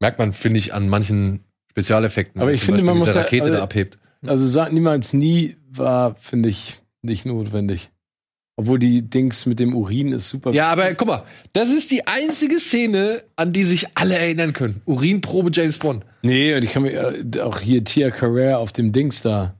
[0.00, 2.40] Merkt man, finde ich, an manchen Spezialeffekten.
[2.40, 3.98] Aber ich finde, man Beispiel muss diese ja- Rakete also- da abhebt.
[4.26, 7.90] Also sag niemals nie war, finde ich, nicht notwendig.
[8.56, 10.52] Obwohl die Dings mit dem Urin ist super.
[10.52, 14.80] Ja, aber guck mal, das ist die einzige Szene, an die sich alle erinnern können.
[14.86, 16.06] Urinprobe James Bond.
[16.22, 19.54] Nee, und ich kann mir äh, auch hier Tia Carrere auf dem Dings da.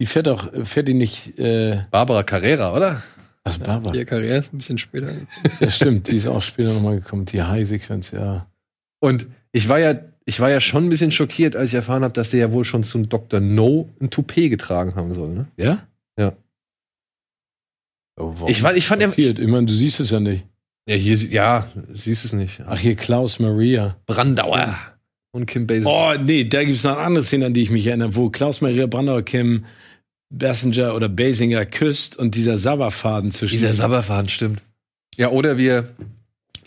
[0.00, 3.02] Die fährt auch, fährt die nicht, äh, Barbara Carrera, oder?
[3.46, 3.92] was Barbara?
[3.92, 5.08] Die Karriere ist ein bisschen später.
[5.60, 7.24] Ja, stimmt, die ist auch später nochmal gekommen.
[7.24, 8.46] Die High-Sequenz, ja.
[9.00, 9.94] Und ich war ja,
[10.24, 12.64] ich war ja schon ein bisschen schockiert, als ich erfahren habe, dass der ja wohl
[12.64, 13.40] schon zum Dr.
[13.40, 15.30] No ein Toupet getragen haben soll.
[15.30, 15.46] Ne?
[15.56, 15.86] Ja?
[16.18, 16.32] Ja.
[18.18, 18.34] Oh?
[18.48, 19.38] Ich, war, ich fand, Schockiert.
[19.38, 20.44] Ich meine, du siehst es ja nicht.
[20.88, 22.60] ja, hier, ja, siehst es nicht.
[22.66, 23.96] Ach, hier Klaus Maria.
[24.06, 24.76] Brandauer
[25.32, 25.88] und Kim Basinger.
[25.88, 28.60] Oh, nee, da gibt's noch eine andere Szene, an die ich mich erinnere, wo Klaus
[28.60, 29.64] Maria Brandauer Kim
[30.30, 34.60] Basinger oder Basinger küsst und dieser Sabberfaden zwischen Dieser Sabberfahren, stimmt.
[35.16, 35.88] Ja, oder wie er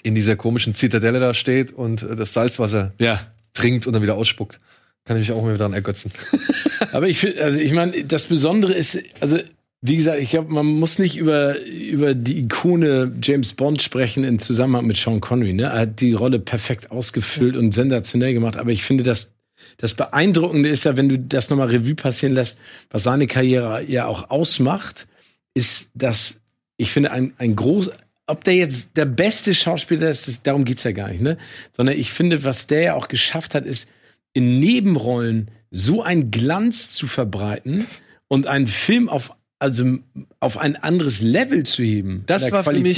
[0.04, 3.20] in dieser komischen Zitadelle da steht und äh, das Salzwasser Ja.
[3.54, 4.60] trinkt und dann wieder ausspuckt.
[5.06, 6.12] Kann ich mich auch mal dran ergötzen.
[6.94, 9.38] Aber ich finde, also ich meine, das Besondere ist, also
[9.82, 14.38] wie gesagt, ich glaube, man muss nicht über, über die Ikone James Bond sprechen in
[14.40, 15.54] Zusammenhang mit Sean Connery.
[15.54, 15.64] Ne?
[15.64, 18.58] Er hat die Rolle perfekt ausgefüllt und sensationell gemacht.
[18.58, 19.32] Aber ich finde, das,
[19.80, 22.60] das Beeindruckende ist ja, wenn du das nochmal Revue passieren lässt,
[22.92, 25.08] was seine Karriere ja auch ausmacht,
[25.54, 26.42] ist, dass
[26.78, 27.92] ich finde, ein, ein groß,
[28.28, 31.38] ob der jetzt der beste Schauspieler ist, das, darum geht's ja gar nicht, ne?
[31.76, 33.90] Sondern ich finde, was der ja auch geschafft hat, ist,
[34.34, 37.88] in Nebenrollen so einen Glanz zu verbreiten
[38.28, 39.98] und einen Film auf, also
[40.40, 42.24] auf ein anderes Level zu heben.
[42.28, 42.96] Das war für mich-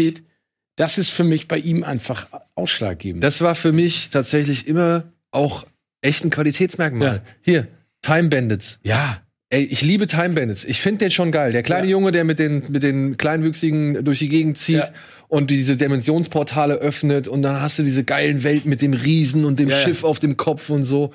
[0.75, 3.23] das ist für mich bei ihm einfach ausschlaggebend.
[3.23, 5.65] Das war für mich tatsächlich immer auch
[6.01, 7.15] echt ein Qualitätsmerkmal.
[7.15, 7.21] Ja.
[7.41, 7.67] Hier,
[8.01, 8.79] Time Bandits.
[8.83, 9.21] ja,
[9.53, 10.63] Ey, ich liebe Time Bandits.
[10.63, 11.51] Ich finde den schon geil.
[11.51, 11.91] Der kleine Ja.
[11.91, 14.89] Junge, der mit den, mit den Kleinwüchsigen durch die Gegend zieht Ja.
[15.27, 19.59] und diese Dimensionsportale öffnet und dann hast du diese geilen Welten mit dem Riesen und
[19.59, 19.75] dem Ja.
[19.81, 21.11] Schiff auf dem Kopf und so.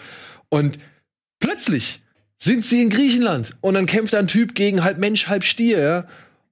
[0.50, 0.78] Und
[1.40, 2.02] plötzlich
[2.38, 6.06] sind sie in Griechenland und dann kämpft ein Typ gegen halb Mensch, halb Stier.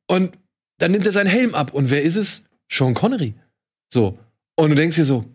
[0.06, 0.32] Und
[0.78, 1.74] dann nimmt er seinen Helm ab.
[1.74, 2.46] Und wer ist es?
[2.72, 3.34] Sean Connery.
[3.92, 4.18] So.
[4.56, 5.26] Und du denkst dir so,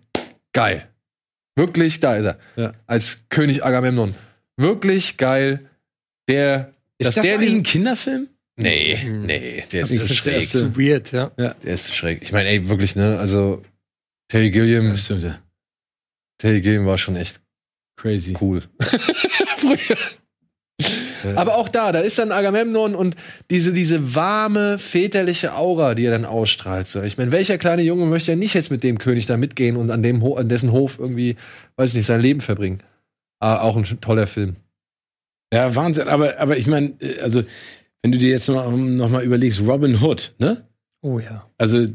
[0.52, 0.89] geil.
[1.60, 2.40] Wirklich, da ist er.
[2.56, 2.72] Ja.
[2.88, 4.16] Als König Agamemnon.
[4.58, 5.70] Wirklich geil.
[6.28, 8.28] Der, ist dass das der diesen ein Kinderfim?
[8.58, 10.34] Nee, nee, der ist Ich so schräg.
[10.36, 11.30] erst so- Zu weird, ja.
[11.38, 12.22] Der ist so schräg.
[12.22, 13.18] Ich meine, ey, wirklich, ne?
[13.18, 13.62] Also,
[14.28, 15.40] Terry Gilliam, stimmt, ja.
[16.38, 17.40] Terry Gilliam war schon echt
[17.98, 18.36] Crazy.
[18.42, 18.64] cool.
[19.58, 19.98] Früher.
[21.36, 23.16] Aber auch da, da ist dann Agamemnon und
[23.50, 26.88] diese, diese warme, väterliche Aura, die er dann ausstrahlt.
[26.88, 27.02] So.
[27.02, 29.92] Ich meine, welcher kleine Junge möchte ja nicht jetzt mit dem König da mitgehen und
[29.92, 31.36] an, dem Ho an dessen Hof irgendwie,
[31.76, 32.80] weiß ich nicht, sein Leben verbringen?
[33.40, 34.58] Ah, auch ein toller Film.
[35.54, 36.08] Ja, Wahnsinn.
[36.08, 37.44] Aber, aber ich meine, äh, also,
[38.02, 40.66] wenn du dir jetzt noch, noch mal überlegst, Robin Hood, ne?
[41.02, 41.50] Oh ja.
[41.58, 41.92] Also, äh,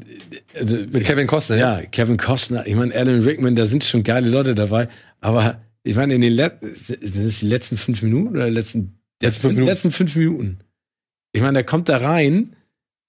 [0.58, 1.56] also Mit Kevin Costner.
[1.56, 4.88] Ja, Kevin Costner, ich meine, Alan Rickman, da sind schon geile Leute dabei,
[5.20, 9.40] aber ich meine, in den Let sind es die letzten fünf Minuten oder letzten, Letzten
[9.40, 9.70] fünf Minuten.
[9.70, 10.58] letzten fünf Minuten.
[11.32, 12.54] Ich meine, der kommt da rein,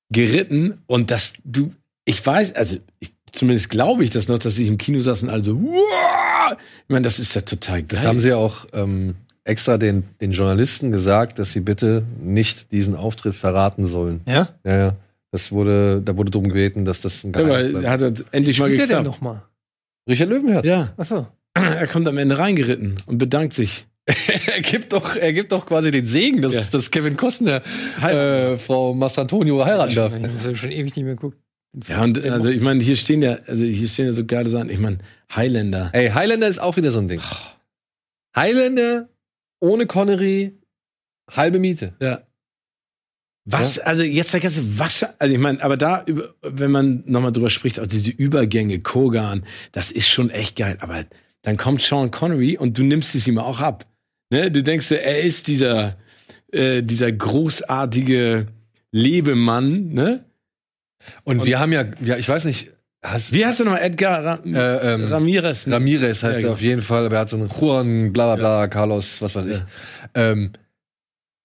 [0.09, 1.71] geritten und das, du,
[2.05, 5.29] ich weiß, also ich, zumindest glaube ich das noch, dass ich im Kino saß und
[5.29, 6.53] also, wow!
[6.53, 7.87] ich meine, das ist ja total geil.
[7.89, 12.71] Das haben sie ja auch ähm, extra den, den Journalisten gesagt, dass sie bitte nicht
[12.71, 14.21] diesen Auftritt verraten sollen.
[14.27, 14.49] Ja?
[14.63, 14.95] Ja, ja.
[15.31, 18.03] Das wurde, da wurde darum gebeten, dass das ein ja, Geheimnis aber bleibt.
[18.03, 19.03] hat er endlich mal geklappt.
[19.03, 19.41] nochmal?
[20.07, 20.65] Richard Löwenherz.
[20.65, 21.27] Ja, Achso.
[21.53, 23.85] er kommt am Ende reingeritten und bedankt sich.
[24.07, 26.61] Er gibt doch, er gibt doch quasi den Segen, dass, Ja.
[26.72, 27.61] dass Kevin Costner
[28.03, 30.15] äh, Frau Massantonio heiraten darf.
[30.15, 31.38] Ich habe schon ewig nicht mehr geguckt.
[31.88, 34.69] Ja, und also ich meine, hier stehen ja, also hier stehen ja so geile Sachen.
[34.69, 34.99] Ich meine,
[35.36, 35.90] Highlander.
[35.94, 37.22] Ey, Highlander ist auch wieder so ein Ding.
[38.36, 39.10] Highlander
[39.60, 40.53] ohne Connery,
[41.30, 41.94] halbe Miete.
[41.99, 42.22] Ja.
[43.48, 46.03] Was, also jetzt vergesse, was, also ich meine, aber da,
[46.41, 50.77] wenn man nochmal drüber spricht, auch diese Übergänge, Kogan, das ist schon echt geil.
[50.82, 51.06] Aber
[51.44, 53.86] dann kommt Sean Connery und du nimmst es ihm auch ab.
[54.31, 54.52] Ne?
[54.52, 55.97] Du denkst, dir, er ist dieser,
[56.52, 58.47] äh, dieser großartige
[58.91, 60.26] Lebemann, ne?
[61.23, 62.72] Und, wir haben ja, ja, ich weiß nicht,
[63.03, 63.84] hast, Wie heißt er nochmal?
[63.84, 65.68] Edgar Ra äh, ähm, Ramirez?
[65.68, 65.76] ne?
[65.76, 66.53] Ramirez heißt Ja, er genau.
[66.53, 69.45] auf jeden Fall, aber er hat so einen Juan, bla bla bla, Carlos, was weiß
[69.45, 69.57] ich.
[69.57, 69.68] Ja.
[70.15, 70.53] Ähm,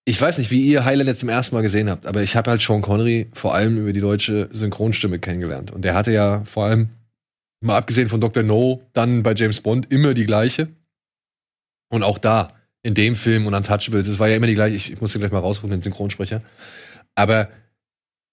[0.07, 2.61] ich weiß nicht, wie ihr Highlander zum ersten Mal gesehen habt, aber ich habe halt
[2.63, 5.71] Sean Connery vor allem über die deutsche Synchronstimme kennengelernt.
[5.71, 6.89] Und der hatte ja vor allem,
[7.61, 8.43] mal abgesehen von Dr.
[8.43, 10.69] No, dann bei James Bond immer die gleiche.
[11.91, 12.49] Und auch da,
[12.83, 15.21] in dem Film und Untouchables, es war ja immer die gleiche, ich, ich muss den
[15.21, 16.43] gleich mal rausrufen, den Synchronsprecher.
[17.15, 17.49] Aber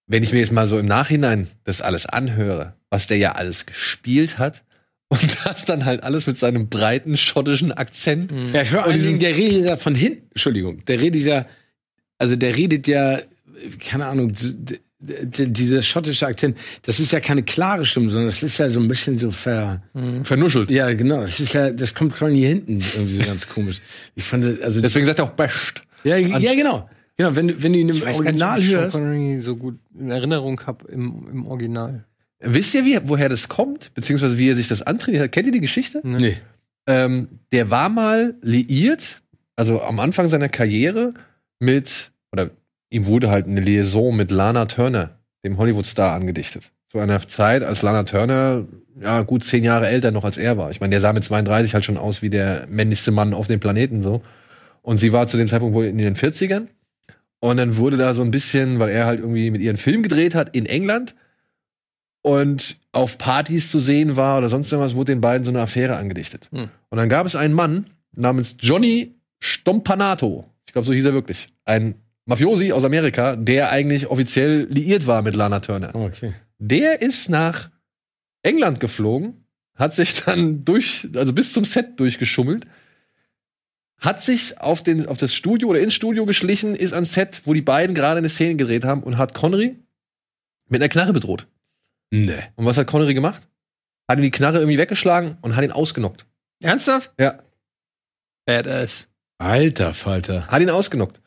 [0.07, 3.65] wenn ich mir jetzt mal so im Nachhinein das alles anhöre, was der ja alles
[3.65, 4.63] gespielt hat,
[5.09, 8.29] und das dann halt alles mit seinem breiten schottischen Akzent.
[8.51, 11.45] Ja, vor allen Dingen, der redet ja von hinten, Entschuldigung, der redet ja,
[12.17, 13.21] also der redet ja,
[13.79, 14.33] keine Ahnung,
[14.99, 18.87] dieser schottische Akzent, das ist ja keine klare Stimme, sondern das ist ja so ein
[18.87, 19.81] bisschen so ver,
[20.23, 20.71] Vernuschelt.
[20.71, 23.79] ja, genau, das ist ja, das kommt von hier hinten irgendwie so ganz komisch.
[24.15, 25.83] Ich fand, also, Deswegen sagt er auch Best.
[26.03, 26.89] ja, ja, genau.
[27.15, 28.95] Genau, wenn, du- wenn du ihn im Ich Original nicht, ich hörst.
[28.95, 32.05] Connery so gut in Erinnerung habe im, im Original.
[32.39, 33.91] Wisst ihr, wie, woher das kommt?
[33.95, 35.31] Beziehungsweise wie er sich das antrainiert hat?
[35.31, 35.99] Kennt ihr die Geschichte?
[36.03, 36.37] Nee.
[36.85, 39.21] Ähm, der war mal liiert,
[39.55, 41.15] also am Anfang seiner Karriere
[41.59, 42.51] mit, oder
[42.89, 46.71] ihm wurde halt eine Liaison mit Lana Turner, dem Hollywood-Star, angedichtet.
[46.89, 48.65] Zu einer Zeit, als Lana Turner
[48.99, 50.71] ja gut zehn Jahre älter noch als er war.
[50.71, 53.59] Ich meine, der sah mit 32 halt schon aus wie der männlichste Mann auf dem
[53.59, 54.21] Planeten so.
[54.81, 56.67] Und sie war zu dem Zeitpunkt wohl in den 40ern.
[57.39, 60.33] Und dann wurde da so ein bisschen, weil er halt irgendwie mit ihren Film gedreht
[60.33, 61.13] hat in England
[62.23, 65.97] und auf Partys zu sehen war oder sonst irgendwas, wurde den beiden so eine Affäre
[65.97, 66.49] angedichtet.
[66.51, 66.69] Hm.
[66.89, 70.45] Und dann gab es einen Mann namens Johnny Stompanato.
[70.65, 71.49] Ich glaube, so hieß er wirklich.
[71.63, 71.95] Ein
[72.27, 75.95] Mafiosi aus Amerika, der eigentlich offiziell liiert war mit Lana Turner.
[75.95, 76.33] Oh, okay.
[76.59, 77.69] Der ist nach
[78.43, 79.45] England geflogen,
[79.75, 82.67] hat sich dann durch, also bis zum Set durchgeschummelt,
[83.99, 87.53] hat sich auf, den, auf das Studio oder ins Studio geschlichen, ist ans Set, wo
[87.53, 89.77] die beiden gerade eine Szene gedreht haben und hat Connery
[90.67, 91.47] mit einer Knarre bedroht.
[92.11, 92.43] Nee.
[92.55, 93.47] Und was hat Connery gemacht?
[94.09, 96.25] Hat ihm die Knarre irgendwie weggeschlagen und hat ihn ausgenockt.
[96.59, 97.13] Ernsthaft?
[97.19, 97.39] Ja,
[98.45, 99.07] Badass.
[99.37, 100.47] Alter Falter.
[100.47, 101.21] hat ihn ausgenockt.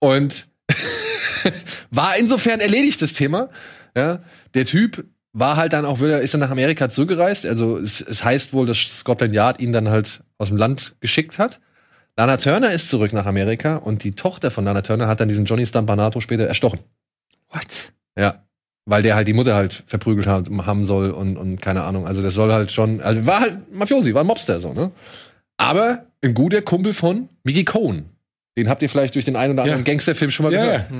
[0.00, 0.48] Und
[1.90, 3.48] war insofern erledigt das Thema.
[3.96, 4.18] Ja,
[4.54, 7.46] der Typ war halt dann auch wieder, ist dann nach Amerika zurückgereist.
[7.46, 11.38] Also es, es heißt wohl, dass Scotland Yard ihn dann halt aus dem Land geschickt
[11.38, 11.60] hat.
[12.16, 15.44] Lana Turner ist zurück nach Amerika und die Tochter von Lana Turner hat dann diesen
[15.44, 16.80] Johnny Stampanato später erstochen.
[17.50, 17.92] What?
[18.18, 18.42] Ja.
[18.86, 22.06] Weil der halt die Mutter halt verprügelt hat, haben soll und, und keine Ahnung.
[22.06, 24.90] Also das soll halt schon, also war halt Mafiosi, war ein Mobster so, ne?
[25.56, 28.06] Aber ein guter Kumpel von Mickey Cohen.
[28.60, 29.84] Den habt ihr vielleicht durch den einen oder anderen Ja.
[29.92, 30.90] Gangsterfilm schon mal Ja, gehört.
[30.90, 30.96] ja.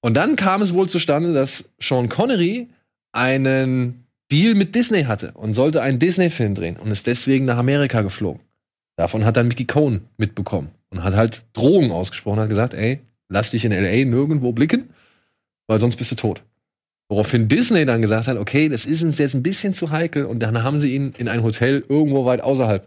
[0.00, 2.68] Und dann kam es wohl zustande, dass Sean Connery
[3.12, 8.02] einen Deal mit Disney hatte und sollte einen Disney-Film drehen und ist deswegen nach Amerika
[8.02, 8.40] geflogen.
[8.96, 13.50] Davon hat dann Mickey Cohen mitbekommen und hat halt Drohungen ausgesprochen, hat gesagt, ey, lass
[13.52, 14.04] dich in L.A.
[14.04, 14.90] nirgendwo blicken,
[15.66, 16.42] weil sonst bist du tot.
[17.08, 20.40] Woraufhin Disney dann gesagt hat, okay, das ist uns jetzt ein bisschen zu heikel und
[20.40, 22.86] dann haben sie ihn in ein Hotel irgendwo weit außerhalb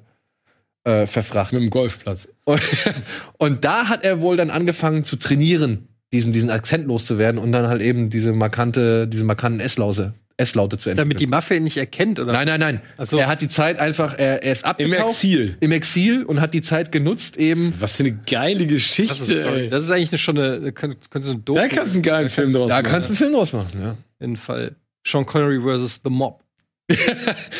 [0.83, 1.53] äh, verfrachtet.
[1.59, 2.27] Mit dem Golfplatz.
[2.43, 2.61] Und,
[3.37, 7.67] und da hat er wohl dann angefangen zu trainieren, diesen, diesen Akzent loszuwerden und dann
[7.67, 11.09] halt eben diese markante, diese markanten S-Laute, S-Laute zu entwickeln.
[11.09, 12.33] Damit die Mafia ihn nicht erkennt, oder?
[12.33, 12.81] nein, nein, nein.
[13.05, 13.17] So.
[13.17, 15.09] Er hat die Zeit einfach, er, er ist Im abgetaucht.
[15.09, 15.55] Exil.
[15.59, 17.73] Im Exil und hat die Zeit genutzt, eben.
[17.79, 19.69] Was für eine geile Das ist, Geschichte, ey.
[19.69, 22.03] das ist eigentlich eine, schon eine, könnte könnte so ein Doku Da kannst du einen
[22.03, 22.91] geilen Film draus Da machen.
[22.91, 23.95] kannst du einen Film draus machen, ja.
[24.19, 24.75] jeden Fall.
[25.05, 26.43] Sean Connery versus The Mob.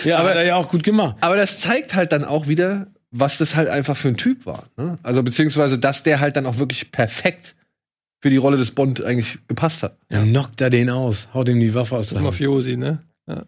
[0.03, 1.15] Ja, aber hat er ja auch gut gemacht.
[1.22, 4.65] Aber das zeigt halt dann auch wieder, was das halt einfach für ein Typ war.
[4.77, 4.97] Ne?
[5.03, 7.55] Also beziehungsweise, dass der halt dann auch wirklich perfekt
[8.21, 9.97] für die Rolle des Bond eigentlich gepasst hat.
[10.09, 12.25] Dann knockt er den aus, haut ihm die Waffe aus der Hand.
[12.25, 13.03] Mafiosi, ne?
[13.27, 13.45] Ja.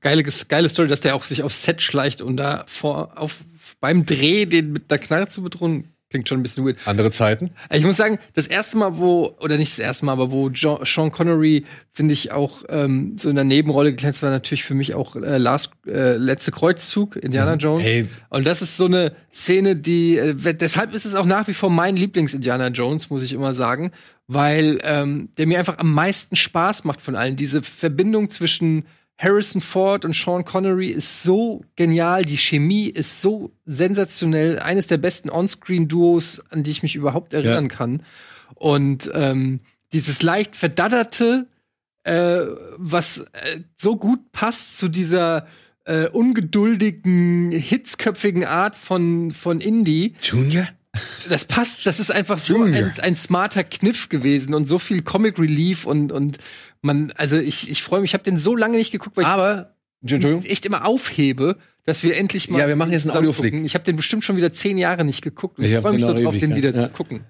[0.00, 3.44] Geile, geile Story, dass der auch sich aufs Set schleicht und da vor, auf,
[3.80, 5.92] beim Dreh den mit der Knarre zu bedrohen.
[6.08, 6.78] Klingt schon ein bisschen weird.
[6.84, 7.50] Andere Zeiten.
[7.68, 10.78] Ich muss sagen, das erste Mal, wo, oder nicht das erste Mal, aber wo jo
[10.84, 14.94] Sean Connery, finde ich, auch ähm, so in der Nebenrolle glänzt, war natürlich für mich
[14.94, 17.84] auch äh, Last, äh, letzte Kreuzzug, Indiana Jones.
[17.84, 18.06] Hey.
[18.28, 21.70] Und das ist so eine Szene, die, äh, deshalb ist es auch nach wie vor
[21.70, 23.90] mein Lieblings-Indiana Jones, muss ich immer sagen,
[24.28, 27.34] weil ähm, der mir einfach am meisten Spaß macht von allen.
[27.34, 28.84] Diese Verbindung zwischen
[29.18, 34.98] Harrison Ford und Sean Connery ist so genial, die Chemie ist so sensationell, eines der
[34.98, 38.02] besten On-Screen-Duos, an die ich mich überhaupt erinnern kann.
[38.54, 39.60] Und ähm,
[39.92, 41.46] dieses leicht verdatterte,
[42.04, 42.40] äh,
[42.76, 45.46] was äh, so gut passt zu dieser
[45.84, 50.14] äh, ungeduldigen, hitzköpfigen Art von, von Indie.
[50.22, 50.68] Junior?
[51.28, 55.38] Das passt, das ist einfach so ein, ein smarter Kniff gewesen und so viel Comic
[55.38, 56.38] Relief und, und
[56.82, 59.74] man, also ich, ich freue mich, ich habe den so lange nicht geguckt, weil Aber,
[60.02, 62.58] ich echt immer aufhebe, dass wir endlich mal.
[62.60, 63.54] Ja, wir machen jetzt einen Audioflick.
[63.64, 65.58] Ich habe den bestimmt schon wieder zehn Jahre nicht geguckt.
[65.58, 66.82] Und Ich Ich, freue mich drauf, ewig, den wieder Ja.
[66.82, 67.20] zu gucken.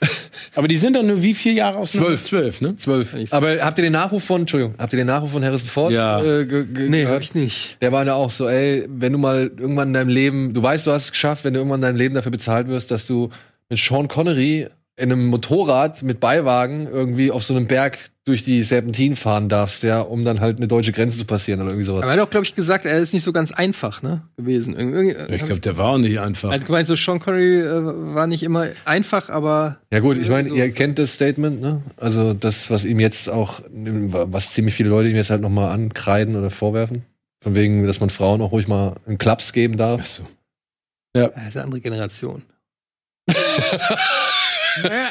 [0.54, 1.92] Aber die sind doch nur wie vier Jahre aus?
[1.92, 2.22] Zwölf.
[2.22, 2.76] Zwölf, ne?
[2.76, 3.14] Zwölf.
[3.30, 6.22] Aber habt ihr den Nachruf von, Entschuldigung, habt ihr den Nachruf von Harrison Ford Ja.
[6.22, 7.14] äh, ge ge Nee, gehört?
[7.16, 7.76] hab ich nicht.
[7.80, 10.86] Der war ja auch so, ey, wenn du mal irgendwann in deinem Leben, du weißt,
[10.86, 13.30] du hast es geschafft, wenn du irgendwann in deinem Leben dafür bezahlt wirst, dass du
[13.68, 18.62] mit Sean Connery in einem Motorrad mit Beiwagen irgendwie auf so einem Berg durch die
[18.62, 22.04] Serpentin fahren darfst, ja, um dann halt eine deutsche Grenze zu passieren oder irgendwie sowas.
[22.04, 24.76] Aber er hat auch, glaube ich, gesagt, er ist nicht so ganz einfach, ne, gewesen.
[24.78, 26.50] Irgendwie, Ich glaube, der war auch nicht einfach.
[26.50, 30.28] er hat gemeint, so Sean Connery äh, war nicht immer einfach, aber Ja gut, ich
[30.28, 30.54] meine, So.
[30.54, 31.82] ihr kennt das Statement, ne?
[31.96, 35.72] Also das, was ihm jetzt auch, was ziemlich viele Leute ihm jetzt halt noch mal
[35.72, 37.02] ankreiden oder vorwerfen.
[37.42, 40.00] Von wegen, dass man Frauen auch ruhig mal einen Klaps geben darf.
[40.00, 40.26] Ach so.
[41.12, 42.42] er ist eine andere Generation.
[44.82, 45.10] Naja,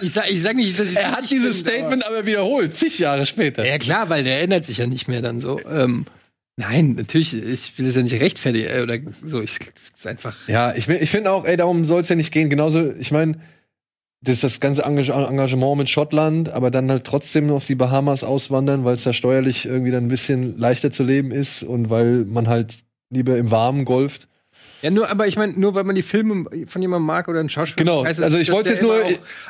[0.00, 3.26] ich, sag, ich sag nicht, dass ich Er hat dieses Statement aber wiederholt, zig Jahre
[3.26, 3.66] später.
[3.66, 5.60] Ja klar, weil der ändert sich ja nicht mehr dann so.
[5.68, 6.06] Ähm,
[6.56, 9.40] nein, natürlich, ich will es ja nicht rechtfertigen äh, oder so.
[9.40, 10.36] Ich, es ist einfach.
[10.48, 12.50] Ja, ich, ich finde auch, ey, darum soll es ja nicht gehen.
[12.50, 13.40] Genauso, ich meine,
[14.22, 17.74] das ist das ganze Engage- Engagement mit Schottland, aber dann halt trotzdem noch auf die
[17.74, 21.88] Bahamas auswandern, weil es da steuerlich irgendwie dann ein bisschen leichter zu leben ist und
[21.88, 22.78] weil man halt
[23.08, 24.28] lieber im Warmen golft.
[24.82, 27.48] Ja, nur, aber ich meine, nur weil man die Filme von jemandem mag oder einen
[27.50, 29.02] Schauspieler, Genau, heißt also ich wollte jetzt nur-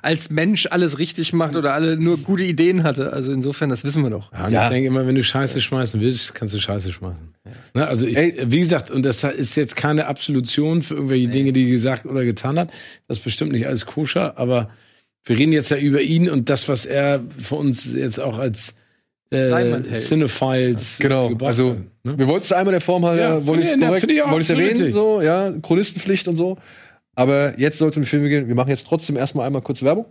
[0.03, 3.13] als Mensch alles richtig macht oder alle nur gute Ideen hatte.
[3.13, 4.33] Also insofern, das wissen wir doch.
[4.33, 4.65] Ja, und Ja.
[4.65, 7.35] ich denke immer, wenn du Scheiße schmeißen willst, kannst du Scheiße schmeißen.
[7.75, 8.35] Ne, also, ich, Ey.
[8.47, 12.25] wie gesagt, und das ist jetzt keine Absolution für irgendwelche Dinge, die er gesagt oder
[12.25, 12.71] getan hat.
[13.09, 14.71] Das ist bestimmt nicht alles koscher, aber
[15.25, 18.77] wir reden jetzt ja über ihn und das, was er für uns jetzt auch als
[19.31, 19.95] äh.
[19.97, 22.19] Cinephiles Genau, also ne?
[22.19, 24.53] wir wollten es einmal der Form halt, Ja, ja, wollte ich ich- korrekt, ich wollte
[24.53, 26.59] absolut erwähnen, so, ja, Chronistenpflicht und so.
[27.15, 28.49] Aber jetzt soll es um die Filme gehen.
[28.49, 30.07] Wir machen jetzt trotzdem erstmal einmal kurz Werbung.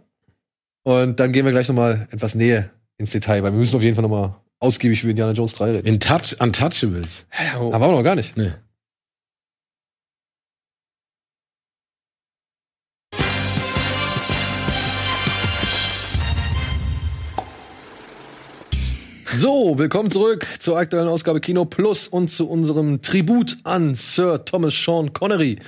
[0.83, 3.95] Und dann gehen wir gleich nochmal etwas näher ins Detail, weil wir müssen auf jeden
[3.95, 5.87] Fall nochmal ausgiebig über Indiana Jones 3 reden.
[5.87, 7.25] In Touch, Untouchables.
[7.57, 8.35] Aber auch noch gar nicht.
[8.37, 8.51] Nee.
[19.35, 24.73] So, willkommen zurück zur aktuellen Ausgabe Kino Plus und zu unserem Tribut an Sir Thomas
[24.75, 25.59] Sean Connery,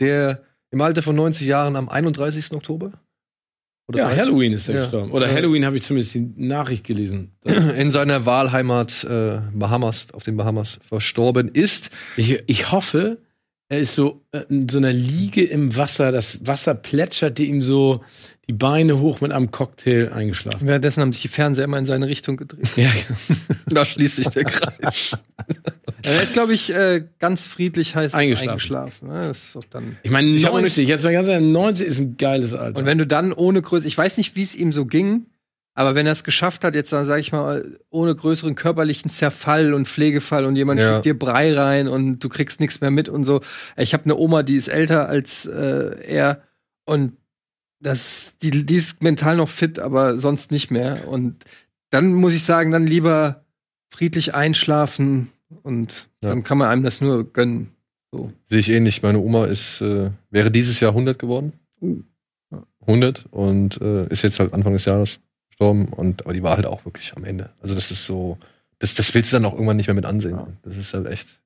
[0.00, 2.52] der im Alter von 90 Jahren am 31.
[2.52, 2.92] Oktober
[3.88, 4.20] oder Ja, 30?
[4.22, 4.80] Halloween ist er Ja.
[4.82, 5.10] gestorben.
[5.12, 5.34] Oder Ja.
[5.34, 7.32] Halloween habe ich zumindest die Nachricht gelesen.
[7.76, 11.90] in seiner Wahlheimat äh, Bahamas, auf den Bahamas verstorben ist.
[12.16, 13.18] Ich, ich hoffe,
[13.68, 16.10] er ist so äh, in so einer Liege im Wasser.
[16.12, 18.02] Das Wasser plätscherte ihm so
[18.48, 20.66] die Beine hoch mit einem Cocktail eingeschlafen.
[20.66, 22.70] Währenddessen haben sich die Fernseher immer in seine Richtung gedreht.
[22.76, 22.90] Ja,
[23.66, 25.18] Da schließt sich der Kreis.
[26.02, 28.48] er ist, glaube ich, äh, ganz friedlich heißt es Eingeschlafen.
[28.50, 29.08] eingeschlafen.
[29.08, 29.28] ne?
[29.28, 29.98] Das ist doch dann.
[30.02, 32.78] ich meine, Ich hab auch 90, jetzt mal ganz ehrlich, 90 ist ein geiles Alter.
[32.78, 35.26] Und wenn du dann ohne Größe, ich weiß nicht, wie es ihm so ging,
[35.78, 39.74] aber wenn er es geschafft hat, jetzt dann sage ich mal, ohne größeren körperlichen Zerfall
[39.74, 40.94] und Pflegefall und jemand Ja.
[40.94, 43.42] schiebt dir Brei rein und du kriegst nichts mehr mit und so.
[43.76, 46.42] Ich habe eine Oma, die ist älter als äh, er
[46.84, 47.12] und
[47.80, 51.06] das, die, die ist mental noch fit, aber sonst nicht mehr.
[51.06, 51.44] Und
[51.90, 53.44] dann muss ich sagen, dann lieber
[53.94, 55.30] friedlich einschlafen
[55.62, 56.30] und Ja.
[56.30, 57.68] dann kann man einem das nur gönnen.
[58.10, 58.32] So.
[58.48, 59.02] Sehe ich ähnlich.
[59.02, 61.52] Meine Oma ist, äh, wäre dieses Jahr 100 geworden.
[62.86, 65.20] 100 und äh, ist jetzt halt Anfang des Jahres
[65.58, 65.86] gestorben.
[65.86, 67.50] Und, aber die war halt auch wirklich am Ende.
[67.60, 68.38] Also das ist so,
[68.78, 70.38] das, das willst du dann auch irgendwann nicht mehr mit ansehen.
[70.62, 71.40] Das ist halt echt.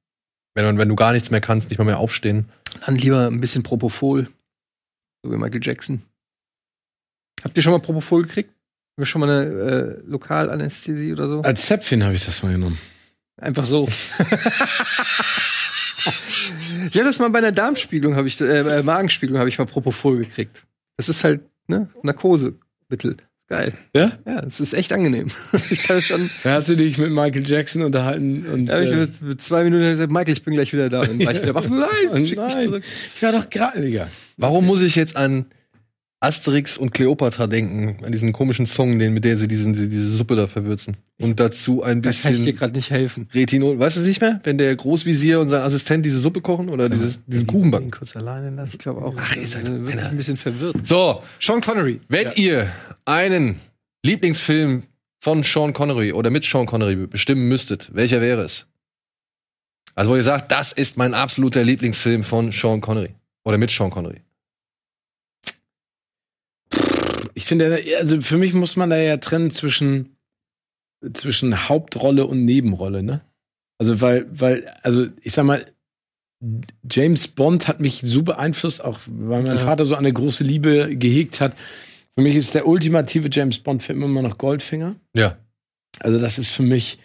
[0.55, 2.51] Wenn, man, wenn du gar nichts mehr kannst, nicht mal mehr aufstehen.
[2.85, 4.29] Dann lieber ein bisschen Propofol.
[5.23, 6.03] So wie Michael Jackson.
[7.43, 8.51] Habt ihr schon mal Propofol gekriegt?
[8.51, 11.41] Haben wir schon mal eine äh, Lokalanästhesie oder so?
[11.41, 12.79] Als Zäpfchen habe ich das mal genommen.
[13.39, 13.89] Einfach so.
[14.19, 14.27] ich
[16.85, 20.19] hatte das mal bei einer Darmspiegelung, habe ich, äh, äh, Magenspiegelung habe ich mal Propofol
[20.19, 20.67] gekriegt.
[20.99, 23.17] Das ist halt, ne, Narkosemittel.
[23.53, 23.75] Geil.
[23.95, 24.13] Ja?
[24.25, 25.31] Ja, es ist echt angenehm.
[25.71, 28.65] ich kann es schon, Da hast du dich mit Michael Jackson unterhalten und.
[28.65, 31.01] da habe ich äh, mit, mit zwei Minuten gesagt, Michael, ich bin gleich wieder da.
[31.01, 31.69] Und war ich wieder wach.
[31.69, 32.83] Nein, und schick mich nein, zurück.
[33.15, 34.09] ich war doch gerade, Digga.
[34.39, 35.45] Warum muss ich jetzt an
[36.23, 38.05] Asterix und Cleopatra denken?
[38.05, 40.97] An diesen komischen Song, den, mit der sie diesen, diese, Suppe da verwürzen.
[41.19, 43.29] Und dazu ein Da kann ich dir bisschen gerade nicht helfen.
[43.35, 43.79] Retinol.
[43.79, 44.41] Weißt du es nicht mehr?
[44.45, 47.91] Wenn der Großvisier und sein Assistent diese Suppe kochen oder dieses, diesen Kuchen ihn backen?
[47.91, 48.71] kurz alleine lassen.
[48.73, 49.15] Ich glaube auch.
[49.17, 50.77] Ach, ihr seid äh, ein bisschen verwirrt.
[50.85, 52.01] So, Sean Connery.
[52.09, 52.71] wenn ihr
[53.05, 53.61] einen
[54.05, 54.83] Lieblingsfilm
[55.21, 58.67] von Sean Connery oder mit Sean Connery bestimmen müsstet, welcher wäre es?
[59.95, 63.11] Also, wo ihr sagt, das ist mein absoluter Lieblingsfilm von Sean Connery.
[63.45, 64.21] Oder mit Sean Connery.
[67.35, 70.17] Ich finde, also für mich muss man da ja trennen zwischen,
[71.13, 73.21] zwischen Hauptrolle und Nebenrolle, ne?
[73.79, 75.65] Also, weil, weil, also ich sag mal,
[76.91, 79.59] James Bond hat mich so beeinflusst, auch weil mein Ja.
[79.59, 81.55] Vater so eine große Liebe gehegt hat.
[82.17, 84.97] Für mich ist der ultimative James Bond-Film immer noch Goldfinger.
[85.17, 85.39] Ja.
[86.01, 86.99] Also, das ist für mich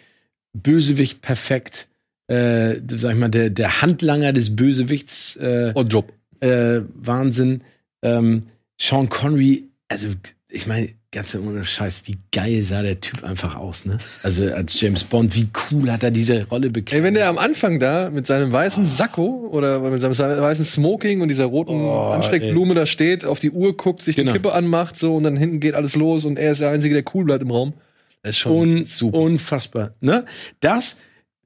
[0.52, 1.88] Bösewicht perfekt.
[2.26, 5.36] Äh, sag ich mal, der, der Handlanger des Bösewichts.
[5.36, 6.12] Äh, Und Job.
[6.40, 7.62] äh, Wahnsinn.
[8.02, 8.44] Ähm,
[8.80, 10.08] Sean Connery, also
[10.50, 13.98] ich meine, ganz ohne Scheiß, wie geil sah der Typ einfach aus, ne?
[14.22, 16.96] Also als James Bond, wie cool hat er diese Rolle bekommen.
[17.00, 21.20] Ey, wenn der am Anfang da mit seinem weißen Sakko oder mit seinem weißen Smoking
[21.20, 24.32] und dieser roten Oh, Ansteckblume da steht, auf die Uhr guckt, sich Genau.
[24.32, 26.94] die Kippe anmacht, so und dann hinten geht alles los und er ist der Einzige,
[26.94, 27.74] der cool bleibt im Raum.
[28.22, 29.18] Das ist schon Un super.
[29.18, 29.94] Unfassbar.
[30.00, 30.24] Ne?
[30.60, 30.96] Das,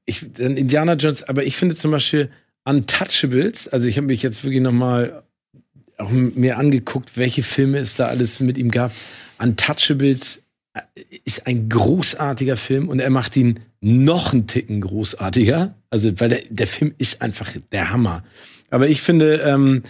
[0.06, 2.31] ich, dann Indiana Jones, aber ich finde zum Beispiel
[2.64, 5.24] Untouchables, also ich habe mich jetzt wirklich noch mal
[5.98, 8.93] auch mir angeguckt, welche Filme es da alles mit ihm gab.
[9.39, 10.43] Untouchables
[10.74, 10.81] äh,
[11.24, 15.74] ist ein großartiger Film und er macht ihn noch einen Ticken großartiger.
[15.90, 18.24] Also, weil der, der Film ist einfach der Hammer.
[18.70, 19.82] Aber ich finde, ähm,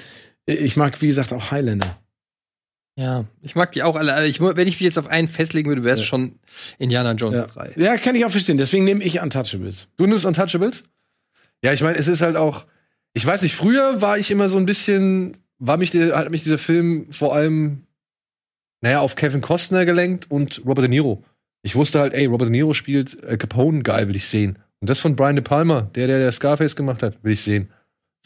[0.47, 1.99] ich mag, wie gesagt, auch Highlander.
[2.97, 4.15] Ja, ich mag die auch alle.
[4.15, 6.07] aber Ich, wenn ich mich jetzt auf einen festlegen würde, wäre es Ja.
[6.07, 6.39] schon
[6.79, 7.47] Indiana Jones Ja.
[7.47, 7.73] 3.
[7.77, 8.59] ja, kann ich auch verstehen.
[8.59, 9.89] Deswegen nehme ich Untouchables.
[9.97, 10.83] Du nimmst Untouchables?
[11.65, 12.67] Ja, ich meine, es ist halt auch,
[13.15, 16.59] ich weiß nicht, früher war ich immer so ein bisschen, war mich, hat mich dieser
[16.59, 17.83] Film vor allem,
[18.81, 21.23] naja, auf Kevin Costner gelenkt und Robert De Niro.
[21.63, 24.59] Ich wusste halt, ey, Robert De Niro spielt äh, Capone, geil, will ich sehen.
[24.81, 27.69] Und das von Brian De Palma, der, der, der Scarface gemacht hat, will ich sehen.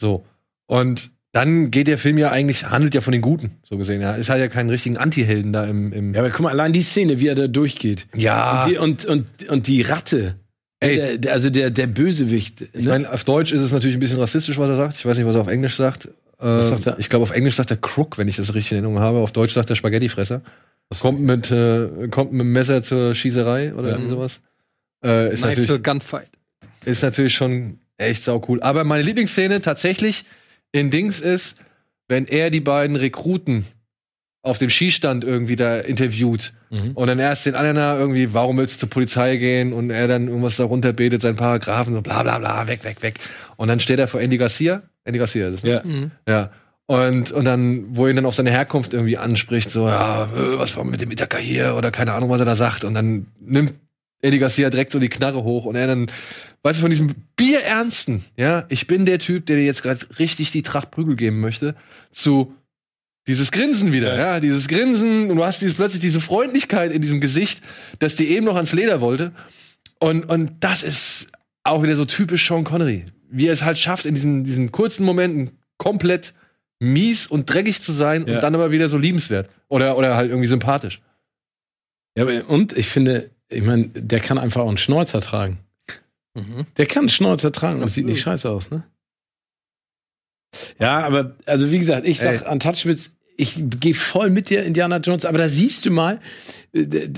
[0.01, 0.25] So.
[0.65, 4.01] Und dann geht der Film ja eigentlich, handelt ja von den Guten, so gesehen.
[4.01, 4.17] Ja.
[4.17, 6.81] Es hat ja keinen richtigen Anti-Helden da im, im Ja, aber guck mal, allein die
[6.81, 8.07] Szene, wie er da durchgeht.
[8.15, 8.63] Ja.
[8.63, 10.35] Und, die, und, und, und die Ratte.
[10.79, 11.19] Ey.
[11.19, 12.61] Der, also der, der Bösewicht.
[12.73, 12.89] Ich Ne?
[12.91, 14.95] meine, auf Deutsch ist es natürlich ein bisschen rassistisch, was er sagt.
[14.95, 16.09] Ich weiß nicht, was er auf Englisch sagt.
[16.41, 16.99] Äh, er?
[16.99, 19.19] Ich glaube, auf Englisch sagt er Crook, wenn ich das richtig in Erinnerung habe.
[19.19, 20.41] Auf Deutsch sagt er Spaghettifresser.
[21.01, 24.39] Kommt mit, äh, kommt mit dem Messer zur Schießerei oder irgendwie sowas.
[25.03, 26.29] Äh, ist, Knife natürlich, Gunfight.
[26.85, 28.61] ist natürlich schon echt sau cool.
[28.61, 30.25] Aber meine Lieblingsszene tatsächlich
[30.71, 31.57] in Dings ist,
[32.07, 33.65] wenn er die beiden Rekruten
[34.43, 36.91] auf dem Skistand irgendwie da interviewt Mhm.
[36.91, 39.71] und dann erst den anderen irgendwie, warum willst du zur Polizei gehen?
[39.73, 43.15] Und er dann irgendwas da runterbetet, seinen Paragraphen, so bla bla bla, weg, weg, weg.
[43.55, 44.83] Und dann steht er vor Andy Garcia.
[45.07, 45.63] Andy Garcia ist es.
[45.63, 45.69] ne?
[45.71, 45.81] Ja.
[45.83, 46.11] Mhm.
[46.27, 46.51] Ja.
[46.85, 50.57] Und, und dann, wo er ihn dann auf seine Herkunft irgendwie anspricht, so, ja, äh,
[50.57, 52.85] was war mit dem Ithaka hier oder keine Ahnung, was er da sagt.
[52.85, 53.73] Und dann nimmt
[54.21, 56.07] Eddie Garcia direkt so die Knarre hoch und er dann,
[56.63, 60.51] weißt du, von diesem Bierernsten, ja, ich bin der Typ, der dir jetzt gerade richtig
[60.51, 61.75] die Tracht Prügel geben möchte,
[62.11, 62.53] zu
[63.27, 64.39] dieses Grinsen wieder, ja.
[64.39, 67.61] dieses Grinsen und du hast dieses, plötzlich diese Freundlichkeit in diesem Gesicht,
[67.99, 69.33] dass die eben noch ans Leder wollte.
[69.99, 71.31] Und, und das ist
[71.67, 73.05] auch wieder so typisch Sean Connery.
[73.29, 76.33] Wie er es halt schafft, in diesen, diesen kurzen Momenten komplett
[76.79, 78.35] mies und dreckig zu sein Ja.
[78.35, 79.49] und dann aber wieder so liebenswert.
[79.67, 81.01] Oder, oder halt irgendwie sympathisch.
[82.17, 85.59] ja, und ich finde, ich meine, der kann einfach auch einen Schnäuzer tragen.
[86.35, 86.65] Mhm.
[86.77, 88.83] Der kann einen Schnäuzer tragen und das sieht nicht scheiße aus, ne?
[90.79, 92.51] Ja, aber, also wie gesagt, ich sag Ey.
[92.51, 96.19] Untouchables, ich gehe voll mit dir, Indiana Jones, aber da siehst du mal,
[96.73, 97.09] äh,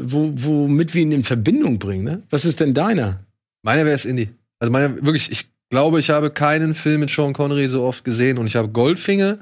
[0.00, 2.22] wo, womit wir ihn in Verbindung bringen, ne?
[2.30, 3.24] Was ist denn deiner?
[3.62, 4.30] Meiner wäre es Indie.
[4.60, 8.38] Also meiner, wirklich, ich glaube, ich habe keinen Film mit Sean Connery so oft gesehen
[8.38, 9.38] und ich habe Goldfinger,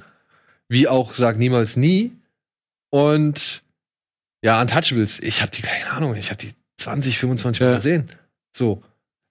[0.68, 2.12] wie auch Sag niemals nie.
[2.90, 3.62] Und
[4.42, 7.76] ja, Untouchables, ich habe die, keine Ahnung, ich habe die 20, 25 Mal Ja.
[7.76, 8.08] gesehen.
[8.54, 8.82] So.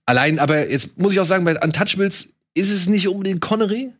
[0.05, 3.91] Allein, aber jetzt muss ich auch sagen, bei Untouchables ist es nicht unbedingt Connery,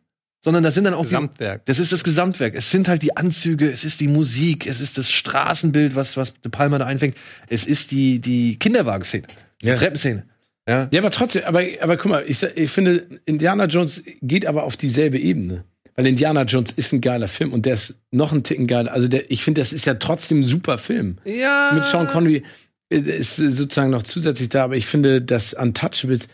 [0.44, 1.66] sondern das sind dann auch die, Gesamtwerk.
[1.66, 2.54] das ist das Gesamtwerk.
[2.54, 6.34] Es sind halt die Anzüge, es ist die Musik, es ist das Straßenbild, was, was
[6.40, 7.16] De Palma da einfängt.
[7.48, 9.24] Es ist die, die Kinderwagenszene,
[9.62, 9.74] die Ja.
[9.74, 10.24] Treppenszene.
[10.68, 10.88] Ja.
[10.92, 14.76] Ja, aber trotzdem, aber, aber guck mal, ich, ich finde, Indiana Jones geht aber auf
[14.76, 15.64] dieselbe Ebene.
[15.94, 18.92] Weil Indiana Jones ist ein geiler Film und der ist noch ein Ticken geiler.
[18.92, 21.16] Also der, ich finde, das ist ja trotzdem ein super Film.
[21.24, 21.72] Ja.
[21.74, 22.42] Mit Sean Connery
[22.90, 26.28] äh, ist sozusagen noch zusätzlich da, aber ich finde, dass Untouchables,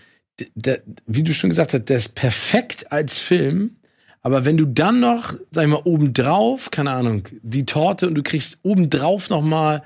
[0.55, 3.77] der, wie du schon gesagt hast, der ist perfekt als Film.
[4.21, 8.23] Aber wenn du dann noch, sag ich mal, obendrauf, keine Ahnung, die Torte und du
[8.23, 9.83] kriegst obendrauf noch mal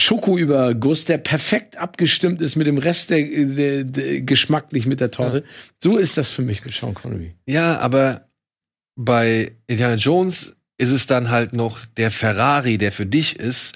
[0.00, 5.44] Schokoüberguss, der perfekt abgestimmt ist mit dem Rest der, der, der geschmacklich mit der Torte.
[5.78, 7.34] So ist das für mich mit Sean Connery.
[7.46, 8.26] Ja, aber
[8.96, 13.74] bei Indiana Jones ist es dann halt noch der Ferrari, der für dich ist,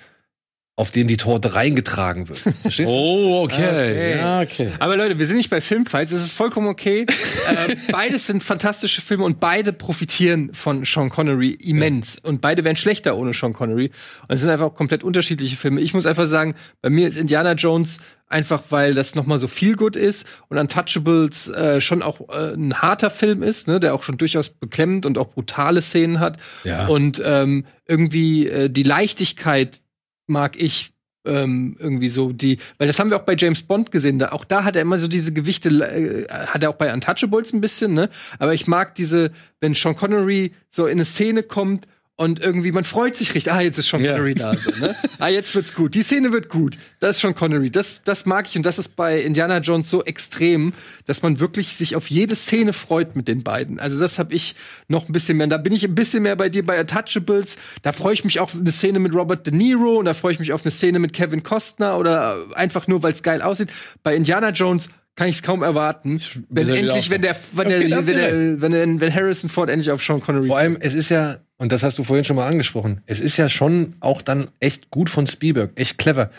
[0.77, 2.39] auf dem die Torte reingetragen wird.
[2.63, 2.93] Verstehst du?
[2.93, 3.69] Oh, okay.
[3.69, 4.17] Okay.
[4.17, 4.73] Ja, okay.
[4.81, 7.07] Aber Leute, wir sind nicht bei Filmfights, es ist vollkommen okay.
[7.49, 12.19] äh, beides sind fantastische Filme und beide profitieren von Sean Connery immens.
[12.19, 13.93] Und beide wären schlechter ohne Sean Connery.
[14.27, 15.81] Und es sind einfach komplett unterschiedliche Filme.
[15.81, 19.47] Ich muss einfach sagen, bei mir ist Indiana Jones einfach, weil das noch mal so
[19.47, 23.95] viel gut ist und Untouchables äh, schon auch äh, ein harter Film ist, ne, der
[23.95, 26.39] auch schon durchaus beklemmend und auch brutale Szenen hat.
[26.65, 26.89] Ja.
[26.89, 29.83] Und ähm, irgendwie äh, die Leichtigkeit
[30.27, 30.95] mag ich
[31.27, 34.19] ähm, irgendwie so die, weil das haben wir auch bei James Bond gesehen.
[34.19, 37.53] Da, auch da hat er immer so diese Gewichte, äh, hat er auch bei Untouchables
[37.53, 38.11] ein bisschen, ne?
[38.39, 39.31] Aber ich mag diese,
[39.61, 41.87] wenn Sean Connery so in eine Szene kommt
[42.17, 43.53] Und irgendwie, man freut sich richtig.
[43.53, 44.13] Ah, jetzt ist Sean Ja.
[44.13, 44.55] Connery da.
[44.55, 44.95] So, ne?
[45.19, 45.97] ah, jetzt wird's gut.
[45.97, 46.79] Die Szene wird gut.
[47.01, 47.71] Das ist Sean Connery.
[47.71, 48.57] Das, das mag ich.
[48.57, 50.75] Und das ist bei Indiana Jones so extrem,
[51.07, 53.81] dass man wirklich sich auf jede Szene freut mit den beiden.
[53.81, 54.55] Also das habe ich
[54.87, 55.45] noch ein bisschen mehr.
[55.45, 57.57] Und da bin ich ein bisschen mehr bei dir bei Untouchables.
[57.83, 59.97] Da freue ich mich auch auf eine Szene mit Robert De Niro.
[59.97, 61.99] Und da freue ich mich auf eine Szene mit Kevin Costner.
[61.99, 63.71] Oder einfach nur, weil es geil aussieht.
[64.05, 68.07] Bei Indiana Jones kann ich es kaum erwarten, wenn endlich, wenn der, wenn, Okay, der,
[68.07, 71.09] wenn, der, wenn, der, wenn Harrison Ford endlich auf Sean Connery Vor allem, es ist
[71.09, 74.51] ja, und das hast du vorhin schon mal angesprochen, es ist ja schon auch dann
[74.61, 76.31] echt gut von Spielberg, echt clever.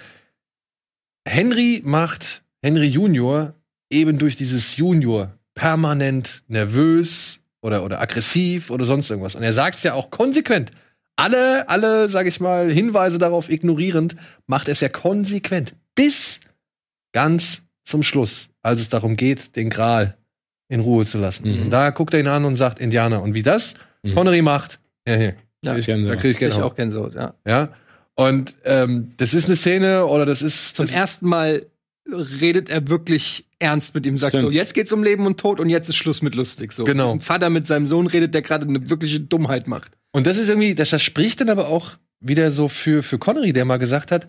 [1.28, 3.54] Henry macht Henry Junior
[3.90, 9.36] eben durch dieses Junior permanent nervös oder, oder aggressiv oder sonst irgendwas.
[9.36, 10.72] Und er sagt es ja auch konsequent.
[11.16, 14.18] Alle, alle, sag ich mal, Hinweise darauf ignorierend,
[14.48, 15.74] macht es ja konsequent.
[15.96, 16.42] Bis
[17.14, 20.18] ganz zum Schluss, als es darum geht, den Gral
[20.68, 21.50] in Ruhe zu lassen.
[21.50, 21.62] Mhm.
[21.64, 23.22] Und da guckt er ihn an und sagt Indianer.
[23.22, 23.76] Und wie das
[24.06, 24.16] Mhm.
[24.16, 27.34] Connery macht, ja, hier, Ja, ich, da krieg ich Krieg ich auch Gänsehaut, ja.
[27.48, 27.70] Ja.
[28.16, 31.66] Und ähm, das ist eine Szene oder das ist Zum das, ersten Mal
[32.08, 34.52] redet er wirklich ernst mit ihm, sagt Stimmt.
[34.52, 36.72] so, jetzt geht's um Leben und Tod und jetzt ist Schluss mit lustig.
[36.72, 36.84] So.
[36.84, 37.12] Genau.
[37.12, 39.92] Ein Vater mit seinem Sohn redet, der gerade eine wirkliche Dummheit macht.
[40.12, 43.54] Und das ist irgendwie, das, das spricht dann aber auch wieder so für, für Connery,
[43.54, 44.28] der mal gesagt hat,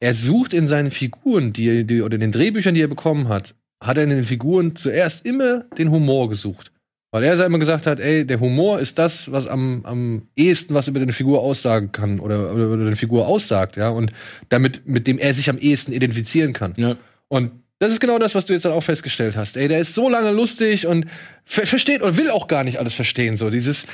[0.00, 3.28] er sucht in seinen Figuren, die, er- die oder in den Drehbüchern, die er bekommen
[3.28, 6.72] hat, hat er in den Figuren zuerst immer den Humor gesucht.
[7.12, 10.88] Weil er immer gesagt hat, ey, der Humor ist das, was am, am ehesten was
[10.88, 14.12] über eine Figur aussagen kann oder, oder über eine Figur aussagt, ja, und
[14.48, 16.72] damit, mit dem er sich am ehesten identifizieren kann.
[16.78, 16.96] Ja.
[17.28, 19.58] Und das ist genau das, was du jetzt dann auch festgestellt hast.
[19.58, 21.04] Ey, der ist so lange lustig und
[21.44, 23.36] ver versteht und will auch gar nicht alles verstehen.
[23.36, 23.84] So dieses,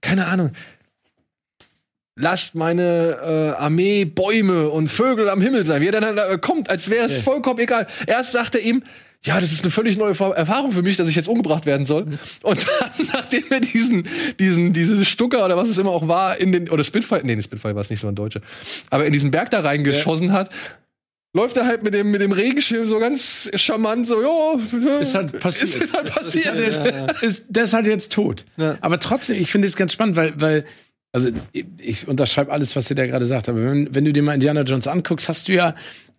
[0.00, 0.52] keine Ahnung.
[2.14, 5.80] Lasst meine äh, Armee Bäume und Vögel am Himmel sein.
[5.82, 7.22] Wie er dann äh, kommt, als wäre es Ja.
[7.22, 7.86] vollkommen egal.
[8.06, 8.82] Erst sagt er ihm,
[9.24, 12.06] ja, das ist eine völlig neue Erfahrung für mich, dass ich jetzt umgebracht werden soll.
[12.42, 14.06] Und dann, nachdem er diesen,
[14.38, 17.74] diesen, diese Stucker oder was es immer auch war, in den, oder Spitfire, nee, Spitfire
[17.74, 18.42] war es nicht so ein Deutsche,
[18.90, 20.50] aber in diesen Berg da reingeschossen hat,
[21.34, 25.38] läuft er halt mit dem, mit dem Regenschirm so ganz charmant so, ja, Ist halt
[25.40, 25.82] passiert.
[25.82, 26.56] Ist halt passiert.
[26.56, 28.44] Ist, ist, ist, der ist halt jetzt tot.
[28.56, 28.78] Ja.
[28.80, 30.64] Aber trotzdem, ich finde es ganz spannend, weil, weil
[31.12, 34.22] also ich, ich unterschreibe alles, was ihr da gerade sagt, aber wenn, wenn du dir
[34.22, 35.74] mal Indiana Jones anguckst, hast du ja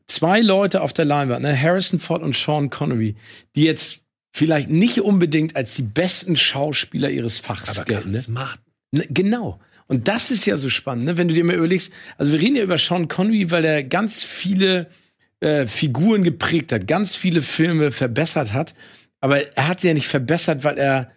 [0.09, 1.59] zwei Leute auf der Leinwand, ne?
[1.59, 3.15] Harrison Ford und Sean Connery,
[3.55, 8.11] die jetzt vielleicht nicht unbedingt als die besten Schauspieler ihres Fachs gelten.
[8.11, 8.21] Ne?
[8.21, 8.59] smart.
[8.91, 9.59] Ne, Genau.
[9.87, 11.17] Und das ist ja so spannend, ne?
[11.17, 14.23] wenn du dir mal überlegst, also wir reden ja über Sean Connery, weil er ganz
[14.23, 14.87] viele
[15.39, 18.75] äh, Figuren geprägt hat, ganz viele Filme verbessert hat,
[19.19, 21.11] aber er hat sie ja nicht verbessert, weil er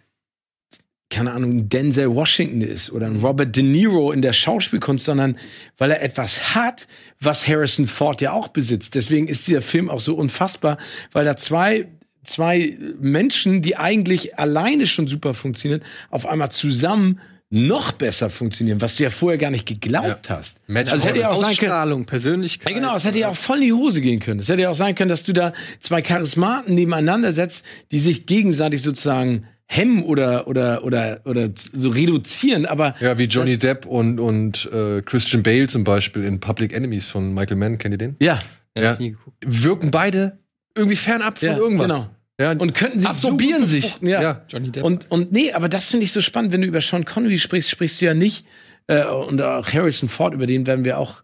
[1.13, 5.37] keine Ahnung, Denzel Washington ist oder ein Robert De Niro in der Schauspielkunst, sondern
[5.77, 6.87] weil er etwas hat,
[7.19, 8.95] was Harrison Ford ja auch besitzt.
[8.95, 10.77] Deswegen ist dieser Film auch so unfassbar,
[11.11, 11.87] weil da zwei
[12.23, 17.19] zwei Menschen, die eigentlich alleine schon super funktionieren, auf einmal zusammen
[17.49, 20.61] noch besser funktionieren, was du ja vorher gar nicht geglaubt hast.
[20.67, 22.69] Match also hätte ja auch können, Ausstrahlung, Persönlichkeit.
[22.71, 24.39] ja, genau, es hätte ja auch voll in die Hose gehen können.
[24.39, 28.25] Es hätte ja auch sein können, dass du da zwei Charismaten nebeneinander setzt, die sich
[28.25, 34.19] gegenseitig sozusagen hemmen oder oder oder oder so reduzieren, aber Ja, wie Johnny Depp und,
[34.19, 38.15] und äh, Christian Bale zum Beispiel in Public Enemies von Michael Mann, kennt ihr den?
[38.19, 38.41] ja,
[38.77, 38.97] Ja.
[39.45, 40.37] Wirken beide
[40.75, 41.87] irgendwie fernab von Ja, irgendwas.
[41.87, 42.07] genau.
[42.39, 43.97] Ja, und könnten sich absorbieren so sich.
[44.01, 44.21] ja.
[44.21, 44.41] Ja.
[44.49, 44.83] Johnny Depp.
[44.83, 47.69] Und und nee, aber das finde ich so spannend, wenn du über Sean Connery sprichst,
[47.69, 48.45] sprichst du ja nicht
[48.87, 51.23] äh, und auch Harrison Ford, über den werden wir auch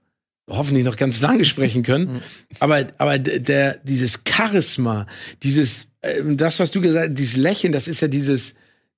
[0.50, 2.22] hoffentlich noch ganz lange sprechen können.
[2.60, 5.08] aber aber d- der dieses Charisma,
[5.44, 5.89] dieses
[6.26, 8.56] das was du gesagt, hast, dieses Lächeln, das ist ja dieses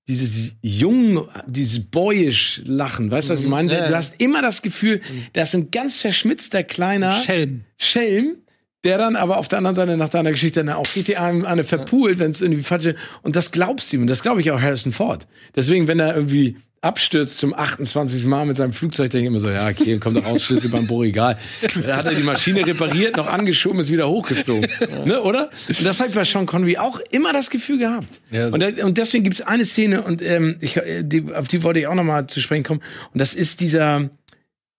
[0.07, 3.71] dieses jung, dieses boyish Lachen, weißt du, was ich meine?
[3.71, 4.99] Ja, Du hast immer das Gefühl,
[5.33, 7.61] da ist ein ganz verschmitzter kleiner Schelm.
[7.77, 8.37] Schelm,
[8.83, 10.87] der dann aber auf der anderen Seite nach deiner Geschichte dann auch
[11.17, 14.01] einem eine verpult, wenn es irgendwie falsche und das glaubst du ihm.
[14.01, 15.27] Und das glaube ich auch Harrison Ford.
[15.55, 18.25] Deswegen, wenn er irgendwie abstürzt zum 28.
[18.25, 20.87] Mal mit seinem Flugzeug, denke ich immer so, ja, okay, kommt doch raus, Schlüssel beim
[20.87, 21.37] Bohr, egal.
[21.85, 24.67] Da hat er die Maschine repariert, noch angeschoben, ist wieder hochgeflogen.
[25.05, 25.51] Ne, oder?
[25.69, 28.19] Und das ich bei Sean Connery auch immer das Gefühl gehabt.
[28.31, 28.53] Ja, so.
[28.55, 31.61] und, da, und deswegen gibt es eine Szene, und ähm, ich, äh, die, auf die
[31.63, 32.81] wollte ich auch noch mal zu sprechen kommen.
[33.13, 34.09] Und das ist dieser,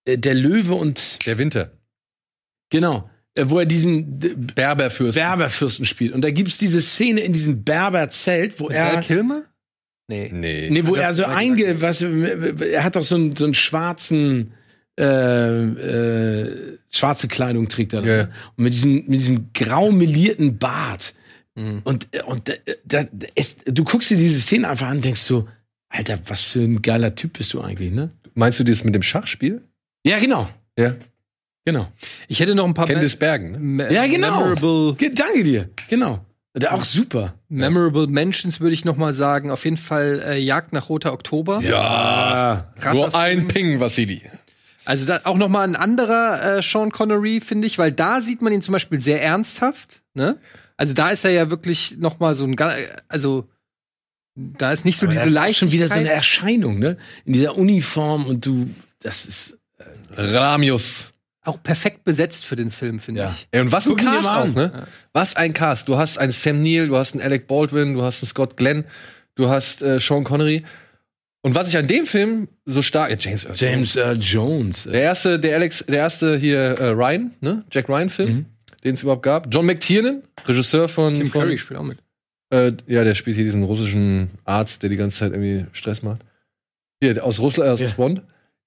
[0.05, 1.71] äh, der Löwe und, Der Winter.
[2.69, 5.15] genau, äh, wo er diesen d- Berberfürst.
[5.17, 6.13] Berberfürsten spielt.
[6.13, 9.43] Und da gibt's diese Szene in diesem Berberzelt, wo Val er, Kilmer?
[10.07, 10.29] Nee.
[10.33, 10.69] nee.
[10.69, 14.53] nee, wo Das- er so einge, du, er hat doch so einen, so einen schwarzen,
[14.99, 15.03] äh,
[15.63, 18.03] äh, schwarze Kleidung trägt er.
[18.03, 18.21] ja.
[18.57, 21.13] Und mit diesem, mit diesem grau melierten Bart.
[21.55, 22.53] Und, und da,
[22.83, 23.05] da,
[23.35, 25.47] es, du guckst dir diese Szene einfach an und denkst so,
[25.89, 28.09] Alter, was für ein geiler Typ bist du eigentlich, ne?
[28.33, 29.61] Meinst du das mit dem Schachspiel?
[30.03, 30.49] Ja, genau.
[30.79, 30.95] Ja.
[31.63, 31.87] Genau.
[32.27, 33.75] Ich hätte noch ein paar Candice Bergen.
[33.75, 33.93] Ne?
[33.93, 34.41] Ja, genau.
[34.55, 35.69] Memorable, Ge- Danke dir.
[35.89, 36.25] Genau.
[36.55, 37.33] Der auch super.
[37.49, 39.49] memorable Mentions würde ich noch mal sagen.
[39.49, 41.61] Auf jeden Fall äh, Jagd nach Roter Oktober.
[41.61, 41.69] Ja.
[41.69, 42.73] Ja.
[42.79, 43.47] krasser Nur ein Film.
[43.47, 44.21] Ping, Vassili.
[44.85, 48.41] Also da auch noch mal ein anderer äh, Sean Connery, finde ich, weil da sieht
[48.41, 50.03] man ihn zum Beispiel sehr ernsthaft.
[50.13, 50.37] Ne?
[50.77, 52.55] Also da ist er ja wirklich noch mal so ein,
[53.07, 53.47] also
[54.35, 56.97] da ist nicht so Aber diese das ist schon wieder so eine Erscheinung, ne?
[57.25, 58.69] In dieser Uniform und du,
[58.99, 59.57] das ist.
[60.15, 61.12] Ramius.
[61.45, 63.29] Auch perfekt besetzt für den Film, finde Ja.
[63.35, 63.47] ich.
[63.51, 64.87] Ey, und was ein Guck dir Cast auch, ne?
[65.13, 65.87] Was ein Cast.
[65.89, 68.85] Du hast einen Sam Neill, du hast einen Alec Baldwin, du hast einen Scott Glenn,
[69.35, 70.63] du hast äh, Sean Connery.
[71.41, 74.83] Und was ich an dem Film so stark, ja, James, Earl James Earl Jones.
[74.83, 77.65] Der erste, der Alex, der erste hier äh, Ryan, ne?
[77.71, 78.45] Jack Ryan Film,
[78.85, 79.47] den es überhaupt gab.
[79.53, 81.97] John McTiernan, Regisseur von, Tim von Curry spielt auch mit.
[82.51, 86.21] äh, ja, der spielt hier diesen russischen Arzt, der die ganze Zeit irgendwie Stress macht.
[87.01, 87.89] Hier aus Russland, aus Ja.
[87.89, 88.21] Bond.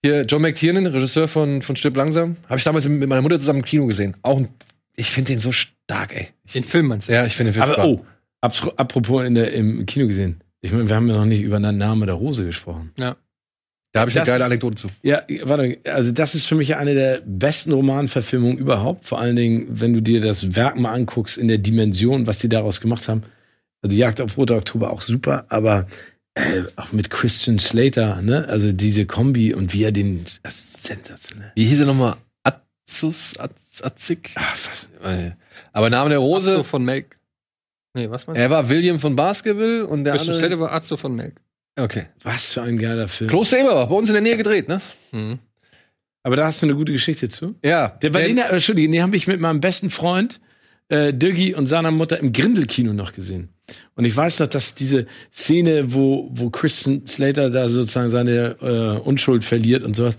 [0.06, 3.58] Hier John McTiernan, Regisseur von von Stirb langsam, habe ich damals mit meiner Mutter zusammen
[3.60, 4.16] im Kino gesehen.
[4.22, 4.48] Auch ein,
[4.96, 6.28] ich finde den so stark, ey.
[6.54, 7.12] Den Film meinst du?
[7.12, 7.88] Ja, ich finde den Film Aber stark.
[7.88, 8.04] oh,
[8.40, 10.40] apro- apropos in der, im Kino gesehen.
[10.60, 12.92] Ich meine, wir haben ja noch nicht über den Namen der Rose gesprochen.
[12.96, 13.16] Da
[14.00, 14.88] habe ich eine Das geile ist- Anekdote zu.
[15.02, 19.04] Ja, warte, also das ist für mich eine der besten Romanverfilmungen überhaupt.
[19.06, 22.48] Vor allen Dingen, wenn du dir das Werk mal anguckst in der Dimension, was die
[22.48, 23.22] daraus gemacht haben.
[23.82, 25.86] Also die Jagd auf Roter Oktober auch super, aber
[26.36, 28.46] äh, auch mit Christian Slater, ne?
[28.48, 31.50] Also diese Kombi und wie er den, das ist sensationell.
[31.54, 32.16] Wie hieß er nochmal?
[32.44, 34.30] Azus, Az, Azik?
[34.36, 35.32] Ach, was, Äh,
[35.72, 37.16] Aber Name der Rose, Azzo von Melk.
[37.94, 38.42] Nee, was meinst du?
[38.42, 40.48] er war William von Basketball und der Christian andere.
[40.50, 41.40] Slater war Azzo von Melk.
[41.78, 42.06] Okay.
[42.22, 43.28] was für ein geiler Film.
[43.30, 44.80] Kloster Eberbach, bei uns in der Nähe gedreht, ne?
[45.12, 45.38] Mhm.
[46.22, 47.54] Aber da hast du eine gute Geschichte zu.
[47.64, 47.88] Ja.
[48.02, 50.40] Der war den, Entschuldigung, den habe ich mit meinem besten Freund
[50.88, 53.50] äh, Dirgi und seiner Mutter im Grindelkino noch gesehen.
[53.94, 59.00] Und ich weiß noch, dass diese Szene, wo, wo Christian Slater da sozusagen seine äh,
[59.00, 60.16] Unschuld verliert und sowas,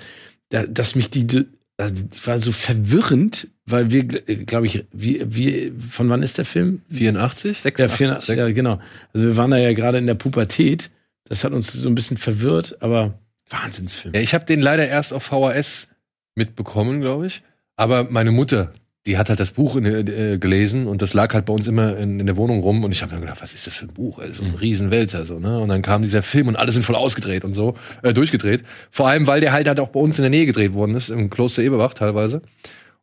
[0.50, 1.46] da, dass mich die, die
[1.78, 6.82] war so verwirrend, weil wir, glaube ich, wie, wie, von wann ist der Film?
[6.90, 7.64] 84?
[7.78, 8.80] Ja, 84, ja, genau.
[9.14, 10.90] Also wir waren da ja gerade in der Pubertät.
[11.26, 13.20] Das hat uns so ein bisschen verwirrt, aber
[13.50, 14.16] Wahnsinnsfilm.
[14.16, 15.90] Ja, ich habe den leider erst auf VHS
[16.36, 17.44] mitbekommen, glaube ich.
[17.76, 18.74] Aber meine Mutter,
[19.08, 21.96] die hat halt das Buch in, äh, gelesen und das lag halt bei uns immer
[21.98, 23.94] in, in der Wohnung rum und ich habe mir gedacht, was ist das für ein
[23.94, 24.20] Buch?
[24.20, 25.60] Ey, so ein Riesenwälzer so, ne?
[25.60, 28.64] Und dann kam dieser Film und alle sind voll ausgedreht und so, äh, durchgedreht.
[28.92, 31.10] Vor allem, weil der halt halt auch bei uns in der Nähe gedreht worden ist,
[31.10, 32.42] im Kloster Eberbach teilweise.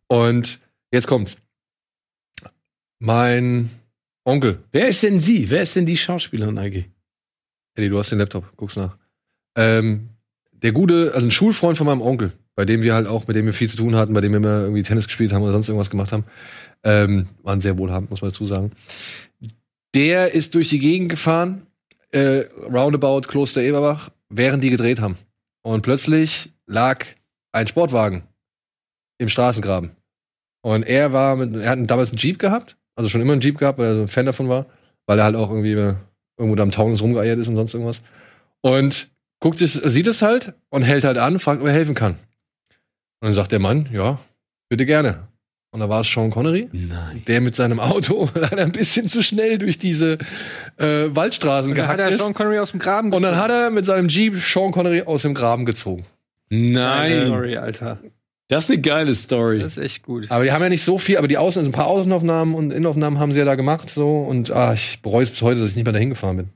[0.07, 0.61] Und
[0.93, 1.39] jetzt kommt's.
[3.01, 3.71] Mein
[4.25, 5.51] Onkel, Wer ist denn sie?
[5.51, 6.89] Wer ist denn die Schauspielerin eigentlich?
[7.77, 8.97] Eddie, du hast den Laptop, guck's nach.
[9.57, 10.11] Ähm,
[10.53, 13.47] der gute, also ein Schulfreund von meinem Onkel, bei dem wir halt auch, mit dem
[13.47, 15.69] wir viel zu tun hatten, bei dem wir immer irgendwie Tennis gespielt haben oder sonst
[15.69, 16.25] irgendwas gemacht haben,
[16.85, 18.73] ähm, waren sehr wohlhabend, muss man dazu sagen.
[19.95, 21.67] Der ist durch die Gegend gefahren,
[22.11, 25.17] äh, roundabout Kloster Eberbach, während die gedreht haben.
[25.63, 27.05] Und plötzlich lag
[27.53, 28.23] ein Sportwagen
[29.19, 29.91] im Straßengraben.
[30.63, 33.59] Und er war mit, er hat damals einen Jeep gehabt, also schon immer einen Jeep
[33.59, 34.67] gehabt, weil er so ein Fan davon war,
[35.07, 35.73] weil er halt auch irgendwie
[36.37, 38.03] irgendwo da am Taunus rumgeeiert ist und sonst irgendwas.
[38.61, 39.11] Und
[39.41, 42.17] guckt sich, sieht es halt und hält halt an, fragt, ob er helfen kann.
[43.25, 44.19] Und dann sagt der Mann, ja,
[44.69, 45.29] bitte gerne.
[45.71, 47.23] Und da war es Sean Connery, Nein.
[47.27, 50.19] der mit seinem Auto leider ein bisschen zu schnell durch diese
[50.77, 52.21] äh, Waldstraßen Und dann hat gehackt er ist.
[52.21, 53.43] Sean Connery aus dem Graben Und dann gezogen.
[53.43, 56.05] hat er mit seinem Jeep Sean Connery aus dem Graben gezogen.
[56.51, 57.29] Nein.
[57.29, 57.99] Sorry, Alter.
[58.49, 59.61] Das ist eine geile Story.
[59.61, 60.31] Das ist echt gut.
[60.31, 62.73] Aber die haben ja nicht so viel, aber die Außen, also ein paar Außenaufnahmen und
[62.73, 64.19] Innenaufnahmen haben sie ja da gemacht, so.
[64.19, 66.51] Und ah, ich bereue es bis heute, dass ich nicht mehr dahin gefahren bin.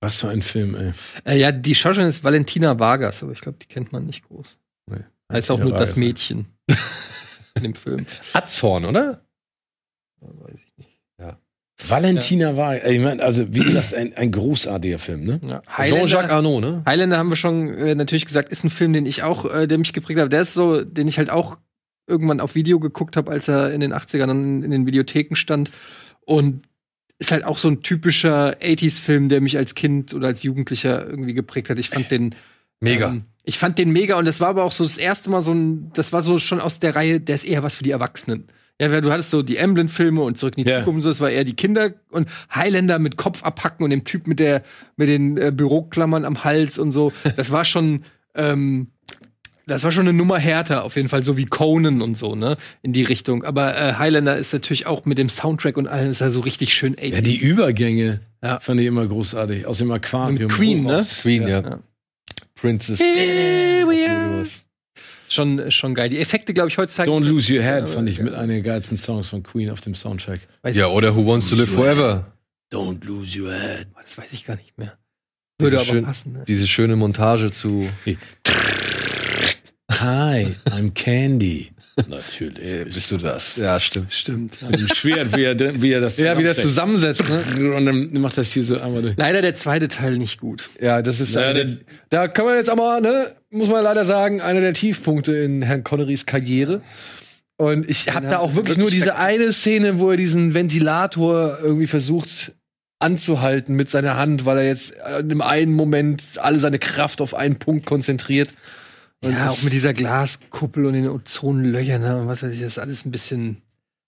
[0.00, 0.92] Was für ein Film, ey.
[1.26, 4.56] Äh, ja, die Schauspielerin ist Valentina Vargas, aber ich glaube, die kennt man nicht groß.
[4.86, 5.04] Nee.
[5.30, 5.96] Heißt auch nur das.
[5.96, 6.46] Mädchen
[7.54, 8.06] in dem Film.
[8.32, 9.22] Atzorn, oder?
[10.20, 10.98] Weiß ich nicht.
[11.86, 15.40] Valentina war, ey, ich mein, also wie gesagt, ein, ein großartiger Film, ne?
[15.44, 15.62] Ja.
[15.76, 16.82] Jean-Jacques Arnaud, ne?
[16.86, 19.78] Highlander haben wir schon äh, natürlich gesagt, ist ein Film, den ich auch, äh, der
[19.78, 20.32] mich geprägt hat.
[20.32, 21.56] Der ist so, den ich halt auch
[22.08, 25.70] irgendwann auf Video geguckt habe, als er in den 80ern dann in den Videotheken stand.
[26.22, 26.66] Und
[27.18, 31.34] ist halt auch so ein typischer 80s-Film, der mich als Kind oder als Jugendlicher irgendwie
[31.34, 31.78] geprägt hat.
[31.78, 32.34] Ich fand den
[32.80, 33.08] Mega.
[33.08, 35.52] Ähm, ich fand den mega und das war aber auch so das erste Mal so
[35.54, 38.44] ein, das war so schon aus der Reihe, der ist eher was für die Erwachsenen.
[38.78, 40.80] Ja, weil du hattest so die Emblem-Filme und zurück in die Ja.
[40.80, 44.04] Zukunft und so, das war eher die Kinder und Highlander mit Kopf abhacken und dem
[44.04, 44.62] Typ mit der,
[44.96, 47.10] mit den äh, Büroklammern am Hals und so.
[47.36, 48.04] Das war schon,
[48.34, 48.88] ähm,
[49.66, 52.56] das war schon eine Nummer härter, auf jeden Fall, so wie Conan und so, ne,
[52.82, 53.44] in die Richtung.
[53.44, 56.74] Aber äh, Highlander ist natürlich auch mit dem Soundtrack und allem, ist ja so richtig
[56.74, 57.14] schön 80s.
[57.14, 58.60] Ja, die Übergänge Ja.
[58.60, 59.64] fand ich immer großartig.
[59.66, 60.34] Aus dem Aquarium.
[60.38, 61.02] Mit Queen, ne?
[61.22, 61.60] Queen, ja.
[61.60, 61.78] Ja.
[62.60, 62.98] Princess.
[65.28, 66.08] schon, schon geil.
[66.08, 67.10] Die Effekte, glaube ich, heutzutage.
[67.10, 69.94] Don't Lose Your Head fand ich mit einer der geilsten Songs von Queen auf dem
[69.94, 70.40] Soundtrack.
[70.62, 72.32] Weiß Ja, oder Who Wants to Live Forever?
[72.72, 73.86] Don't Lose Your Head.
[74.04, 74.98] Das weiß ich gar nicht mehr.
[75.60, 76.32] Würde aber Schön- passen.
[76.32, 76.44] Ne?
[76.46, 77.88] Diese schöne Montage zu.
[80.00, 81.72] Hi, I'm Candy.
[82.06, 82.64] Natürlich.
[82.64, 83.56] Äh, bist du das?
[83.56, 84.12] Ja, stimmt.
[84.12, 84.62] Stimmt.
[84.62, 87.74] Mit dem Schwert, wie er, wie er das Ja, wie das zusammensetzt, ne?
[87.74, 89.14] Und dann macht das hier so einmal durch.
[89.16, 90.70] Leider der zweite Teil nicht gut.
[90.80, 91.76] Ja, das ist Ja, eine, der-
[92.10, 95.82] da kann man jetzt aber, ne, muss man leider sagen, einer der Tiefpunkte in Herrn
[95.84, 96.82] Connerys Karriere.
[97.56, 101.88] Und ich habe da auch wirklich nur diese eine Szene, wo er diesen Ventilator irgendwie
[101.88, 102.52] versucht
[103.00, 107.34] anzuhalten mit seiner Hand, weil er jetzt in dem einen Moment alle seine Kraft auf
[107.34, 108.50] einen Punkt konzentriert.
[109.24, 112.68] Und ja, auch mit dieser Glaskuppel und den Ozonlöchern ne, und was weiß ich, das
[112.68, 113.62] ist alles ein bisschen.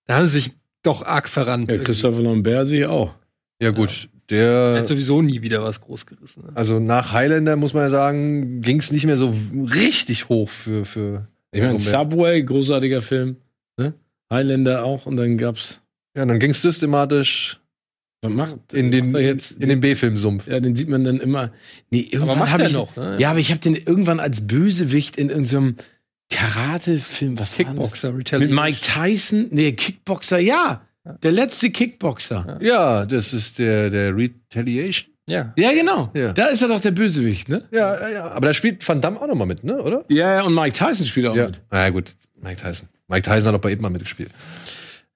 [0.06, 1.70] Da haben sie sich doch arg verrannt.
[1.70, 3.14] Ja, Christopher Lambert sich auch.
[3.60, 6.44] ja gut, Er der hat sowieso nie wieder was groß gerissen.
[6.46, 6.52] Ne?
[6.54, 10.84] also nach Highlander muss man ja sagen, ging es nicht mehr so richtig hoch für
[10.84, 11.80] für Ich meine.
[11.80, 13.36] Subway, großartiger Film.
[13.76, 13.94] Ne?
[14.32, 15.06] Highlander auch.
[15.06, 15.80] Und dann gab's.
[16.16, 17.59] Ja, dann ging es systematisch
[18.22, 19.52] Was macht in den, macht jetzt?
[19.62, 20.46] in den B-Film-Sumpf.
[20.46, 21.52] ja, den sieht man dann immer.
[21.90, 23.16] Nee, irgendwann macht hab er ich noch, ne?
[23.18, 25.76] Ja, aber ich habe den irgendwann als Bösewicht in irgendeinem
[26.30, 27.38] Karate-Film.
[27.38, 27.66] Was war das?
[27.66, 28.64] Kickboxer, Mit Retaliation.
[28.64, 29.46] Mike Tyson?
[29.50, 30.82] Nee, Kickboxer, ja.
[31.22, 32.58] Der letzte Kickboxer.
[32.60, 35.14] Ja, das ist der, der Retaliation.
[35.28, 35.52] Ja.
[35.56, 36.10] Ja, genau.
[36.14, 36.32] Ja.
[36.32, 37.62] Da ist er doch der Bösewicht, ne?
[37.70, 38.24] Ja, ja, ja.
[38.32, 40.04] Aber da spielt Van Damme auch noch mal mit, ne, oder?
[40.08, 41.46] Ja, ja, und Mike Tyson spielt auch Ja.
[41.46, 41.60] mit.
[41.70, 42.14] Na ja, gut.
[42.42, 42.88] Mike Tyson.
[43.08, 44.30] Mike Tyson hat auch bei Ip mal mitgespielt.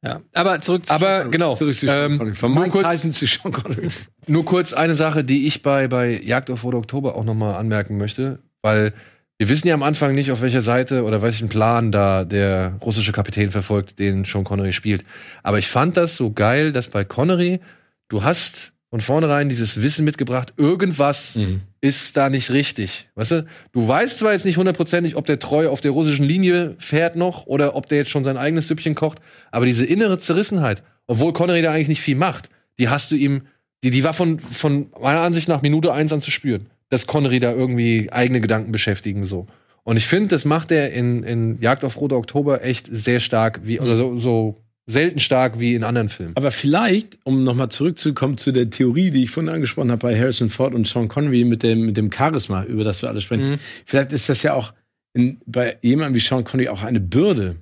[0.05, 0.20] Ja.
[0.35, 1.31] Aber zurück zu Aber Sean Connery.
[1.32, 1.55] genau.
[1.55, 2.35] Zurück zu Sean Ähm, Connery.
[2.35, 3.89] Von nur, Mike kurz, Tyson zu Sean Connery.
[4.26, 7.56] nur kurz eine Sache, die ich bei, bei Jagd auf Rote Oktober auch noch mal
[7.56, 8.93] anmerken möchte, weil
[9.39, 13.10] wir wissen ja am Anfang nicht, auf welcher Seite oder welchen Plan da der russische
[13.12, 15.02] Kapitän verfolgt, den Sean Connery spielt.
[15.43, 17.60] Aber ich fand das so geil, dass bei Connery,
[18.09, 21.36] du hast von vornherein dieses Wissen mitgebracht, irgendwas
[21.85, 23.11] ist da nicht richtig.
[23.15, 23.47] Weißt du?
[23.73, 27.44] Du weißt zwar jetzt nicht hundertprozentig, ob der treu auf der russischen Linie fährt noch
[27.44, 29.19] oder ob der jetzt schon sein eigenes Süppchen kocht,
[29.51, 32.48] aber diese innere Zerrissenheit, obwohl Connery da eigentlich nicht viel macht,
[32.78, 33.43] die hast du ihm,
[33.82, 37.39] die, die war von, von meiner Ansicht nach Minute eins an zu spüren, dass Connery
[37.39, 39.47] da irgendwie eigene Gedanken beschäftigen, so.
[39.82, 43.61] Und ich finde, das macht er in, in Jagd auf Rote Oktober echt sehr stark,
[43.65, 46.36] wie, oder so, so selten stark wie in anderen Filmen.
[46.36, 50.51] Aber vielleicht, um nochmal zurückzukommen zu der Theorie, die ich vorhin angesprochen habe bei Harrison
[50.51, 53.59] Ford und Sean Connery mit dem, mit dem Charisma, über das wir alle sprechen.
[53.86, 54.74] Vielleicht ist das ja auch
[55.15, 57.56] in, bei jemandem wie Sean Connery auch eine Bürde.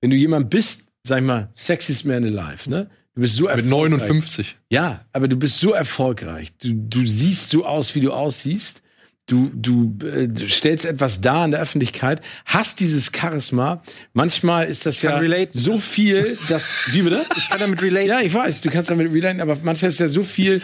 [0.00, 2.90] Wenn du jemand bist, sag ich mal, sexiest man alive, ne?
[3.14, 4.08] Du bist so Mit erfolgreich.
[4.08, 4.56] 59.
[4.70, 6.52] Ja, aber du bist so erfolgreich.
[6.58, 8.82] Du, du siehst so aus, wie du aussiehst.
[9.28, 13.82] Du, du, äh, stellst etwas dar in der Öffentlichkeit, hast dieses Charisma.
[14.14, 15.52] Manchmal ist das ja relaten.
[15.52, 16.72] so viel, dass.
[16.86, 17.26] Wie bitte?
[17.36, 18.06] Ich kann damit relate.
[18.08, 20.62] Ja, ich weiß, du kannst damit relaten, aber manchmal ist ja so viel,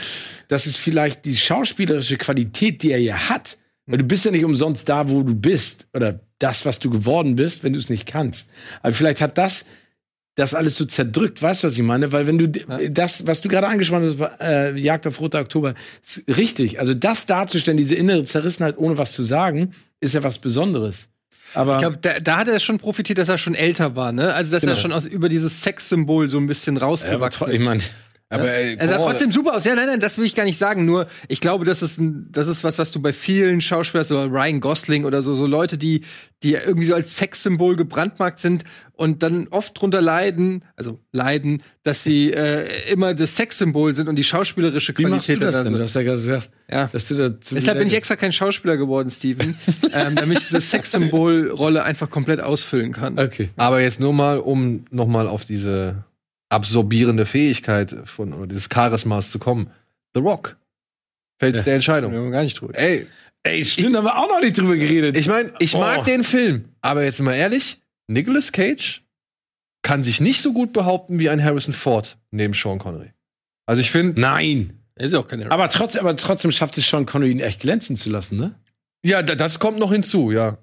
[0.49, 4.47] dass es vielleicht die schauspielerische Qualität, die er ja hat, weil du bist ja nicht
[4.47, 8.07] umsonst da, wo du bist, oder das, was du geworden bist, wenn du es nicht
[8.07, 8.51] kannst.
[8.83, 9.67] Aber vielleicht hat das
[10.37, 12.11] das alles so zerdrückt, weißt du, was ich meine?
[12.13, 15.75] Weil wenn du das, was du gerade angesprochen hast, äh, Jagd auf Roter Oktober,
[16.29, 16.81] richtig.
[16.81, 21.09] Also das darzustellen, diese innere Zerrissenheit, ohne was zu sagen, ist ja was Besonderes.
[21.55, 24.35] Aber Ich glaube, da, da hat er schon profitiert, dass er schon älter war, ne?
[24.35, 24.73] Also, dass Genau.
[24.73, 27.55] er schon aus über dieses Sexsymbol so ein bisschen ja, rausgewachsen tro- ist.
[27.55, 27.81] ich meine,
[28.35, 29.65] Aber ey, Er sah boah, trotzdem super aus.
[29.65, 30.85] Ja, nein, nein, das will ich gar nicht sagen.
[30.85, 34.23] Nur, ich glaube, das ist, ein, das ist was, was du bei vielen Schauspielern, so
[34.23, 36.03] Ryan Gosling oder so, so Leute, die,
[36.43, 42.05] die irgendwie so als Sexsymbol gebrandmarkt sind und dann oft drunter leiden, also leiden, dass
[42.05, 45.63] sie äh, immer das Sexsymbol sind und die schauspielerische wie machst du Qualität das da
[45.65, 45.73] denn?
[45.73, 46.89] so- Du hast ja gesagt, Ja.
[46.93, 49.55] dass du dazu Deshalb bin ich extra kein Schauspieler geworden, Steven,
[49.93, 53.19] ähm, damit ich diese Sexsymbolrolle einfach komplett ausfüllen kann.
[53.19, 53.51] Okay.
[53.57, 56.05] Aber jetzt nur mal, um noch mal auf diese
[56.55, 59.71] absorbierende Fähigkeit von oder dieses Charismas zu kommen.
[60.15, 60.57] The Rock
[61.39, 61.63] fällt Ja.
[61.63, 62.13] der Entscheidung.
[62.13, 62.73] Wir haben gar nicht drüber.
[62.79, 63.07] Ey,
[63.47, 65.19] Ey, stimmt, haben wir auch noch nicht drüber geredet.
[65.19, 66.05] ich meine, ich mag Oh.
[66.05, 69.03] den Film, aber jetzt mal ehrlich, Nicolas Cage
[69.83, 73.13] kann sich nicht so gut behaupten wie ein Harrison Ford neben Sean Connery.
[73.67, 74.79] Also ich finde, Nein.
[74.95, 77.61] Er ist ja auch keine Aber trotzdem, aber trotzdem schafft es Sean Connery ihn echt
[77.61, 78.55] glänzen zu lassen, ne?
[79.05, 80.57] ja, da- das kommt noch hinzu, ja.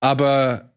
[0.00, 0.70] Aber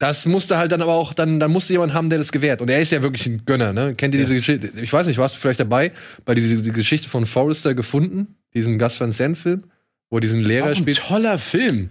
[0.00, 2.60] das musste halt dann aber auch, dann, dann musste jemand haben, der das gewährt.
[2.60, 3.94] Und er ist ja wirklich ein Gönner, ne?
[3.94, 4.26] Kennt ihr Ja.
[4.26, 4.70] diese Geschichte?
[4.82, 5.92] Ich weiß nicht, warst du vielleicht dabei
[6.24, 8.34] bei dieser die Geschichte von Forrester gefunden?
[8.54, 9.64] Diesen Gus Van Sant-Film,
[10.08, 10.98] wo er diesen Lehrer Auch ein spielt.
[10.98, 11.90] toller Film.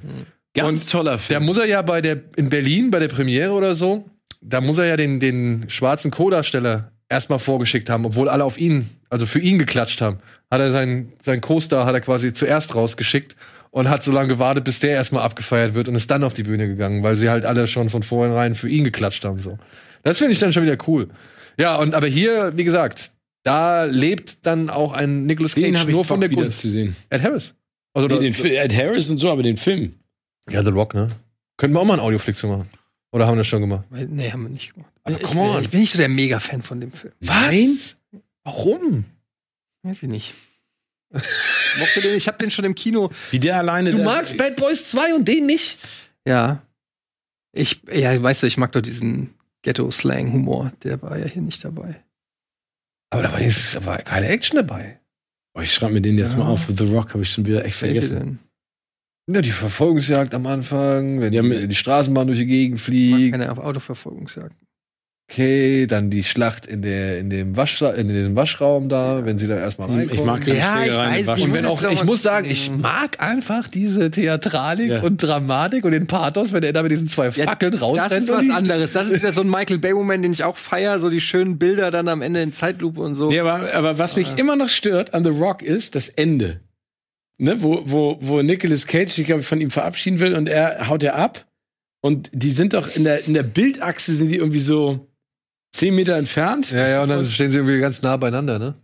[0.56, 1.46] Ganz toller Da Film.
[1.46, 4.10] muss er ja bei der, in Berlin, bei der Premiere oder so,
[4.42, 8.90] da muss er ja den, den schwarzen Co-Darsteller erstmal vorgeschickt haben, obwohl alle auf ihn,
[9.10, 10.18] also für ihn geklatscht haben.
[10.50, 13.36] Hat er seinen, seinen Co-Star hat er quasi zuerst rausgeschickt
[13.72, 16.44] und hat so lange gewartet, bis der erstmal abgefeiert wird und ist dann auf die
[16.44, 19.58] Bühne gegangen, weil sie halt alle schon von vornherein für ihn geklatscht haben, so.
[20.04, 21.10] Das finde ich dann schon wieder cool.
[21.58, 23.12] Ja, und aber hier, wie gesagt,
[23.44, 26.60] da lebt dann auch ein Nicolas Cage habe ich nur von der wieder Gunst.
[26.60, 26.96] zu sehen.
[27.10, 27.54] Ed Harris.
[27.94, 29.96] Also Nee, den Film, Ed Harris und so, aber den Film.
[30.50, 31.08] ja, The Rock, ne?
[31.58, 32.70] Könnten wir auch mal einen Audioflick zu machen.
[33.12, 33.86] Oder haben wir das schon gemacht?
[33.92, 34.92] Nee, haben wir nicht gemacht.
[35.04, 35.54] Aber ich, come on.
[35.56, 37.14] bin, ich bin nicht so der Mega-Fan von dem Film.
[37.22, 37.98] Was?
[38.44, 39.06] Warum?
[39.84, 40.34] Weiß ich nicht.
[41.12, 43.10] Mochte den, ich habe den schon im Kino.
[43.32, 43.92] Wie der alleine.
[43.92, 45.78] Du der, magst Bad Boys 2 und den nicht?
[46.28, 46.62] Ja.
[47.52, 49.34] Ich, ja, weißt du, ich mag doch diesen,
[49.64, 50.72] Ghetto-Slang-Humor.
[50.84, 52.04] Der war ja hier nicht dabei.
[53.12, 55.00] Aber da war, jetzt, da war keine Action dabei.
[55.58, 56.38] Oh, ich schreibe mir den jetzt Ja.
[56.38, 56.68] mal auf.
[56.70, 58.40] The Rock habe ich schon wieder echt vergessen.
[59.30, 62.94] Ja, die Verfolgungsjagd am Anfang, wenn die, mit- die Straßenbahn durch die Gegend Ich mag
[62.96, 63.32] fliegt.
[63.32, 64.56] keine Autoverfolgungsjagd.
[65.32, 69.46] Okay, dann die Schlacht in, der, in, dem, Wasch, in dem Waschraum da, wenn sie
[69.46, 70.26] da erstmal Ich reinkommen.
[70.26, 71.42] mag keine Ja, ich Schlägereien weiß.
[71.42, 75.02] Und wenn muss auch, ich muss sagen, ich mag einfach diese Theatralik Ja.
[75.02, 78.12] und Dramatik und den Pathos, wenn er da mit diesen zwei Fackeln rausrennt.
[78.12, 78.94] Das ist was anderes.
[78.94, 81.00] Das ist wieder so ein Michael Bay-Moment, den ich auch feier.
[81.00, 83.30] So die schönen Bilder dann am Ende in Zeitlupe und so.
[83.30, 86.62] Nee, aber, aber was mich immer noch stört an The Rock ist das Ende.
[87.38, 91.16] Ne, wo, wo, wo Nicolas Cage ich, von ihm verabschieden will und er haut er
[91.18, 91.46] ab.
[92.02, 95.06] Und die sind doch in der, in der Bildachse sind die irgendwie so
[95.72, 96.72] zehn Meter entfernt.
[96.72, 98.76] Ja, ja, und dann stehen sie irgendwie ganz nah beieinander, ne?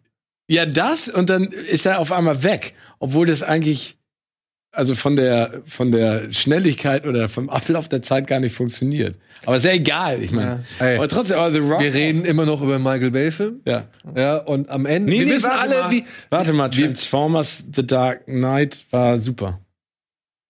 [0.49, 3.98] Ja, das und dann ist er auf einmal weg, obwohl das eigentlich
[4.72, 9.16] also von der von der Schnelligkeit oder vom Ablauf der Zeit gar nicht funktioniert.
[9.45, 10.66] Aber ist ja egal, ich meine.
[10.80, 11.80] Ey, Aber trotzdem, aber The Rock.
[11.82, 13.62] wir reden immer noch über Michael Bay-Film.
[13.66, 13.86] Ja.
[14.16, 15.91] Ja, und am Ende, Nee, wir nee, wissen warte alle, mal.
[15.91, 16.06] wie.
[16.30, 19.60] Warte mal, Transformers The Dark Knight war super.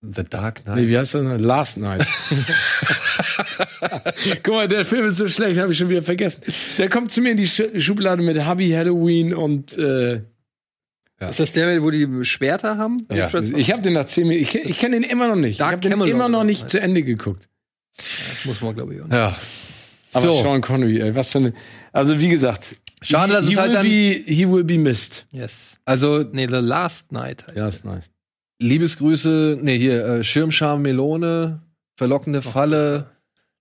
[0.01, 0.75] The Dark Knight.
[0.77, 1.21] Nee, wie heißt das?
[1.21, 1.39] denn?
[1.39, 2.05] Last Night.
[4.43, 6.41] Guck mal, der Film ist so schlecht, habe ich schon wieder vergessen.
[6.77, 10.21] Der kommt zu mir in die Sch- Schublade mit Hubby Halloween und äh,
[11.19, 13.07] Ist das der, wo die Schwerter haben?
[13.11, 13.29] Ja.
[13.57, 14.43] ich habe den nach zehn Minuten.
[14.43, 15.51] Ich, ich kenne den immer noch nicht.
[15.51, 17.47] ich Dark habe den Camelot immer noch nicht zu Ende geguckt.
[18.45, 19.09] muss man, glaube ich, auch.
[19.11, 19.35] Ja.
[20.13, 20.41] Aber So.
[20.43, 21.53] Sean Connery, ey, was für eine.
[21.91, 22.65] Also wie gesagt,
[23.01, 25.25] Schade, dass he, es halt will dann- be, he will be missed.
[25.31, 25.75] Yes.
[25.85, 27.45] Also, Nee, The Last Night.
[27.47, 28.05] heißt Ja, ist nice.
[28.61, 31.61] Liebesgrüße, nee, hier, äh, Schirmscham Melone,
[31.97, 33.07] verlockende Falle,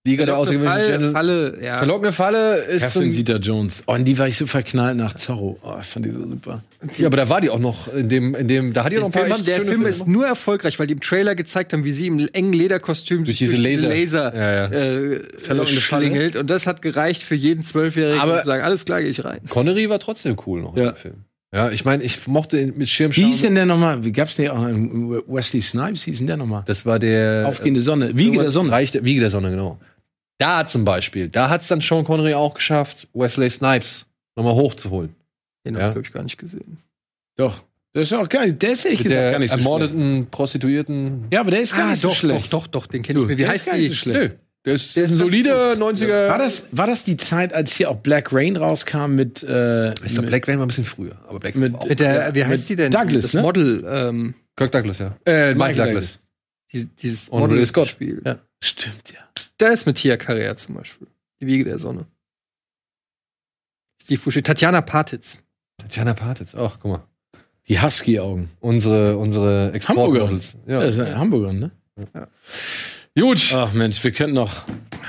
[0.07, 1.13] Liga der ausgewählten Fall, Gentlemen.
[1.15, 1.79] Falle, ja.
[1.79, 3.83] Verlockende Falle ist Catherine Zeta Jones.
[3.87, 5.59] Oh, in die war ich so verknallt nach Zorro.
[5.63, 6.63] Oh, ich fand die so super.
[6.99, 9.07] Ja, aber da war die auch noch in dem, in dem, da hat die noch
[9.07, 11.85] ein paar Film, der Film Filme ist nur erfolgreich, weil die im Trailer gezeigt haben,
[11.85, 13.89] wie sie im engen Lederkostüm Durch sich diese Laser.
[13.89, 14.73] Laser Ja, ja.
[14.73, 16.37] Äh, Verlockende schlingelt.
[16.37, 19.25] Und das hat gereicht für jeden Zwölfjährigen, Aber- um zu sagen, alles klar, geh ich
[19.25, 19.39] rein.
[19.49, 20.91] Connery war trotzdem cool noch in Ja.
[20.93, 21.15] dem Film.
[21.55, 23.25] Ja, ich meine, ich mochte ihn mit Schirmscham.
[23.25, 24.05] Wie hieß denn der nochmal?
[24.05, 26.05] Wie gab's denn auch einen Wesley Snipes?
[26.07, 26.63] Wie hieß denn der nochmal?
[26.67, 28.11] Das war der Aufgehende Sonne.
[28.19, 28.71] Wiege der Sonne.
[28.73, 29.79] Reich der, Wiege der Sonne, genau.
[30.39, 34.07] Da zum Beispiel, da hat es dann Sean Connery auch geschafft, Wesley Snipes
[34.37, 35.15] nochmal hochzuholen.
[35.67, 35.91] Den Ja.
[35.91, 36.79] hab ich, gar nicht gesehen.
[37.37, 37.63] Doch.
[37.93, 39.65] Das ist auch gar nicht, der ist ehrlich Mit gesagt der gar nicht so schlecht.
[39.67, 41.25] ermordeten Prostituierten.
[41.33, 42.53] Ja, aber der ist gar nicht so doch, schlecht.
[42.53, 43.33] doch, doch, doch, den kenne ich mir.
[43.33, 43.89] Wie der heißt ist nicht die?
[43.91, 44.21] so schlecht.
[44.21, 44.31] Nö,
[44.67, 46.29] der ist, Der ist ein solider 90er.
[46.29, 50.13] War das, war das die Zeit, als hier auch Black Rain rauskam mit, äh, Ich
[50.15, 51.17] glaube, Black Rain war ein bisschen früher.
[51.29, 51.89] Aber Black Mit- war auch.
[51.89, 52.91] Mit der, wie heißt die denn?
[52.91, 53.43] Douglas, das ne?
[53.43, 55.17] Model, ähm, Kirk Douglas, ja.
[55.25, 55.95] Äh, Michael, Michael Douglas.
[55.95, 56.19] Douglas.
[56.73, 57.87] die, dieses Und Model Ridley Scott.
[57.89, 58.23] Spiel.
[58.25, 59.21] Ja, stimmt, ja.
[59.65, 61.07] Da ist mit Tia Carrere zum Beispiel.
[61.41, 62.05] Die Wiege der Sonne.
[64.03, 64.43] Steve Buscemi.
[64.43, 65.39] Tatjana Partitz.
[65.79, 66.55] Tatjana Partitz.
[66.55, 67.03] Ach, guck mal.
[67.69, 68.51] Die Husky-Augen.
[68.61, 70.55] Unsere, unsere Exportmodels.
[70.67, 70.81] Ja.
[70.83, 71.71] Das ist ein Hamburger, ne?
[73.19, 73.53] Gut.
[73.55, 74.65] Ach Mensch, wir könnten noch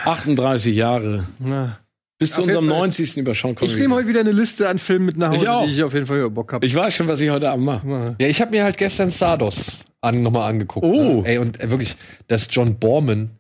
[0.06, 1.80] 38 Jahre Na.
[2.18, 2.80] bis zu Auf jeden unserem Fall.
[2.80, 3.18] 90.
[3.18, 3.74] über Sean Connery.
[3.74, 5.66] Ich nehme heute wieder eine Liste an Filmen mit nach Ich Hause, auch.
[5.66, 6.66] die ich auf jeden Fall über Bock habe.
[6.66, 8.16] ich weiß schon, was ich heute Abend mache.
[8.22, 10.86] Ja, ich habe mir halt gestern Sardos an, nochmal angeguckt.
[10.86, 11.22] Oh.
[11.24, 11.28] Ne?
[11.28, 13.32] Ey, und äh, wirklich, dass John Borman,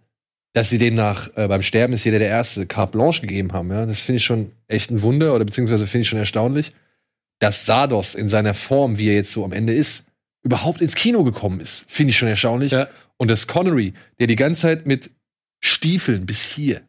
[0.56, 3.70] dass sie den nach, äh, beim Sterben ist jeder der Erste, Carte Blanche gegeben haben,
[3.72, 6.72] ja, das finde ich schon echt ein Wunder oder beziehungsweise finde ich schon erstaunlich,
[7.40, 10.06] dass Sardos in seiner Form, wie er jetzt so am Ende ist,
[10.44, 11.84] überhaupt ins Kino gekommen ist.
[11.90, 12.72] Finde ich schon erstaunlich.
[12.72, 12.88] Ja.
[13.18, 15.12] Und dass Connery, der die ganze Zeit mit
[15.60, 16.84] Stiefeln bis hier,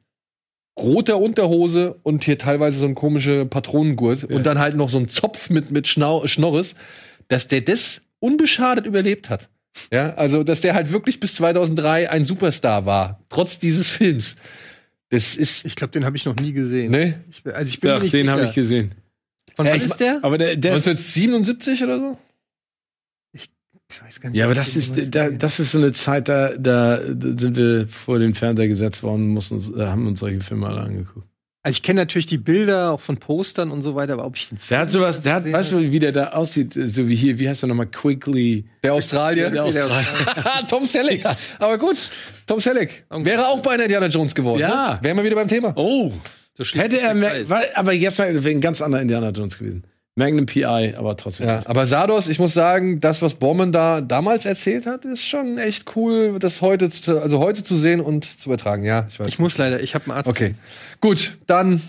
[0.78, 5.08] roter Unterhose und hier teilweise so ein komische Patronengurt und dann halt noch so ein
[5.08, 6.76] Zopf mit, mit Schnau Schnorres,
[7.26, 9.48] dass der das unbeschadet überlebt hat.
[9.92, 14.36] Ja, also, dass der halt wirklich bis 2003 ein Superstar war, trotz dieses Films.
[15.10, 16.90] Das ist, Ich glaube, den habe ich noch nie gesehen.
[16.90, 17.22] ne?
[17.30, 18.92] Ich, bin- also ich bin Ach, nicht den habe ich gesehen.
[19.54, 20.18] Von Ja, wann ich ist der?
[20.22, 22.18] Aber der, der ist, 1977 oder so?
[23.32, 24.38] Ich weiß gar nicht.
[24.38, 27.86] ja, aber das ich ist, da, das ist so eine Zeit, da, da sind wir
[27.88, 31.26] vor den Fernseher gesetzt worden, mussten, äh, haben uns solche Filme alle angeguckt.
[31.66, 34.50] Also ich kenne natürlich die Bilder auch von Postern und so weiter, aber ob ich
[34.50, 37.40] den Der hat sowas, der hat, weißt du, wie der da aussieht, so wie hier,
[37.40, 38.66] wie heißt der nochmal, Quickly.
[38.84, 39.50] Der Australier?
[39.50, 40.06] Der Australier.
[40.68, 41.24] Tom Selleck.
[41.58, 41.96] Aber gut,
[42.46, 43.04] Tom Selleck.
[43.10, 44.60] Wäre auch bei einer Indiana Jones geworden.
[44.60, 44.92] Ja.
[44.92, 44.98] Ne?
[45.02, 45.72] Wären wir wieder beim Thema.
[45.74, 46.12] Oh,
[46.54, 49.82] So hätte er, mehr, war, aber jetzt mal, wäre ein ganz anderer Indiana Jones gewesen.
[50.18, 51.46] Magnum PI, aber trotzdem.
[51.46, 55.58] Ja, aber Sardos, ich muss sagen, das, was Borman da damals erzählt hat, ist schon
[55.58, 58.82] echt cool, das heute, zu, also heute zu sehen und zu übertragen.
[58.84, 59.28] Ja, ich weiß.
[59.28, 60.28] Ich muss leider, ich habe einen Arzt.
[60.28, 60.54] Okay,
[61.02, 61.82] gut, dann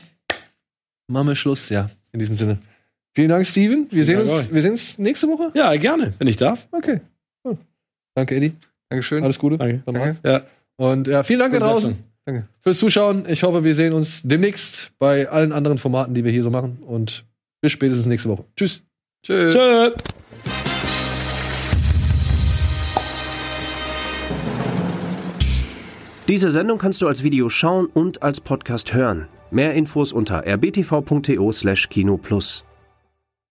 [1.07, 1.69] machen wir Schluss.
[1.69, 2.57] Ja, in diesem Sinne.
[3.15, 3.87] Vielen Dank, Steven.
[3.91, 5.51] Wir sehen, uns, wir sehen uns nächste Woche.
[5.55, 6.67] Ja, gerne, wenn ich darf.
[6.71, 6.99] Okay.
[7.45, 7.57] Cool.
[8.13, 8.53] Danke, Eddie.
[8.89, 9.23] Dankeschön.
[9.23, 9.57] Alles Gute.
[9.57, 9.81] Danke.
[9.85, 10.17] Danke.
[10.23, 10.41] Ja.
[10.75, 11.95] Und ja, vielen Dank da draußen.
[12.25, 12.47] Danke.
[12.59, 13.25] fürs Zuschauen.
[13.29, 16.79] Ich hoffe, wir sehen uns demnächst bei allen anderen Formaten, die wir hier so machen.
[16.85, 17.23] Und
[17.61, 18.45] bis spätestens nächste Woche.
[18.55, 18.83] Tschüss.
[19.23, 19.53] Tschüss.
[19.53, 19.91] Tschö.
[26.27, 29.27] Die Diese Sendung kannst du als Video schauen und als Podcast hören.
[29.49, 32.66] Mehr Infos unter rbtv.to/kinoplus.